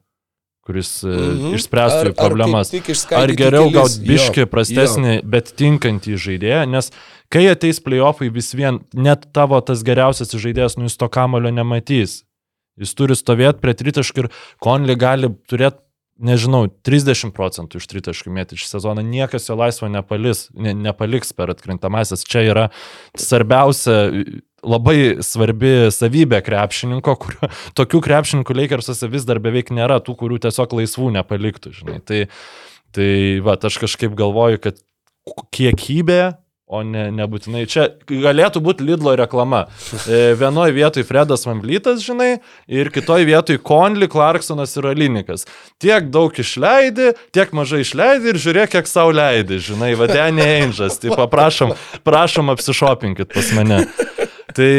[0.63, 1.31] kuris mhm.
[1.39, 1.55] Mhm.
[1.57, 2.73] išspręstų Ar- jų problemas.
[2.73, 6.91] Ar, kaip Ar geriau gauti biški jo, prastesnį, bet tinkantį žaidėją, nes
[7.33, 12.21] kai ateis playoffai vis vien, net tavo tas geriausias žaidėjas, nu jis to kamulio nematys.
[12.77, 14.29] Jis turi stovėti prie tritaškų ir
[14.61, 15.81] Konli gali turėti,
[16.21, 19.03] nežinau, 30 procentų iš tritaškų mėti iš sezono.
[19.05, 22.25] Niekas jo laisvo nepalis, ne, nepaliks per atkrintamasis.
[22.29, 22.65] Čia yra
[23.19, 23.97] svarbiausia,
[24.63, 27.49] labai svarbi savybė krepšininko, kurio
[27.79, 31.99] tokių krepšininkų Lakersuose vis dar beveik nėra, tų, kurių tiesiog laisvų nepaliktų, žinai.
[32.05, 32.27] Tai
[32.93, 34.81] Tai va, aš kažkaip galvoju, kad
[35.55, 36.35] kiekybė,
[36.73, 39.65] o ne, nebūtinai čia galėtų būti Lidlo reklama.
[40.07, 42.31] E, Vienoje vietoje Fredas Vamblytas, žinai,
[42.71, 45.45] ir kitoje vietoje Konli, Clarksonas ir Alinikas.
[45.83, 50.99] Tiek daug išleidi, tiek mažai išleidi ir žiūrėk, kiek savo leidi, žinai, vadinė Angels.
[51.03, 51.75] Tai paprašom,
[52.07, 53.83] prašom apsišopinkit pas mane.
[54.53, 54.71] Tai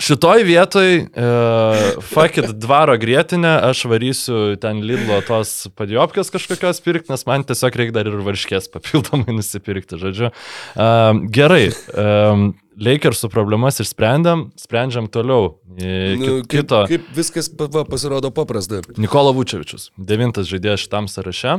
[0.00, 7.26] Šitoj vietoj, uh, fakit dvaro grėtinę, aš varysiu ten Lidlo tos padjopkės kažkokios pirkti, nes
[7.28, 10.30] man tiesiog reikia dar ir varškės papildomai nusipirkti, žodžiu.
[10.72, 11.68] Uh, gerai,
[12.00, 15.58] um, Lakersų problemas išsprendėm, sprendžiam toliau.
[15.68, 16.78] Nu, ki- kaip, kito.
[16.88, 18.80] kaip viskas va, pasirodo paprasta.
[18.96, 21.58] Nikola Vučevičius, devintas žaidėjas šitam sąraše.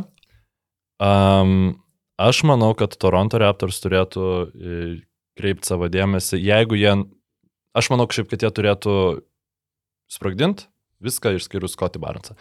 [0.98, 1.76] Um,
[2.18, 4.26] aš manau, kad Toronto Raptors turėtų
[5.38, 6.96] kreipti savo dėmesį, jeigu jie,
[7.78, 8.95] aš manau kažkaip, kad jie turėtų
[10.11, 10.67] sprogdinti
[11.01, 12.36] viską išskyrus Scotty Barnesą.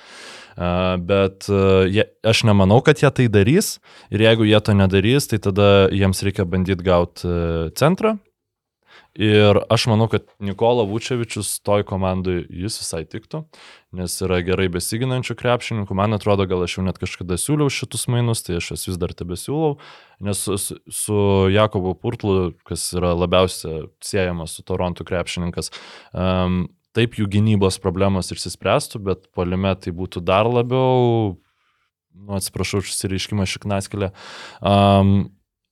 [1.01, 1.49] Bet
[1.89, 3.79] jie, aš nemanau, kad jie tai darys
[4.13, 7.31] ir jeigu jie to nedarys, tai tada jiems reikia bandyti gauti
[7.81, 8.19] centrą.
[9.21, 13.43] Ir aš manau, kad Nikola Vučevičius toj komandai jis visai tiktų,
[13.99, 15.97] nes yra gerai besiginančių krepšininkų.
[15.99, 19.37] Man atrodo, gal aš jau net kažkada siūliau šitus mainus, tai aš vis dar tebe
[19.37, 19.75] siūlau,
[20.25, 21.19] nes su, su-
[21.53, 25.69] Jakobu Purtlu, kas yra labiausia siejamas su Toronto krepšininkas,
[26.17, 26.63] um,
[26.97, 31.35] taip jų gynybos problemos išsispręstų, bet polime tai būtų dar labiau,
[32.17, 34.15] nu, atsiprašau, šis reiškimas šiknaskilė.
[34.65, 35.29] Um,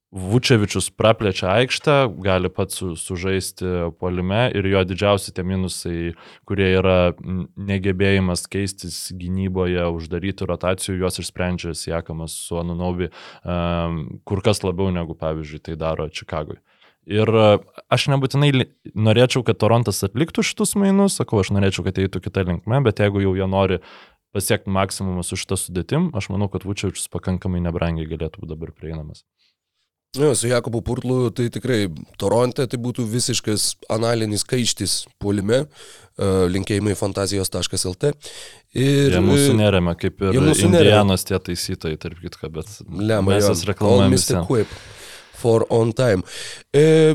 [0.09, 1.95] Vučevičius praplečia aikštę,
[2.25, 3.65] gali pats su, sužaisti
[4.01, 6.15] polime ir jo didžiausi tie minusai,
[6.49, 14.65] kurie yra negebėjimas keistis gynyboje, uždaryti rotacijų, juos išsprendžia Siekamas su Anunobi um, kur kas
[14.65, 16.57] labiau negu, pavyzdžiui, tai daro Čikagui.
[17.09, 17.49] Ir e,
[17.93, 18.51] aš nebūtinai
[18.93, 23.23] norėčiau, kad Torontas atliktų šitus mainus, sakau, aš norėčiau, kad eitų kitą linkmę, bet jeigu
[23.25, 23.79] jau jie nori
[24.37, 29.25] pasiekti maksimumą su šitą sudėtim, aš manau, kad Vučevičius pakankamai nebrangiai galėtų būti dabar prieinamas.
[30.17, 31.83] Jo, su Jakobu Purtlu tai tikrai
[32.17, 38.15] Toronte tai būtų visiškas analinis kaištis puolime, uh, linkėjimai fantazijos.lt.
[38.73, 40.81] Ir Jie mūsų e, neremia, kaip ir mūsų neremia.
[40.81, 44.17] Indianos tie taisytojai, tarp kitko, bet Lemma, mes jas reklamuojame.
[44.17, 44.41] Mr.
[44.49, 44.73] Quip
[45.37, 46.25] for on time.
[46.73, 47.15] E,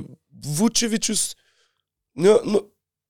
[0.59, 1.31] Vučevičius,
[2.21, 2.61] nu, nu,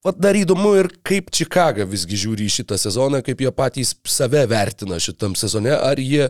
[0.04, 4.42] vat dar įdomu ir kaip Čikaga visgi žiūri į šitą sezoną, kaip jie patys save
[4.52, 6.28] vertina šitam sezone, ar jie,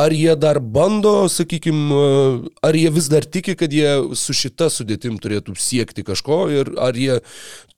[0.00, 2.00] ar jie dar bando, sakykime,
[2.64, 6.96] ar jie vis dar tiki, kad jie su šita sudėtim turėtų siekti kažko ir ar
[6.96, 7.18] jie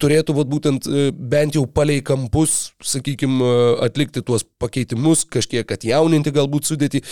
[0.03, 3.51] turėtų vat, būtent e, bent jau palei kampus, sakykime,
[3.82, 7.03] atlikti tuos pakeitimus, kažkiek atjauninti galbūt sudėti.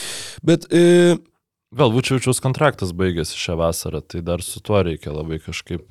[0.46, 1.18] Bet e,
[1.70, 5.84] Gal Vučevičiaus kontraktas baigėsi šią vasarą, tai dar su tuo reikia labai kažkaip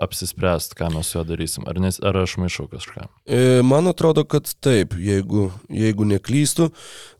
[0.00, 1.66] apsispręsti, ką mes su juo darysim.
[1.68, 3.08] Ar, nes, ar aš maišau kažką?
[3.26, 6.70] E, man atrodo, kad taip, jeigu, jeigu neklystu.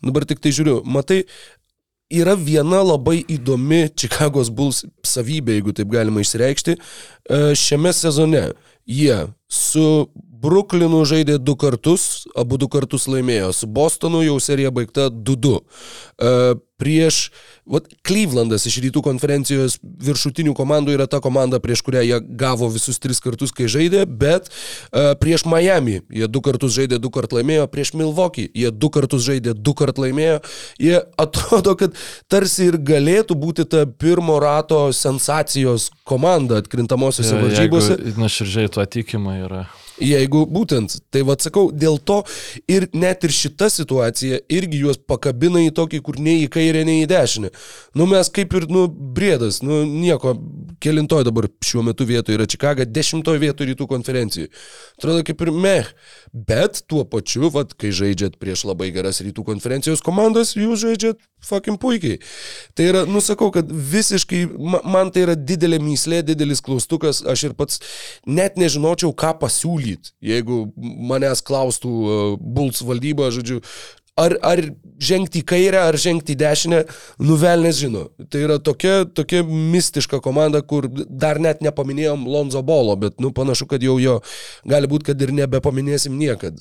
[0.05, 1.23] Dabar tik tai žiūriu, matai,
[2.13, 6.77] yra viena labai įdomi Chicago's Bulls savybė, jeigu taip galima išreikšti.
[6.79, 8.51] E, šiame sezone
[8.87, 9.19] jie
[9.51, 9.87] su
[10.43, 13.53] Brooklynu žaidė du kartus, abu du kartus laimėjo.
[13.55, 15.59] Su Bostonu jau serija baigta 2-2.
[16.23, 16.33] E,
[16.83, 17.19] prieš
[17.69, 22.99] vat, Clevelandas iš rytų konferencijos viršutinių komandų yra ta komanda, prieš kurią jie gavo visus
[23.03, 27.69] tris kartus, kai žaidė, bet e, prieš Miami jie du kartus žaidė, du kart laimėjo,
[27.71, 30.41] prieš Milwaukee jie du kartus žaidė, du kart laimėjo.
[30.83, 31.95] Jie atrodo, kad
[32.33, 38.01] tarsi ir galėtų būti ta pirmo rato sensacijos komanda atkrintamosiose varžybose.
[38.19, 39.65] Nuoširdžiai tuo tikima yra.
[40.01, 42.23] Jeigu būtent, tai vad sakau, dėl to
[42.71, 47.03] ir net ir šita situacija irgi juos pakabina į tokį, kur nei į kairę, nei
[47.03, 47.53] į dešinę.
[47.99, 50.35] Nu mes kaip ir, nu, brėdas, nu nieko,
[50.83, 54.49] kelintoj dabar šiuo metu vietoje yra Čikaga, dešimtoj vietoje rytų konferencijai.
[54.97, 55.93] Atrodo kaip ir meh,
[56.33, 61.79] bet tuo pačiu, vad, kai žaidžiat prieš labai geras rytų konferencijos komandas, jūs žaidžiat fucking
[61.83, 62.21] puikiai.
[62.77, 67.57] Tai yra, nusakau, kad visiškai, ma- man tai yra didelė myslė, didelis klaustukas, aš ir
[67.59, 67.83] pats
[68.27, 73.61] net nežinočiau, ką pasiūlyti, jeigu manęs klaustų uh, Bulls valdyba, žodžiu,
[74.19, 74.61] ar, ar
[75.03, 76.81] žengti į kairę, ar žengti į dešinę,
[77.23, 78.05] nuvelnės žino.
[78.31, 83.67] Tai yra tokia, tokia mistiška komanda, kur dar net nepaminėjom Lonzo Bolo, bet nu, panašu,
[83.71, 84.19] kad jau jo
[84.69, 86.61] gali būti, kad ir nebepaminėsim niekad,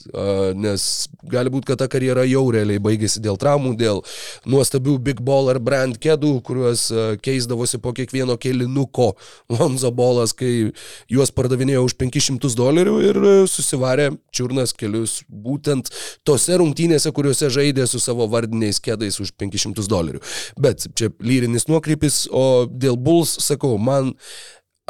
[0.58, 0.88] nes
[1.32, 4.02] gali būti, kad ta karjera jau realiai baigėsi dėl traumų, dėl
[4.50, 6.88] nuostabių Big Baller brand kėdų, kuriuos
[7.22, 9.12] keisdavosi po kiekvieno kėlinuko
[9.54, 10.72] Lonzo Bolas, kai
[11.12, 15.92] juos pardavinėjo už 500 dolerių ir a, susivarė čiurnas kelius būtent
[16.28, 20.22] tose rungtynėse, kuriuose žaidė su savo vardiniais kėdais už 500 dolerių.
[20.60, 24.14] Bet čia lyrinis nuokrypis, o dėl Bulls sakau, man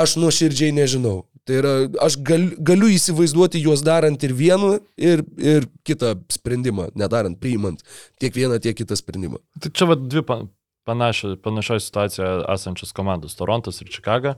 [0.01, 1.25] Aš nuoširdžiai nežinau.
[1.45, 1.73] Tai yra,
[2.05, 7.81] aš gal, galiu įsivaizduoti juos darant ir vieną, ir, ir kitą sprendimą, nedarant, priimant
[8.21, 9.41] tiek vieną, tiek kitą sprendimą.
[9.61, 10.43] Tai čia va dvi pa-
[10.87, 14.35] panašio- panašioje situacijoje esančios komandos- Torontas ir Čikaga.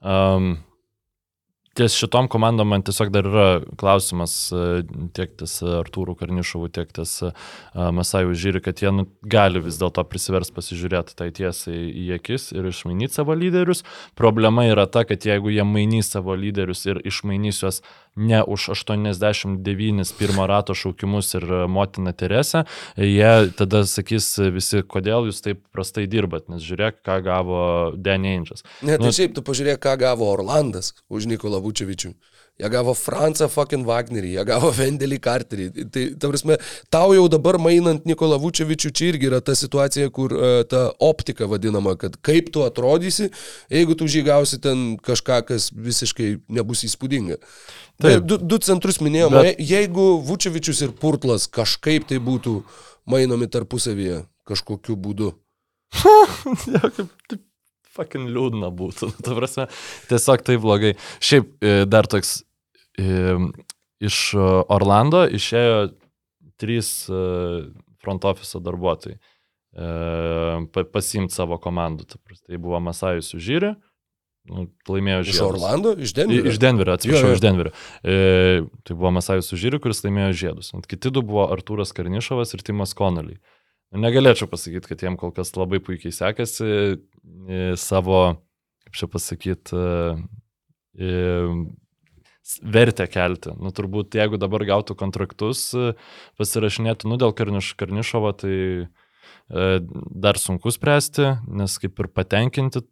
[0.00, 0.58] Um,
[1.76, 3.46] ties šitom komandom man tiesiog dar yra
[3.80, 4.82] klausimas e,
[5.16, 7.32] tiek ties Artūrų Karnišovų, tiek ties e,
[7.74, 12.70] Masajų Žyri, kad jie nu, gali vis dėlto prisivers pasižiūrėti tai tiesai į akis ir
[12.70, 13.84] išmainyti savo lyderius.
[14.18, 17.82] Problema yra ta, kad jeigu jie mainys savo lyderius ir išmainys juos
[18.16, 22.64] ne už 89 pirmo rato šaukimus ir e, motiną Teresę,
[22.96, 27.60] jie tada sakys visi, kodėl jūs taip prastai dirbat, nes žiūrėk, ką gavo
[27.96, 28.64] Danny Ainge'as.
[28.82, 32.14] Ne, tai Nu- šiaip tu pažiūrėk, ką gavo Orlandas už Nikolą Vučevičių.
[32.56, 35.66] Jie gavo Francą fucking Wagnerį, jie gavo Vendelį Carterį.
[35.92, 36.56] Tai, ta prasme,
[36.88, 41.44] tau jau dabar mainant Nikolą Vučevičių, čia irgi yra ta situacija, kur uh, ta optika
[41.50, 43.28] vadinama, kad kaip tu atrodysi,
[43.72, 47.36] jeigu tu žygausi ten kažką, kas visiškai nebus įspūdinga.
[48.00, 48.24] Taip.
[48.24, 49.60] Du, du centrus minėjom, Bet- Bet...
[49.68, 52.62] jeigu Vučevičius ir Purtlas kažkaip tai būtų
[53.12, 55.34] mainomi tarpusavyje kažkokiu būdu.
[56.72, 57.42] Jo, kaip taip
[57.96, 59.08] fucking liūdna būtų.
[59.24, 59.64] Ta prasme,
[60.10, 60.90] tiesiog tai blogai.
[61.24, 62.45] Šiaip e, dar toks e,
[62.96, 65.80] iš e, Orlando išėjo
[66.60, 67.24] trys e,
[68.02, 69.16] front office darbuotojai
[69.76, 72.08] e, pasimti savo komandų.
[72.16, 73.74] Tai buvo Masajus Užyrė,
[74.50, 75.48] nu, laimėjo Iš žiedus.
[75.48, 76.52] Orlando, iš Denverio.
[76.52, 77.74] Iš Denverio, atsiprašau, iš Denverio.
[78.00, 78.16] E,
[78.86, 80.72] tai buvo Masajus Užyri, kuris laimėjo žiedus.
[80.76, 83.40] Ant kiti du buvo Artūras Karnišovas ir Timas Konoliai.
[83.94, 88.22] Nu, Negalėčiau pasakyti, kad jiem kol kas labai puikiai sekasi e, savo,
[88.86, 89.84] kaip čia pasakyti,
[90.96, 91.10] e,
[92.62, 93.54] vertę kelti.
[93.60, 95.94] Nu, turbūt jeigu dabar gautų kontraktus, e,
[96.40, 98.86] pasirašinėtų, nu, dėl Karniš, Karnišovo, tai e,
[100.26, 102.84] dar sunku spręsti, nes kaip ir patenkinti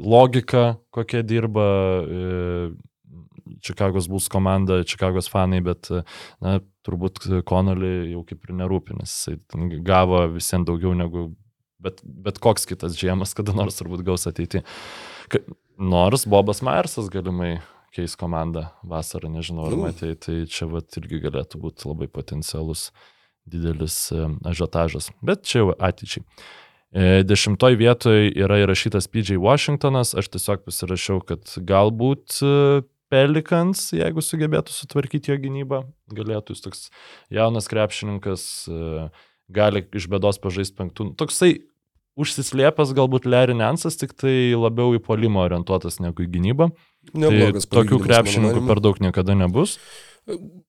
[0.00, 1.66] logika, kokia dirba
[2.04, 2.70] e,
[3.60, 6.04] Čikagos bus komanda, Čikagos fanai, bet e,
[6.44, 9.16] na, turbūt Konolį jau kaip ir nerūpi, nes
[9.50, 11.30] ten gavo visiems daugiau negu
[11.82, 14.62] bet, bet koks kitas žiemas, kada nors turbūt gaus ateiti.
[15.80, 17.58] Nors Bobas Myersas galimai
[17.94, 22.90] keis komandą vasarą, nežinau, ar matei, tai čia vat irgi galėtų būti labai potencialus
[23.50, 26.24] didelis e, ažiotažas, bet čia jau ateičiai.
[26.90, 34.22] E, Dešimtoj vietoje yra įrašytas PJ Washingtonas, aš tiesiog pasirašiau, kad galbūt e, Pelikans, jeigu
[34.22, 35.82] sugebėtų sutvarkyti jo gynybą,
[36.14, 36.84] galėtų jis toks
[37.34, 38.44] jaunas krepšininkas,
[39.50, 41.08] gali iš bėdos pažaisti penktų.
[41.18, 41.56] Toksai
[42.20, 46.70] užsislėpęs galbūt Larry Nansas, tik tai labiau į polimą orientuotas negu į gynybą.
[47.14, 49.78] Neblogas tai tokių krepšininkų per daug niekada nebus.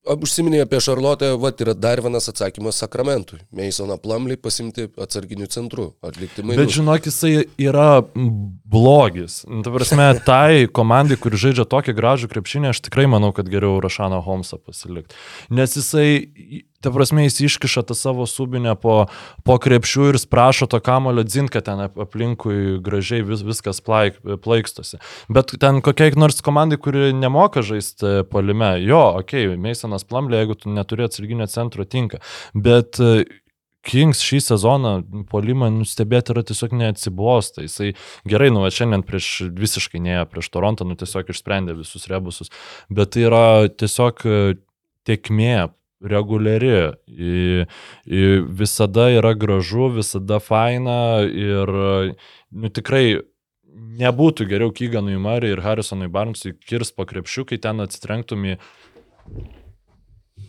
[0.01, 3.41] Užsiminė apie Šarlotę, va, yra dar vienas atsakymas Sakramentui.
[3.53, 6.63] Meisoną Plumley pasimti atsarginiu centru, atlikti mainus.
[6.63, 9.41] Bet žinok, jisai yra blogis.
[9.45, 13.77] Nu, Ta prasme, tai komandai, kuri žaidžia tokį gražų krepšinį, aš tikrai manau, kad geriau
[13.83, 15.19] Rašaną Holmesą pasilikti.
[15.53, 19.05] Nes jisai, ta prasme, jis iškiša tą savo subinę po,
[19.47, 24.19] po krepšių ir prašo to kamulio dzint, kad ten ap- aplinkui gražiai vis, viskas plaik,
[24.43, 25.01] plaikstosi.
[25.29, 30.57] Bet ten kokiai nors komandai, kuri nemoka žaisti polime, jo, okei, okay, Meisonas Plumley, jeigu
[30.57, 32.21] tu neturi atsarginio centro, tinka.
[32.53, 33.25] Bet e,
[33.81, 34.91] Kings šį sezoną
[35.31, 37.63] polimą nustebėti yra tiesiog neatsibosta.
[37.65, 37.95] Jisai
[38.29, 42.53] gerai, nu, šiandien prieš visiškai neėjo prieš Torontą, nu, tiesiog išsprendė visus rebusus.
[42.93, 44.41] Bet tai yra tiesiog e,
[45.09, 45.71] tiekmė
[46.01, 46.93] reguliari.
[47.07, 47.65] I,
[48.05, 48.21] i,
[48.61, 51.71] visada yra gražu, visada faina ir
[52.51, 53.19] nu, tikrai
[54.01, 58.57] nebūtų geriau Kyganui Mariui ir Harrisonui Barnesui kirs po krepšių, kai ten atsitrenktum į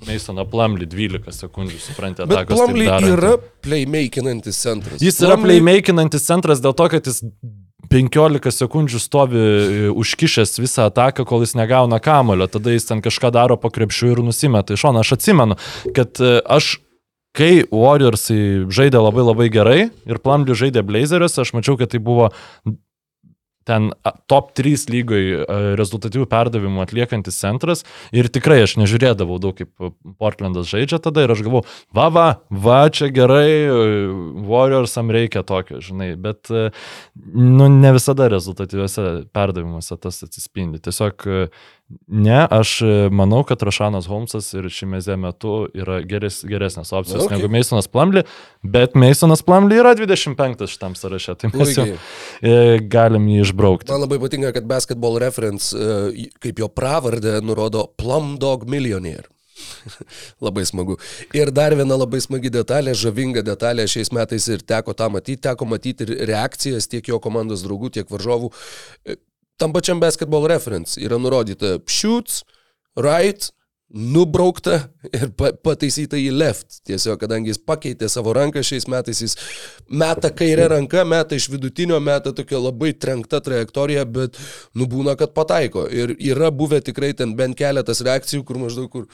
[0.07, 3.11] Meisoną Plumley 12 sekundžių, suprantate, taip Plumley darantį.
[3.15, 5.03] yra playmakinantis centras.
[5.05, 7.21] Jis yra Plumlee- playmakinantis centras dėl to, kad jis
[7.93, 13.29] 15 sekundžių stovi e, užkišęs visą ataką, kol jis negauna kamulio, tada jis ten kažką
[13.35, 15.03] daro po krepšių ir nusimeta iš šono.
[15.05, 15.59] Aš atsimenu,
[15.93, 16.79] kad e, aš
[17.37, 22.31] kai Warriorsai žaidė labai labai gerai ir Plumlee žaidė Blazeriuose, aš mačiau, kad tai buvo
[23.69, 23.91] ten
[24.31, 25.29] top 3 lygoj
[25.79, 27.85] rezultatyvių perdavimų atliekantis centras
[28.15, 31.65] ir tikrai aš nežiūrėdavau daug kaip Portlandas žaidžia tada ir aš galvau,
[31.95, 33.49] va, va, va, čia gerai,
[34.49, 40.83] Warriorsam reikia tokio, žinai, bet nu, ne visada rezultatyviuose perdavimuose tas atsispindi.
[40.83, 41.27] Tiesiog
[42.07, 47.29] ne, aš a, manau, kad Rašanas Holmesas ir Šimezė metu yra geres, geresnės opcijos Na,
[47.29, 47.39] okay.
[47.39, 48.27] negu Meisonas Plumley,
[48.63, 52.01] bet Meisonas Plumley yra 25 šitam sąraše, tai mes jau Puikiai.
[52.41, 53.93] e, galim jį išbraukti.
[53.93, 59.29] Man labai patinka, kad Basketball Reference e, kaip jo pravardę nurodo Plum Dog Millionaire.
[60.45, 60.97] labai smagu.
[61.37, 65.69] Ir dar viena labai smagi detalė, žavinga detalė šiais metais ir teko tą matyti, teko
[65.69, 68.53] matyti ir reakcijas tiek jo komandos draugų, tiek varžovų.
[69.63, 72.41] Tam pačiam basketball reference yra nurodyta shoots,
[72.99, 73.45] right,
[73.93, 74.79] nubraukta
[75.15, 76.81] ir pa pataisyta į left.
[76.89, 79.37] Tiesiog, kadangi jis pakeitė savo ranką šiais metais, jis
[79.87, 84.41] meta kairę ranką, meta iš vidutinio, meta tokia labai trenkta trajektorija, bet
[84.75, 85.87] nubūna, kad pataiko.
[85.93, 89.07] Ir yra buvę tikrai ten bent keletas reakcijų, kur maždaug kur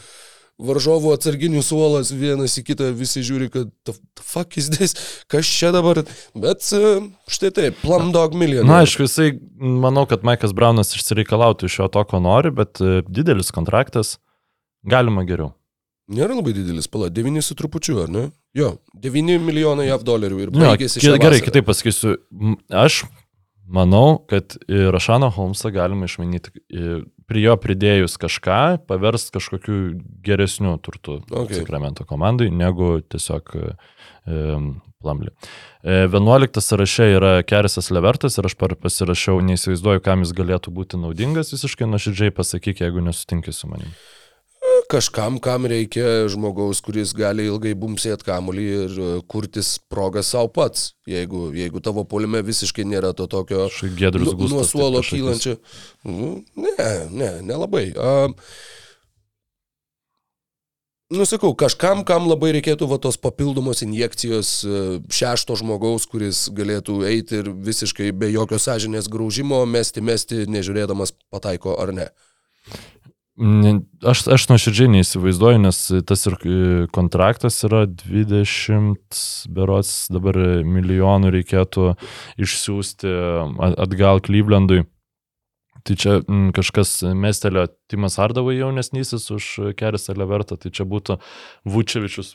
[0.59, 4.95] varžovų atsarginių suolas vienas į kitą visi žiūri, kad the fuck is this,
[5.31, 6.01] kas čia dabar.
[6.35, 6.81] Bet e,
[7.31, 8.67] štai taip, Plum Dog Million.
[8.67, 13.01] Na, aišku, jisai, manau, kad Maikas Braunas išsireikalautų iš jo to, ko nori, bet e,
[13.07, 14.17] didelis kontraktas,
[14.87, 15.53] galima geriau.
[16.09, 18.23] Nėra labai didelis, pala, 9 su trupučiu, ar ne?
[18.57, 22.15] Jo, 9 milijonai JAV dolerių ir baigėsi šią gerai, kitaip pasakysiu.
[22.73, 23.03] Aš
[23.69, 29.79] manau, kad į Rašaną Holmesą galima išmanyti, į- prie jo pridėjus kažką, paversti kažkokiu
[30.25, 31.61] geresniu turtu Okay.
[31.61, 35.31] Sakramento komandai, negu tiesiog um, Plamlį.
[35.87, 41.53] E, 11 sąraše yra Kerisas Levertas ir aš pasirašiau, neįsivaizduoju, kam jis galėtų būti naudingas,
[41.55, 43.93] visiškai nuoširdžiai pasakyk, jeigu nesutinki su manim.
[44.89, 50.94] Kažkam, kam reikia žmogaus, kuris gali ilgai bumsėti kamulį ir e, kurtis progą savo pats.
[51.09, 55.59] Jeigu, jeigu tavo polime visiškai nėra to tokio nu, nuo suolo kylančio.
[56.09, 57.90] Nu, ne, ne, nelabai.
[58.01, 58.31] A,
[61.09, 67.39] Nusakau, kažkam, kam labai reikėtų va tos papildomos injekcijos e, šešto žmogaus, kuris galėtų eiti
[67.40, 72.10] ir visiškai be jokio sąžinės graužimo mesti, mesti, nežiūrėdamas pataiko ar ne.
[73.39, 75.78] Aš, aš nuoširdžiai neįsivaizduoju, nes
[76.10, 76.55] tas ir e,
[76.90, 79.20] kontraktas yra 20,
[79.55, 81.93] berots dabar milijonų reikėtų
[82.43, 83.12] išsiųsti
[83.78, 84.82] atgal Klyvlendui.
[85.86, 91.20] Tai čia m, kažkas mestelio Timas Ardavai jaunesnysis už Kerisą Levertą, tai čia būtų
[91.62, 92.35] Vučevičius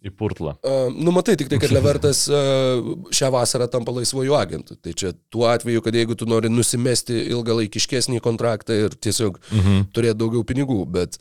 [0.00, 0.54] į Purtlą.
[0.64, 2.80] Uh, nu, matai, tik tai, kad Levertas uh,
[3.12, 4.78] šią vasarą tampa laisvojų agentų.
[4.80, 9.90] Tai čia tuo atveju, kad jeigu tu nori nusimesti ilgalaikiškesnį kontraktą ir tiesiog Mhm.
[9.92, 11.18] turėti daugiau pinigų, bet,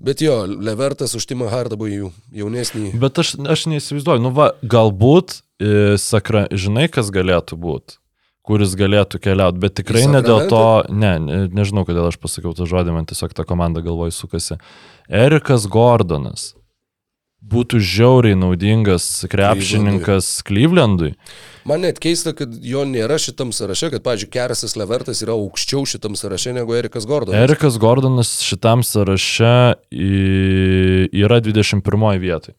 [0.00, 2.92] bet jo, Levertas už Timą Hardabą jau jaunesnį.
[3.02, 7.98] Bet aš, aš neįsivaizduoju, nu va, galbūt, e, sakra, žinai, kas galėtų būti,
[8.46, 12.66] kuris galėtų keliauti, bet tikrai ne dėl to, ne, ne, nežinau, kodėl aš pasakiau tą
[12.70, 14.58] žodį, man tiesiog ta komanda galvoj sukasi.
[15.08, 16.54] Erikas Gordonas
[17.40, 21.14] būtų žiauriai naudingas krepšininkas Klyvlendui.
[21.68, 26.16] Man net keista, kad jo nėra šitam sąraše, kad, pavyzdžiui, Kerasas Levertas yra aukščiau šitam
[26.18, 27.40] sąraše negu Erikas Gordonas.
[27.48, 29.54] Erikas Gordonas šitam sąraše
[29.90, 32.54] yra 21 vietoj.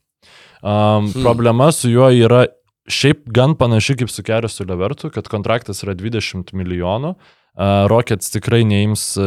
[0.61, 1.21] Um, hmm.
[1.23, 2.45] Problema su juo yra
[2.91, 7.15] šiaip gan panaši kaip su Kerisu Levertu, kad kontraktas yra 20 milijonų.
[7.91, 9.17] Rockets tikrai neims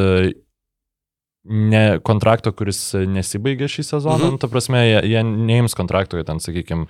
[1.45, 4.17] ne kontrakto, kuris nesibaigė šį sezoną.
[4.17, 4.35] Mhm.
[4.35, 4.41] Mhm.
[4.43, 6.89] Ta prasme, jie, jie neims kontrakto, kad ten, sakykime,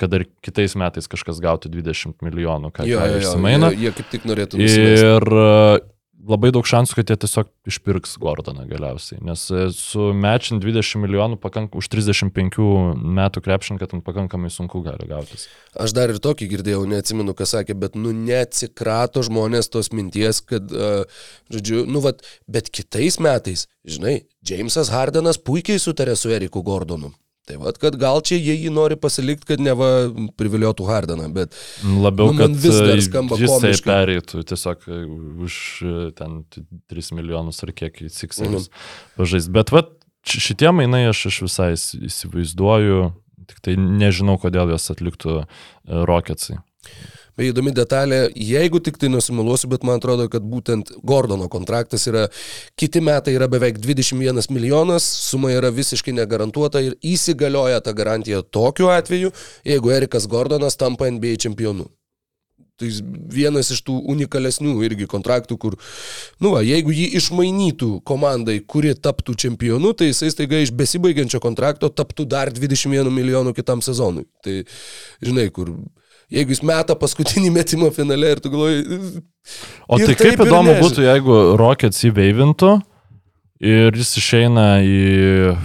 [0.00, 3.72] kad ir kitais metais kažkas gautų 20 milijonų, ką jo, išsimaina.
[3.72, 4.60] jie, jie kaip tik norėtų.
[4.66, 5.80] Ir e,
[6.24, 9.18] labai daug šansų, kad jie tiesiog išpirks Gordoną galiausiai.
[9.26, 12.60] Nes e, su mečin 20 milijonų pakank, už 35
[13.18, 15.46] metų krepšinką ten pakankamai sunku gali gautis.
[15.76, 20.72] Aš dar ir tokį girdėjau, neatsimenu, ką sakė, bet, nu, neatsikrato žmonės tos minties, kad,
[20.72, 21.04] uh,
[21.52, 27.12] žodžiu, nu, vat, bet kitais metais, žinai, Jamesas Hardenas puikiai sutarė su Eriku Gordonu.
[27.46, 31.54] Tai vad, kad gal čia jie jį nori pasilikti, kad neva priviliotų Hardeną, bet
[31.86, 33.86] Labiau, Nu, kad vis dar e, skamba jisai komiškai.
[33.92, 34.98] pereitų tiesiog e,
[35.46, 36.40] už e, ten
[36.90, 38.82] 3 milijonus ar kiek į Sixers Mhm.
[39.16, 39.46] pažais.
[39.48, 39.70] Bet
[40.26, 43.12] ši- šitie mainai aš, aš visai įs- įsivaizduoju,
[43.46, 45.46] tik tai nežinau, kodėl juos atliktų
[45.86, 46.58] Rocketsai.
[47.36, 52.30] Įdomi detalė, jeigu tik tai nusimuliuosiu, bet man atrodo, kad būtent Gordono kontraktas yra,
[52.80, 58.88] kiti metai yra beveik 21 milijonas, suma yra visiškai negarantuota ir įsigalioja ta garantija tokiu
[58.94, 59.34] atveju,
[59.68, 61.90] jeigu Erikas Gordonas tampa NBA čempionu.
[62.80, 62.88] Tai
[63.32, 65.76] vienas iš tų unikalesnių irgi kontraktų, kur,
[66.44, 71.88] nu va, jeigu jį išmainytų komandai, kuri taptų čempionu, tai jisai staiga iš besibaigiančio kontrakto
[71.88, 74.26] taptų dar 21 milijonų kitam sezonui.
[74.44, 74.58] Tai,
[75.24, 75.72] žinai, kur,
[76.32, 79.00] jeigu jis meta paskutinį metimą finale ir tu galvoji,
[79.88, 82.72] O tai kaip įdomu būtų, jeigu Rockets įveivintų
[83.62, 85.56] ir jis išeina į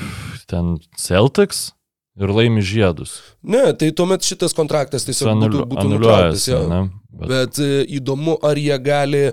[0.51, 1.71] ten Celtics
[2.21, 3.15] ir laimi žiedus.
[3.41, 6.47] ne, tai tuomet šitas kontraktas tiesiog būtų, būtų nutrauktas.
[6.47, 6.61] jo.
[6.69, 6.81] ne?
[7.11, 9.23] Bet, Bet e, įdomu, ar jie gali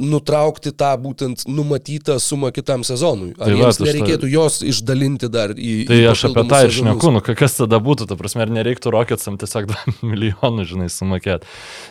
[0.00, 3.32] nutraukti tą būtent numatytą sumą kitam sezonui.
[3.38, 5.74] Ar Tai tai va, jiems tai nereikėtų jos išdalinti dar į...
[5.88, 6.78] tai į aš apie tą ir sezonus?
[6.78, 10.88] šneku, nu ka- kas tada būtų, ta prasme, ar nereiktų Rocketsam tiesiog 2 milijonų, žinai,
[10.92, 11.46] sumokėti.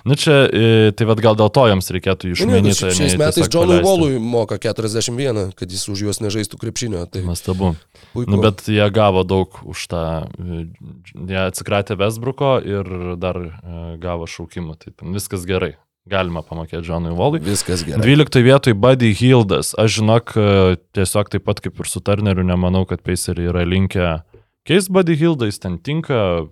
[0.08, 2.74] Nu čia, e, tai vad gal dėl to jiems reikėtų išmanyti.
[2.88, 7.06] nu, šiais metais Johnui Wallui moka 41, kad jis už juos nežaistų krepšinio.
[7.12, 7.74] Tai Nuostabu.
[8.14, 8.32] puiku.
[8.32, 10.04] Nu, bet jie gavo daug už tą,
[10.40, 10.68] e,
[11.28, 13.52] jie atsikratė Vesbruko ir dar e,
[14.02, 15.76] gavo šaukimą, tai ten viskas gerai.
[16.10, 17.42] Galima pamokėti Džonui Volui.
[17.44, 18.02] Viskas gerai.
[18.06, 19.74] 12 vietoj Buddy Hildas.
[19.80, 24.14] Aš žinok, e, tiesiog taip pat kaip ir su Turneriu, nemanau, kad Paceriai yra linkę
[24.68, 26.48] keis Buddy Hildą, jis ten tinka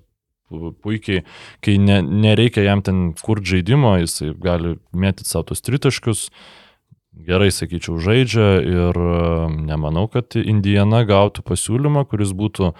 [0.51, 1.23] pu- puikiai,
[1.65, 6.29] kai ne, nereikia jam ten kur žaidimo, jis gali mėtyti savo tus tritaškius.
[7.15, 12.73] Gerai, sakyčiau, žaidžia ir e, nemanau, kad Indiana gautų pasiūlymą, kuris būtų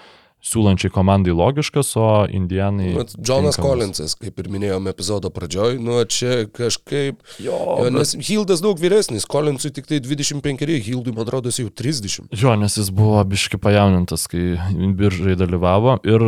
[0.46, 2.92] siūlančiai komandai logiškas, o Indianai...
[2.94, 3.60] Vat Jonas tinkamas.
[3.66, 7.24] Collinsas, kaip ir minėjome epizodo pradžioj, nu čia kažkaip...
[7.42, 12.30] Jo, Jo, nes Hildas daug vyresnis, Collinsui tik tai 25, Hildui man atrodo jau 30.
[12.38, 14.54] Jo, nes jis buvo biški pajaunintas, kai
[15.00, 15.98] biržai dalyvavo.
[16.06, 16.28] Ir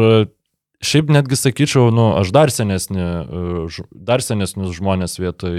[0.81, 5.55] šiaip netgi sakyčiau, nu, aš dar, senesnį, e, dar senesnius žmonės vietoj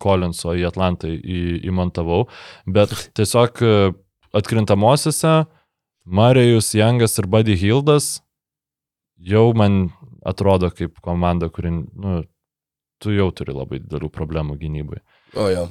[0.00, 2.26] Collinso į Atlantą į- įmontavau,
[2.68, 3.72] bet tiesiog e,
[4.36, 5.44] atkrintamosiose
[6.08, 8.18] Marijus Jangas ir Buddy Hildas
[9.18, 9.90] jau man
[10.24, 12.22] atrodo kaip komanda, kuri, nu,
[13.02, 15.02] tu jau turi labai didelių problemų gynybai.
[15.36, 15.66] O jo.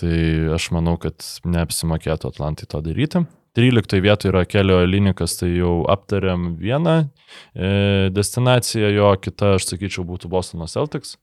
[0.00, 0.16] Tai
[0.56, 3.24] aš manau, kad neapsimokėtų Atlantai to daryti.
[3.58, 10.04] 13 vietoje yra Kelio Linikas, tai jau aptarėm vieną e, destinaciją, jo kita, aš sakyčiau,
[10.06, 11.16] būtų Bostono Celtics.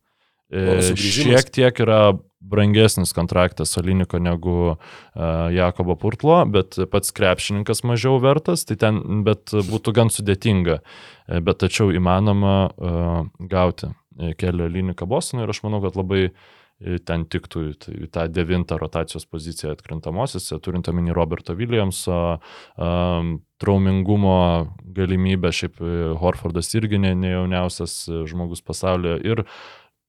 [0.50, 4.76] E, šiek tiek yra brangesnis kontraktas Oliniko negu e,
[5.58, 11.60] Jakobo Purtlo, bet pats krepšininkas mažiau vertas, tai ten, bet būtų gan sudėtinga, e, bet
[11.66, 12.70] tačiau įmanoma
[13.52, 13.92] gauti
[14.40, 16.30] Kelio Liniką Bostonui ir aš manau, kad labai
[17.10, 22.38] ten tiktų į tą devintą rotacijos poziciją atkrintamosiose, turint omeny Roberto Williamso,
[22.78, 24.36] um, traumingumo
[24.94, 25.82] galimybę, šiaip
[26.22, 29.18] Horfordas irgi ne, jauniausias žmogus pasaulyje.
[29.26, 29.42] Ir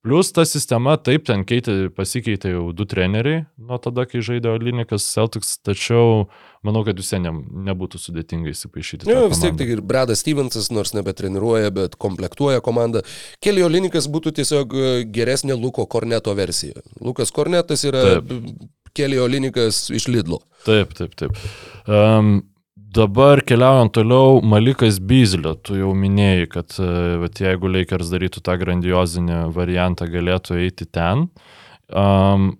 [0.07, 5.03] Plus ta sistema, taip, ten keitė, pasikeitė jau du treneriai nuo tada, kai žaidė Olinikas
[5.11, 6.29] Celtics, tačiau
[6.67, 7.33] manau, kad visiems ne,
[7.67, 9.09] nebūtų sudėtinga įsipaišyti.
[9.11, 13.03] Ne, vis tiek tai ir Bradas Stevensas, nors nebetreniruoja, bet komplektuoja komandą.
[13.43, 16.79] Kelio Linikas būtų tiesiog e, geresnė Luko Korneto versija.
[17.03, 18.21] Lukas Kornetas yra
[18.95, 20.45] Kelio Linikas iš Lidlo.
[20.63, 21.43] Taip, taip, taip.
[21.91, 22.39] Um,
[22.95, 26.89] dabar keliaujant toliau, Malikas Bizlio, tu jau minėjai, kad e,
[27.23, 31.29] vat, jeigu Lakers darytų tą grandiozinį variantą, galėtų eiti ten.
[31.89, 32.55] Um,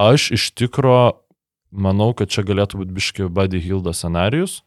[0.00, 1.24] aš iš tikro
[1.74, 4.62] manau, kad čia galėtų būti biški Buddy Hilda scenarius,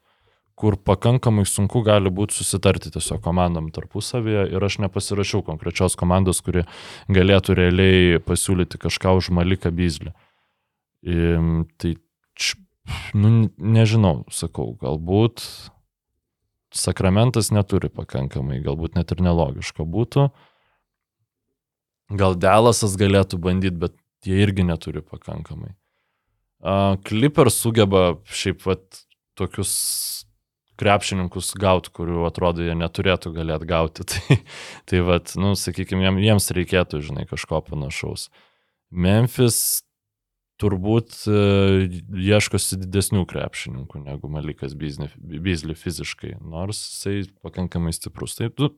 [0.57, 6.65] kur pakankamai sunku gali būti susitarti tiesiog komandom tarpusavėje ir aš nepasirašiau konkrečios komandos, kuri
[7.13, 10.15] galėtų realiai pasiūlyti kažką už Maliką Bizlį.
[11.77, 11.91] Tai,
[13.17, 15.43] nu, nežinau, sakau, galbūt
[16.77, 20.27] sakramentas neturi pakankamai, galbūt net ir nelogiška būtų.
[22.17, 23.97] Gal Delasas galėtų bandyti, bet
[24.27, 25.73] jie irgi neturi pakankamai.
[27.07, 29.03] Clippers sugeba šiaip vat,
[29.37, 29.73] tokius
[30.77, 34.05] krepšininkus gauti, kurių atrodo jie neturėtų galėti gauti.
[34.11, 34.37] Tai,
[34.89, 38.29] tai vat, nu, sakykime, jiem, jiems reikėtų, žinai, kažko panašaus.
[38.93, 39.81] Memphis
[40.61, 41.37] turbūt e,
[42.27, 48.37] ieškosi didesnių krepšininkų negu Malikas Bizli fiziškai, nors jisai pakankamai stiprus.
[48.39, 48.71] Tai tu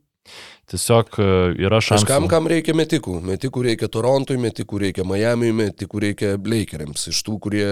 [0.70, 1.28] tiesiog e,
[1.66, 2.06] yra šansas.
[2.06, 3.20] Kažkam, kam reikia metikų.
[3.26, 7.08] Metikų reikia Torontui, metikų reikia Miamiui, metikų reikia Blakeriams.
[7.14, 7.70] Iš tų, kurie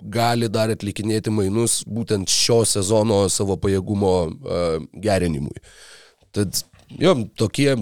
[0.00, 5.60] gali dar atlikinėti mainus būtent šio sezono savo pajėgumo uh, gerinimui.
[6.32, 6.62] Tad
[6.96, 7.74] jo, tokie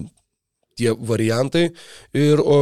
[0.78, 1.68] tie variantai.
[2.16, 2.58] Ir o,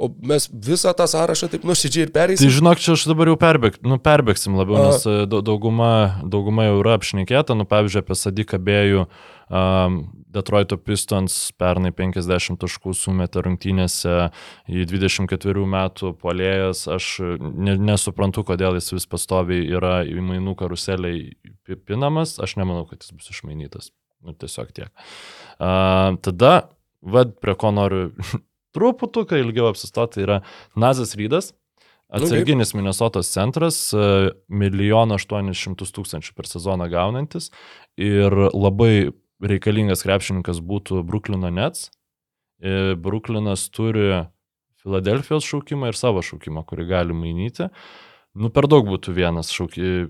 [0.00, 2.52] o mes visą tą sąrašą taip nuoširdžiai ir Tai pereisim.
[2.60, 4.86] žinok, čia aš dabar jau perbėg, nu, perbėgsim labiau, A.
[4.92, 5.90] nes e, dau- dauguma,
[6.24, 9.04] dauguma jau yra apšnekėta, nu, pavyzdžiui, apie Sadiką Bėjų,
[9.50, 10.00] um,
[10.30, 14.28] Detroito Pistons pernai 50 taškų sumetė rungtynėse
[14.70, 17.08] į 24 metų polėjas, aš
[17.40, 21.32] ne, nesuprantu, kodėl jis vis pastoviai yra į mainų karuseliai
[21.88, 23.90] pinamas, aš nemanau, kad jis bus išmainytas,
[24.22, 24.92] nu, tiesiog tiek.
[25.58, 26.54] Uh, tada,
[27.02, 28.10] vad, prie ko noriu
[28.76, 30.38] truputuką ilgiau apsistoti, tai yra
[30.76, 31.54] Nazas Rydas.
[32.10, 37.52] Atsarginis Minnesotos centras, e, milijoną 800 tūkstančių per sezoną gaunantis
[37.94, 41.86] ir labai reikalingas krepšininkas būtų Bruklino Nets.
[42.60, 44.26] E, Bruklinas turi
[44.82, 47.68] Filadelfijos šaukimą ir savo šaukimą, kurį gali mainyti.
[48.34, 50.06] Nu, per daug būtų vienas šauki,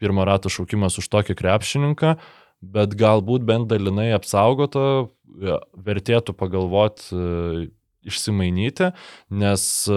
[0.00, 2.14] pirmo rato šaukimas už tokį krepšininką,
[2.60, 5.08] bet galbūt bent dalinai apsaugoto e,
[5.86, 7.70] vertėtų pagalvoti
[8.06, 8.90] išsimainyti,
[9.36, 9.96] nes e,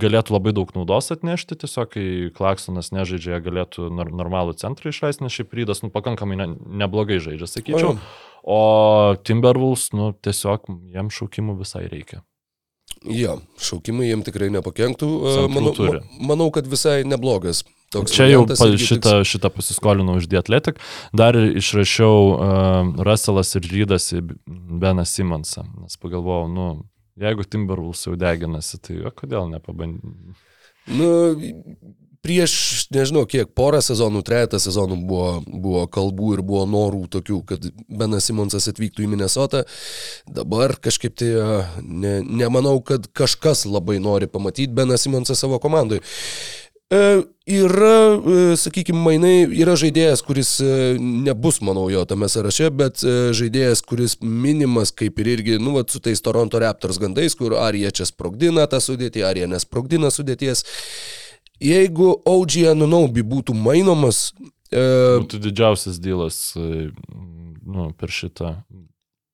[0.00, 2.06] galėtų labai daug naudos atnešti, tiesiog kai
[2.36, 6.48] Klaksonas nežaidžia, galėtų nor normalų centrą išleisti, nes šiaip rydas nu, pakankamai ne,
[6.84, 7.98] neblogai žaidžia, sakyčiau.
[8.44, 8.60] O
[9.24, 12.24] Timberwolves, nu, tiesiog jiem šaukimų visai reikia.
[13.04, 15.08] Jo, šaukimai jiem tikrai nepakenktų.
[15.28, 15.74] E, Manau,
[16.24, 17.64] manau, kad visai neblogas.
[17.94, 20.80] Toks Čia jau pa, šitą, šitą pasiskolinau už The Athletic.
[21.16, 26.68] Dar išrašiau uh, Russellas ir Rydas į Beną Simonsą, nes pagalvojau, nu,
[27.14, 30.34] Jeigu Timberwolves jau deginasi, tai o kodėl nepabandyti?
[30.90, 31.10] Nu,
[32.24, 32.54] prieš,
[32.92, 38.26] nežinau, kiek porą sezonų, trejata sezonų buvo, buvo kalbų ir buvo norų tokių, kad Benas
[38.26, 39.62] Simonsas atvyktų į Minnesotą.
[40.26, 46.02] Dabar kažkaip tai a, ne, nemanau, kad kažkas labai nori pamatyti Beną Simonsą savo komandai.
[46.92, 48.20] E, yra,
[48.52, 53.04] e, sakykime, mainai, yra žaidėjas, kuris e, nebus, manau, jo tame sąraše, bet
[53.38, 57.76] žaidėjas, kuris minimas kaip ir irgi, nu, vat, su tais Toronto Raptors gandais, kur ar
[57.78, 60.66] jie čia sprogdina tą sudėtį, ar jie nesprogdina sudėties.
[61.64, 64.26] Jeigu OG Anunaubi būtų mainomas,
[64.68, 64.84] e,
[65.24, 68.58] Būtų didžiausias dylas nu, per šitą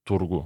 [0.06, 0.44] turgų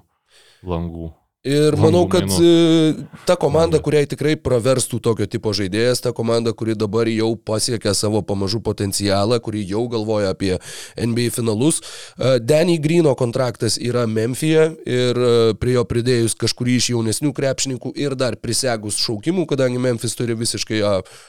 [0.64, 1.12] langų.
[1.44, 2.94] Ir manau, kad e,
[3.28, 8.22] ta komanda, kuriai tikrai praverstų tokio tipo žaidėjas, ta komanda, kuri dabar jau pasiekė savo
[8.24, 10.54] pamažu potencialą, kuri jau galvoja apie
[10.96, 11.82] NBA finalus.
[12.16, 17.92] e, Danny Grino kontraktas yra Memphije ir e, prie jo pridėjus kažkurį iš jaunesnių krepšininkų
[17.92, 20.80] ir dar prisegus šaukimų, kadangi Memphis turi visiškai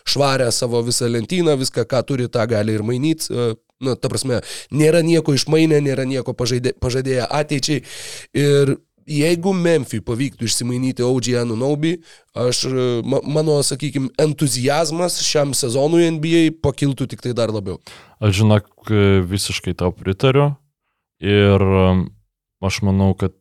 [0.08, 3.36] švarę savo visą lentyną, viską, ką turi, tą gali ir mainyti.
[3.84, 4.40] Na, ta prasme,
[4.72, 7.84] nėra nieko išmainę, nėra nieko pažaidė, pažadėję ateičiai.
[8.32, 8.78] Ir
[9.10, 11.96] jeigu Memphį pavyktų išsimainyti OG Anunobi,
[12.38, 17.80] aš, e, ma, mano, sakykime, entuzijazmas šiam sezonui NBA pakiltų tik tai dar labiau.
[18.20, 20.54] Aš žinok, e, visiškai tau pritariu
[21.24, 22.08] ir um,
[22.66, 23.36] aš manau, kad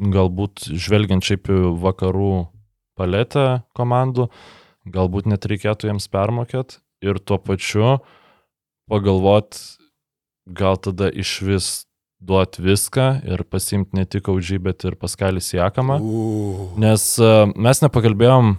[0.00, 1.50] galbūt žvelgiant šiaip
[1.82, 2.46] vakarų
[2.96, 4.30] paletę komandų,
[4.88, 7.98] galbūt net reikėtų jiems permokėti ir tuo pačiu
[8.90, 9.58] pagalvot,
[10.48, 11.68] gal tada iš vis
[12.20, 16.00] duoti viską ir pasimti ne tik aužį, bet ir paskalį siekamą.
[16.80, 18.56] Nes uh, mes nepakalbėjom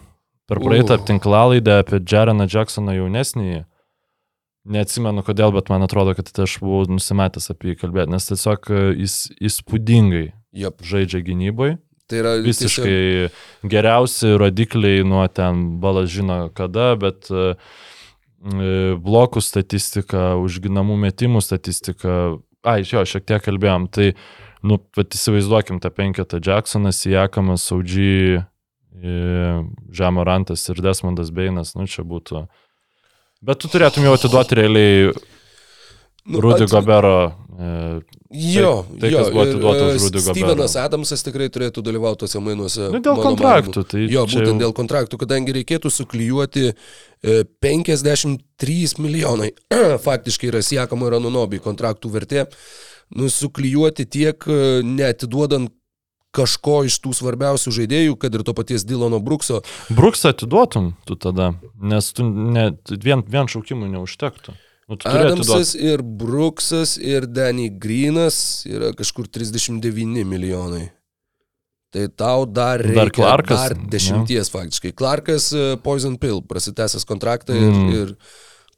[0.50, 3.62] per praeitą tinklalaidę apie Jareną Jacksoną jaunesnįjį.
[4.72, 8.82] Neatsimenu kodėl, bet man atrodo, kad aš buvau nusimetęs apie jį kalbėti, nes tiesiog e,
[9.00, 10.84] jis įspūdingai Jep.
[10.86, 11.72] žaidžia gynybai.
[12.12, 13.32] Tai yra Visiškai
[13.72, 18.70] geriausi rodikliai nuo ten balas žino kada, bet e, e,
[19.02, 22.38] blokų statistika, užginamų metimų statistika.
[22.68, 23.88] Ai, jo, šiek tiek kalbėjom.
[23.94, 24.12] Tai,
[24.68, 28.44] nu, pat įsivaizduokim tą penketą Jacksonas, Jakamas, Audžy,
[29.98, 32.46] Žemorantas ir Desmondas Beinas, nu čia būtų.
[33.42, 35.14] Bet tu turėtum jau atiduoti realiai
[36.27, 37.34] Rudy at- Gobero.
[37.61, 40.34] E, Jo, tai, jo, kas buvo ir, atiduota už e, Rudy Gobero.
[40.38, 42.88] Stevenas Adamsas tikrai turėtų dalyvauti tuose mainuose.
[42.93, 43.84] nu, dėl kontraktų.
[43.91, 49.52] Tai Jo, būtent jau- dėl kontraktų, kadangi reikėtų suklyjuoti e, 53 milijonai,
[50.07, 52.45] faktiškai yra siekama ir anunobi kontraktų vertė,
[53.15, 55.72] nu, suklyjuoti tiek, e, neatiduodant
[56.31, 59.60] kažko iš tų svarbiausių žaidėjų, kad ir to paties Dylono Brukso.
[59.91, 61.49] Bruksą atiduotum tu tada,
[61.81, 62.69] nes tu ne,
[63.03, 64.56] vien, vien šaukimų neužtektų.
[64.91, 64.97] Nu.
[65.07, 70.89] Adamsas ir Bruksas ir Danny Greenas yra kažkur 39 milijonai.
[71.91, 74.93] Tai tau dar reikia Dar Clarkas, dar dešimties faktiškai.
[74.95, 77.89] Clarkas uh, Poison Pill prasitęsęs kontraktą ir, Mm.
[77.95, 78.13] ir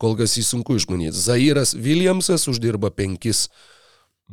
[0.01, 1.13] kol kas jį sunku išmanyti.
[1.17, 3.47] Zairas Williamsas uždirba penkis.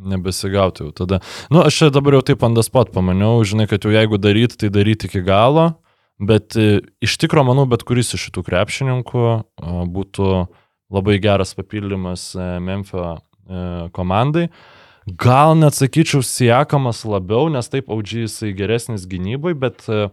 [0.01, 1.21] Nebesigauti jau tada.
[1.53, 5.11] Nu, aš čia dabar jau taip andaspot pamaniau, žinai, kad jau jeigu daryti, tai daryti
[5.11, 5.75] iki galo,
[6.17, 9.25] bet e, iš tikrųjų, manau, bet kuris iš šitų krepšininkų
[9.93, 10.31] būtų
[10.91, 14.49] labai geras papildymas e, Memphio e, komandai.
[15.19, 20.05] Gal net sakyčiau, siekamas labiau, nes taip audžiai jisai geresnis gynybai, bet e,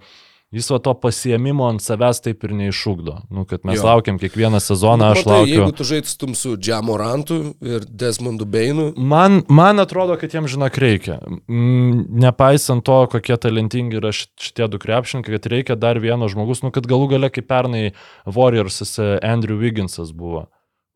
[0.56, 3.18] jis va to pasiemimo ant savęs taip ir neišūkdo.
[3.36, 3.90] Nu, kad mes Jo.
[3.90, 5.54] laukiam kiekvieną sezoną, aš Nu, matai, laukiu.
[5.58, 11.20] Jeigu tu žaidtum su Džamorantu ir Desmondu Beinu, Man, man atrodo, kad jiems žinok reikia.
[11.52, 16.72] Nepaisant to, kokie talentingi yra šit- šitie du krepšininkai, kad reikia dar vieno žmogus, nu
[16.72, 17.92] kad galų gale kaip pernai
[18.26, 20.48] Warriors'ose Andrew Wigginsas buvo,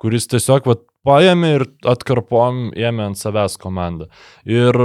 [0.01, 4.09] kuris tiesiog vat, paėmė ir atkarpom ėmė ant savęs komandą.
[4.49, 4.77] Ir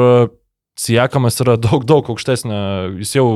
[0.76, 2.56] Siekamas yra daug, daug aukštesnė,
[3.00, 3.28] jis jau,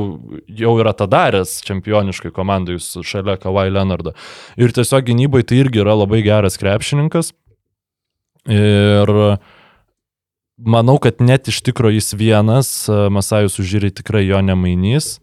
[0.45, 4.13] jau yra tą daręs čempioniškai komandai šalia Kawhi Leonardo.
[4.61, 7.33] Ir tiesiog gynybai tai irgi yra labai geras krepšininkas.
[8.51, 9.11] Ir
[10.61, 15.15] manau, kad net iš tikrųjų jis vienas, e, Masajus užžiūrė tikrai jo nemainys,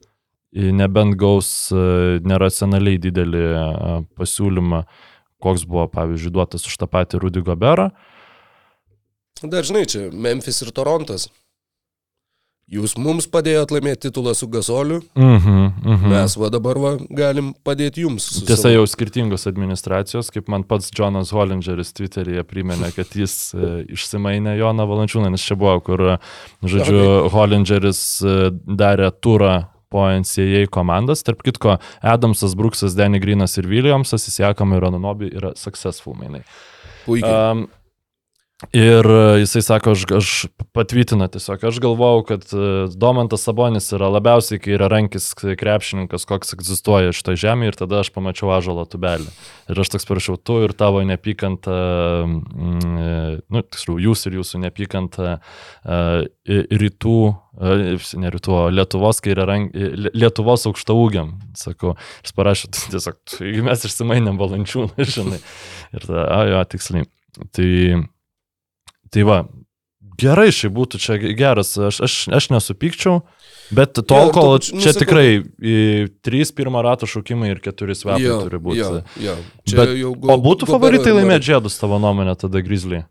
[0.54, 4.84] e, nebent gaus e, neracionaliai didelį e, pasiūlymą,
[5.42, 7.90] koks buvo, pavyzdžiui, duotas už tą patį Rudy Goberą.
[9.42, 11.28] dažnai čia Memphis ir Torontas.
[12.68, 16.08] Jūs mums padėjot laimėti titulą su Gasoliu, Mhm, mhm.
[16.12, 18.26] mes va dabar va galim padėti jums.
[18.44, 23.86] Tiesa, savo- jau skirtingos administracijos, kaip man pats Jonas Hollingeris Twitter'yje priminė, kad jis e,
[23.88, 26.18] išsimainė Joną Valančiūną, nes čia buvo, kur,
[26.62, 29.54] žodžiu, Hollingeris e, darė turą
[29.92, 31.24] po NCAA komandas.
[31.26, 36.44] Tarp kitko, Adamsas, Bruksas, Danny Greenas ir Williamsas, įsiekama ir Anonobi yra successful mainai.
[37.06, 37.52] Puikiai.
[37.52, 37.66] Um,
[38.74, 40.28] Ir e, jisai sako, aš, aš
[40.74, 47.14] patvirtina tiesiog, aš galvau, kad e, Domantas Sabonis yra labiausiai kairė rankis krepšininkas, koks egzistuoja
[47.14, 49.30] šitoje žemėje ir tada aš pamačiau ažalo tubelį.
[49.70, 51.76] Ir aš toks parašiau, tu ir tavo neapykanta,
[52.26, 53.06] e,
[53.46, 55.38] nu, tiksliau, jūs ir jūsų neapykanta
[56.82, 57.16] rytų,
[58.18, 61.94] ne rytų, Lietuvos rankis, Lietuvos aukštaūgiam, sakau.
[62.26, 63.22] Jis parašė, tiesiog,
[63.70, 65.38] mes išsimainėm valančiūną, žinai.
[65.94, 67.12] Ir tada, a, jo, tiksliai.
[67.54, 67.68] Tai
[69.10, 69.38] Tai va,
[70.18, 73.22] gerai šiai būtų čia geras, aš, aš, aš nesupykčiau,
[73.74, 75.28] bet tol, Jo, kol tu- nu, čia sakau- tikrai
[75.62, 75.76] į,
[76.26, 78.78] trys pirmo rato šaukimai ir keturi svepai Jo, turi būti.
[78.82, 79.36] jo, jo.
[79.68, 83.04] Čia Bet, jau o būtų Gobero favoritai laimėti žiedus tavo nuomonė tada Grizzly?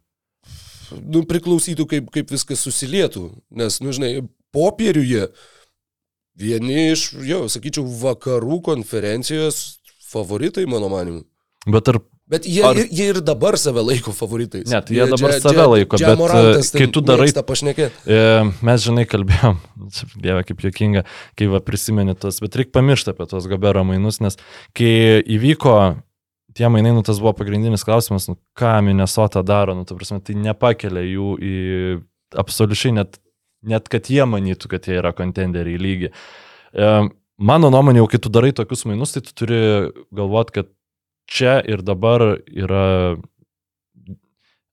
[1.03, 3.25] nu, priklausytų, kaip, kaip viskas susilietų.
[3.51, 4.21] Nes, nu, žinai,
[4.55, 5.25] popieriuje
[6.39, 11.25] vieni iš, jo, sakyčiau, vakarų konferencijos favoritai, mano manimu.
[11.67, 14.65] Bet ar Bet jie, Ar- jie ir dabar save laiko favoritais.
[14.67, 17.29] Ne, tai jie dabar save laiko, bet, kai tu darai-.
[18.03, 18.17] E,
[18.67, 19.61] mes, žinai, kalbėjom,
[20.25, 21.05] dieve kaip juokinga,
[21.39, 24.35] kai va prisimeni tos, bet reikia pamiršti apie tos Gabero mainus, nes
[24.75, 24.91] kai
[25.23, 25.77] įvyko
[26.57, 30.35] tie mainai, nu tas buvo pagrindinis klausimas, nu ką Minnesota daro, nu ta prasme, tai
[30.35, 31.55] nepakelia jų į
[32.43, 33.21] absoliučiai net,
[33.63, 36.11] net kad jie manytų, kad jie yra kontenderiai lygi.
[36.75, 36.91] E,
[37.37, 39.61] mano nuomonė, jau kai tu darai tokius mainus, tai tu turi
[40.11, 40.73] galvoti, kad
[41.27, 43.17] čia ir dabar yra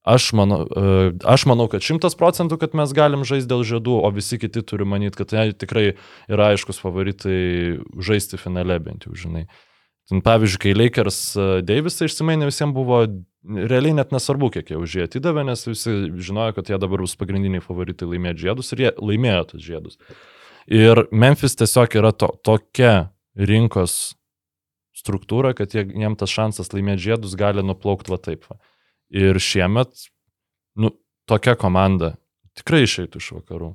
[0.05, 4.10] Aš manau, e, aš manau, kad šimtas procentų, kad mes galim žaisti dėl žiedų, o
[4.12, 5.94] visi kiti turi manyti, kad tai tikrai
[6.28, 9.47] yra aiškus favoritai žaisti finale bent jau, žinai.
[10.10, 13.01] Ten, pavyzdžiui, kai Lakers e, Davisą išsimainė, visiems buvo
[13.72, 17.16] realiai net nesvarbu, kiek jie už jį atidavė, nes visi žinojo, kad jie dabar bus
[17.16, 19.97] pagrindiniai favoritai laimėti žiedus ir jie laimėjo tos žiedus.
[20.68, 22.93] Ir Memphis tiesiog yra to, tokia
[23.40, 24.12] rinkos
[25.05, 28.48] struktūra, kad jie, jiem tas šansas laimėti žiedus gali nuplaukti va taip.
[28.48, 28.59] Va.
[29.14, 30.09] Ir šiemet,
[30.81, 30.94] nu,
[31.28, 32.14] tokia komanda
[32.59, 33.74] tikrai išeitų iš vakarų.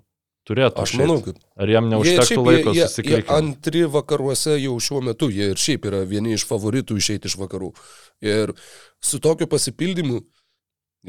[0.50, 0.82] Turėtų.
[0.82, 3.34] Aš manau, kad Ar Jie neužtektų laiko jie, jie susiklikti?
[3.36, 7.70] antri vakaruose jau šiuo metu, jie ir šiaip yra vieni iš favoritų išeiti iš vakarų.
[8.26, 8.56] Ir
[9.04, 10.24] su tokiu pasipildymu,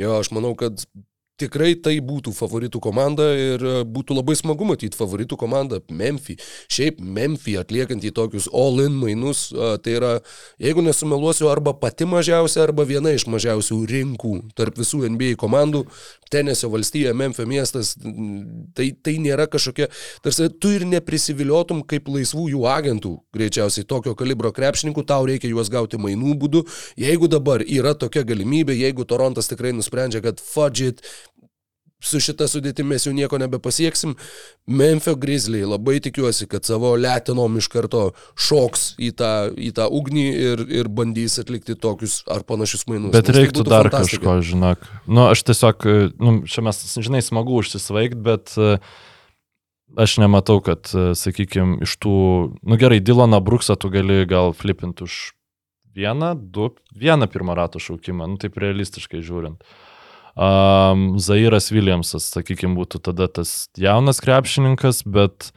[0.03, 0.85] jo, aš manau, kad
[1.41, 6.41] tikrai tai būtų favoritų komanda ir e, būtų labai smagu matyti favoritų komandą Memphis.
[6.73, 10.13] Šiaip Memphis atliekant į tokius all-in mainus, a, tai yra,
[10.63, 15.87] jeigu nesumeluosiu, arba pati mažiausia, arba viena iš mažiausių rinkų tarp visų NBA komandų.
[16.31, 17.89] Tenesio valstija, Memphis miestas,
[18.79, 19.89] tai, tai nėra kažkokia,
[20.23, 25.73] tarsi tu ir neprisiviliotum kaip laisvų jų agentų, greičiausiai tokio kalibro krepšininkų, tau reikia juos
[25.73, 26.63] gauti mainų būdu.
[27.01, 31.03] Jeigu dabar yra tokia galimybė, jeigu Torontas tikrai nusprendžia, kad fudget,
[32.01, 34.17] su šita sudėtimi mes jau nieko nebepasieksim.
[34.71, 38.03] Memphis Grizzly labai tikiuosi, kad savo letinom iš karto
[38.39, 43.13] šoks į tą, į tą ugnį ir, ir bandys atlikti tokius ar panašius mainus.
[43.15, 44.87] Bet tai reiktų būtų dar kažko, žinok.
[45.07, 45.87] Nu, aš tiesiog,
[46.21, 48.79] nu, čia mes, žinai, smagu užsisvaigti, bet e,
[50.01, 52.15] aš nematau, kad, sakykime, iš tų,
[52.63, 55.21] nu gerai, Dylaną Bruksą tu gali gal flipinti už
[55.97, 59.65] vieną, du, vieną pirmą rato šaukimą, nu taip realistiškai žiūrint.
[60.39, 65.51] Um, Zairas Williamsas, sakykime, būtų tada tas jaunas krepšininkas, bet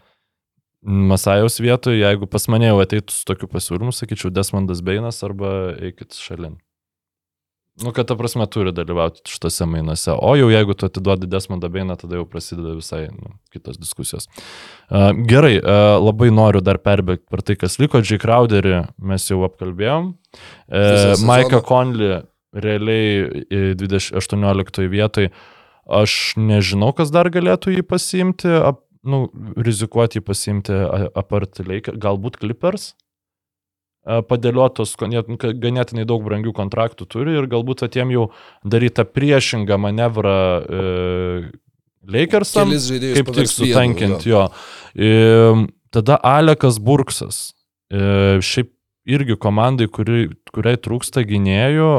[0.83, 6.17] Masajaus vietoje, jeigu pas mane jau ateitų su tokiu pasiūlymu, sakyčiau, Desmondas Beinas arba eikit
[6.19, 6.57] šalin.
[7.81, 10.11] Nu, kad ta prasme turi dalyvauti šitose mainuose.
[10.13, 14.27] O jau jeigu tu atiduodi Desmondą Beiną, tada jau prasideda visai nu, kitos diskusijos.
[14.91, 18.03] Uh, gerai, uh, labai noriu dar perbėgti per tai, kas liko.
[18.03, 18.19] J.
[18.21, 20.11] Crowderį mes jau apkalbėjom.
[20.69, 21.15] Uh.
[21.25, 22.21] Maiką Conley
[22.53, 25.29] realiai e, 2018 vietoj.
[25.83, 29.25] Aš nežinau, kas dar galėtų jį pasiimti, ap, nu,
[29.59, 30.77] rizikuoti jį pasiimti
[31.11, 32.93] apart Lakers, galbūt Clippers.
[34.03, 38.25] Padėliotos ganėtinai daug brangių kontraktų turi ir galbūt atiem jau
[38.67, 40.81] daryti tą priešingą manevrą e,
[42.03, 44.41] Lakersam, kaip tik paverst vienu, sutankint jo.
[44.43, 45.05] jo.
[45.07, 47.53] E, tada Alekas Burksas.
[47.87, 48.73] E, šiaip
[49.09, 51.89] irgi komandai, kuri, kuriai trūksta gynėjų,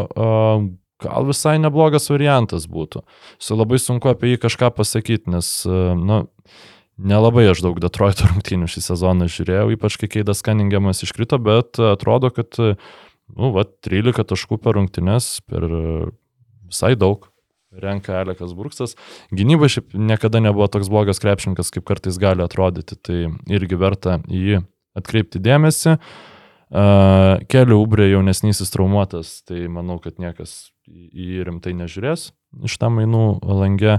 [1.04, 3.02] gal visai neblogas variantas būtų.
[3.42, 6.24] Su labai sunku apie jį kažką pasakyti, nes, e, nu,
[6.96, 12.32] nelabai aš daug Detroito rungtynių šį sezoną žiūrėjau, ypač kai Keidas Kaningiamas iškrito, bet atrodo,
[12.34, 15.68] kad, nu, va, 13 taškų per rungtynes, per
[16.64, 17.28] visai daug
[17.74, 18.94] renka Alekas Burksas.
[19.34, 24.44] Gynyba šiaip niekada nebuvo toks blogas krepšininkas, kaip kartais gali atrodyti, tai irgi verta į
[24.44, 24.60] jį
[24.94, 25.96] atkreipti dėmesį.
[25.98, 26.33] Uh,
[26.70, 32.30] Kelių Ubrė jaunesnysis traumuotas, tai manau, kad niekas į rimtai nežiūrės
[32.62, 33.98] iš tam mainų langė.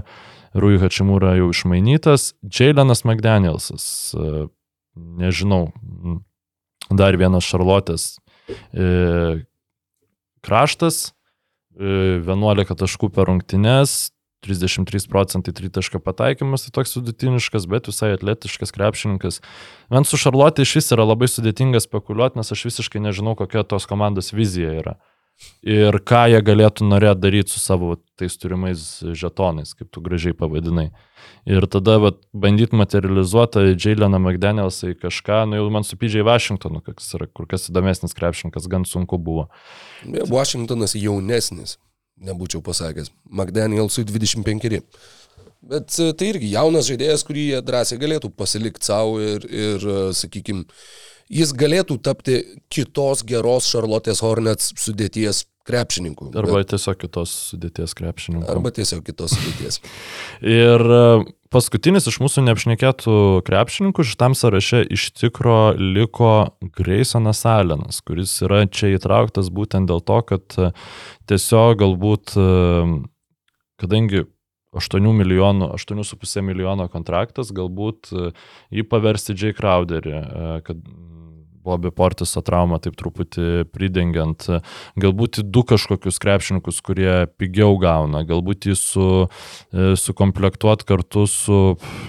[0.56, 2.30] Rui Hačimūra jau išmainytas.
[2.48, 3.84] Jailenas McDanielsas,
[4.16, 4.46] uh,
[4.96, 5.66] nežinau,
[6.88, 8.14] dar vienas Šarlotės
[8.48, 9.42] uh,
[10.46, 11.10] kraštas,
[11.76, 14.14] e, 11 taškų per rungtynes,
[14.44, 19.40] 33 procentai tritaško pataikymas, tai toks vidutiniškas, bet visai atletiškas krepšininkas.
[19.92, 23.88] Man su Šarlotė iš vis yra labai sudėtinga spekuliuoti, nes aš visiškai nežinau, kokia tos
[23.90, 24.96] komandos vizija yra.
[25.66, 28.80] Ir ką jie galėtų norėti daryti su savo tais turimais
[29.12, 30.86] žetonais, kaip tu gražiai pavadinai.
[31.44, 36.80] Ir tada vat, bandyti materializuoti Jaileną McDanielsą į kažką, nu jau man su PJ Washingtonu,
[36.86, 39.50] kas yra kur kas įdomesnis krepšininkas, gan sunku buvo.
[40.30, 41.76] Washingtonas jaunesnis,
[42.22, 43.10] nebūčiau pasakęs.
[43.30, 44.80] McDanielsui 25.
[45.66, 50.64] Bet e, tai irgi jaunas žaidėjas, kurį jie drąsiai galėtų pasilikti savo ir, ir sakykime,
[51.32, 52.40] jis galėtų tapti
[52.72, 56.30] kitos geros Charlotte's Hornets sudėties krepšininkų.
[56.36, 56.70] Arba bet...
[56.72, 58.48] tiesiog kitos sudėties krepšininkų.
[58.52, 59.80] Arba tiesiog kitos sudėties.
[60.58, 61.00] ir e,
[61.54, 63.16] paskutinis iš mūsų neapšnekėtų
[63.46, 70.22] krepšininkų šitam sąraše iš tikro liko Graysonas Allenas, kuris yra čia įtrauktas būtent dėl to,
[70.30, 70.70] kad e,
[71.30, 72.86] tiesiog galbūt, e,
[73.82, 74.26] kadangi
[74.76, 79.54] 8 milijonų, 8,5 milijono kontraktas, galbūt jį paversti J.
[79.56, 80.18] Crowderį,
[80.66, 80.82] kad
[81.66, 84.46] Bobby Portiso traumą taip truputį pridengiant,
[85.00, 91.60] galbūt du kažkokius krepšininkus, kurie pigiau gauna, galbūt jį su, e, sukomplektuot kartu su,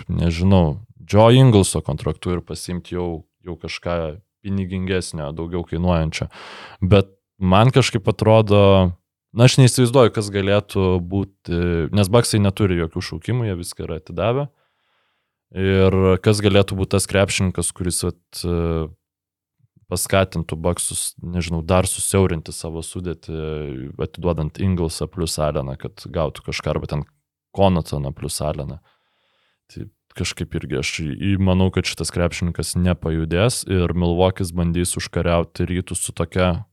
[0.07, 0.77] nežinau,
[1.07, 6.27] Joe Ingleso kontraktu ir pasimti jau, jau kažką pinigingesnio, daugiau kainuojančio.
[6.81, 8.61] Bet man kažkaip atrodo,
[9.31, 11.61] na aš neįsivaizduoju, kas galėtų būti,
[11.95, 14.47] nes Baksai neturi jokių šaukimų, jie viską yra atidavę.
[15.55, 18.41] Ir kas galėtų būti tas krepšininkas, kuris at,
[19.91, 26.91] paskatintų Baksus, nežinau, dar susiaurinti savo sudėtį, atiduodant Inglesą plus Aleną, kad gautų kažką, arba
[26.91, 27.05] ten
[27.55, 28.81] Konatoną plus Aleną.
[29.71, 29.87] Tai
[30.17, 30.91] kažkaip irgi aš
[31.43, 36.65] manau, kad šitas krepšininkas nepajudės ir Milvokis bandys užkariauti rytus su tokia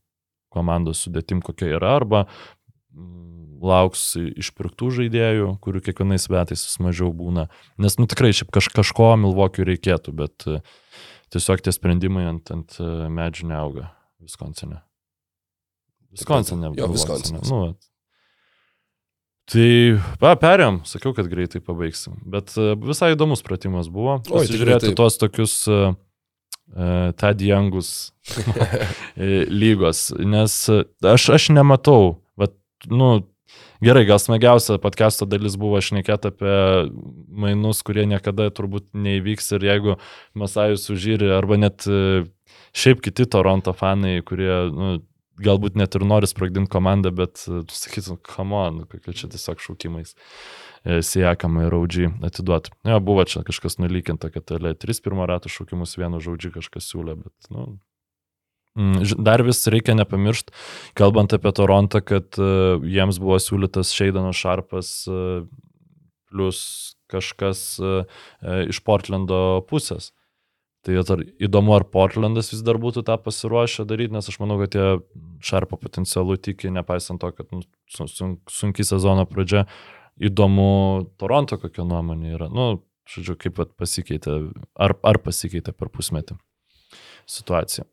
[0.55, 7.49] komandos sudėtim, kokia yra, arba mm, lauks išpirktų žaidėjų, kurių kiekvienais metais vis mažiau būna.
[7.81, 10.63] Nes, nu tikrai, šiaip kaž, kažko Milvokiui reikėtų, bet uh,
[11.33, 13.89] tiesiog tie sprendimai ant, ant e, medžių neauga
[14.23, 14.81] Viskonsine.
[16.15, 16.71] Viskonsine.
[16.77, 17.41] Jo, Viskonsine.
[17.49, 17.75] Nu,
[19.51, 19.67] tai,
[20.21, 22.17] va, perėm, sakiau, kad greitai pabaigsim.
[22.25, 24.19] Bet e, visai įdomus pratimas buvo.
[24.29, 25.93] Pasižiūrėti tuos tokius uh,
[27.17, 28.13] Tad Youngus
[29.61, 30.09] lygos.
[30.17, 30.57] Nes
[31.05, 32.55] aš, aš nematau, bet,
[32.89, 33.19] nu,
[33.83, 36.53] Gerai, gal smagiausia podcast'o dalis buvo šnekėti apie
[37.43, 39.97] mainus, kurie niekada turbūt neįvyks ir jeigu
[40.37, 42.23] Masajus užžyri, arba net e,
[42.77, 44.91] šiaip kiti Toronto fanai, kurie nu,
[45.43, 49.61] galbūt net ir nori sprogdinti komandą, bet e, tu sakytum, come on, kokie čia tiesiog
[49.63, 52.71] šaukimais e, siekiama ir audžiai atiduoti.
[52.87, 57.51] Jo, buvo čia kažkas nulykinta, kad L3 pirmo rato šaukimus vienu žodžiu kažkas siūlė, bet,
[57.51, 57.75] nu,
[58.75, 60.51] dar vis reikia nepamiršti,
[60.99, 65.45] kalbant apie Torontą, kad uh, jiems buvo siūlytas Šeidanas Šarpas uh,
[66.31, 66.59] plus
[67.11, 68.03] kažkas uh,
[68.67, 70.11] iš Portlando pusės.
[70.85, 74.75] Tai ar įdomu, ar Portlandas vis dar būtų tą pasiruošę daryti, nes aš manau, kad
[74.77, 74.89] jie
[75.45, 79.65] Šarpo potencialų tiki, nepaisant to, kad nu, sun, sunki sezono pradžia.
[80.21, 82.51] Įdomu, Toronto kokia nuomonė yra.
[82.53, 84.37] Nu, žodžiu, kaip pasikeitė,
[84.77, 86.37] ar, ar pasikeitė per pusmetį
[87.25, 87.89] situacija.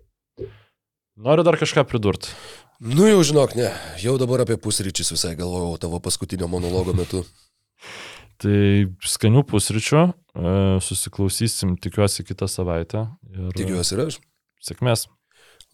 [1.17, 2.33] Noriu dar kažką pridurti.
[2.81, 3.69] Nu jau žinok, ne,
[4.01, 7.21] jau dabar apie pusryčius visai galvojau tavo paskutinio monologo metu.
[8.43, 13.07] tai skanių pusryčių, e, susiklausysim, tikiuosi, kitą savaitę.
[13.31, 13.53] Ir...
[13.59, 14.19] Tikiuosi ir aš.
[14.63, 15.07] Sėkmės.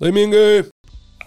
[0.02, 0.66] Laimingai.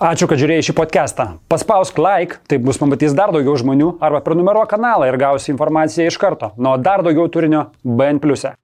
[0.01, 1.27] Ačiū, kad žiūrėjai šį podcastą.
[1.51, 6.17] Paspausk like, tai bus pamatys dar daugiau žmonių, arba prenumeruok kanalą ir gausi informaciją iš
[6.21, 6.55] karto.
[6.57, 8.21] Nuo dar daugiau turinio BN⁇.
[8.49, 8.60] E.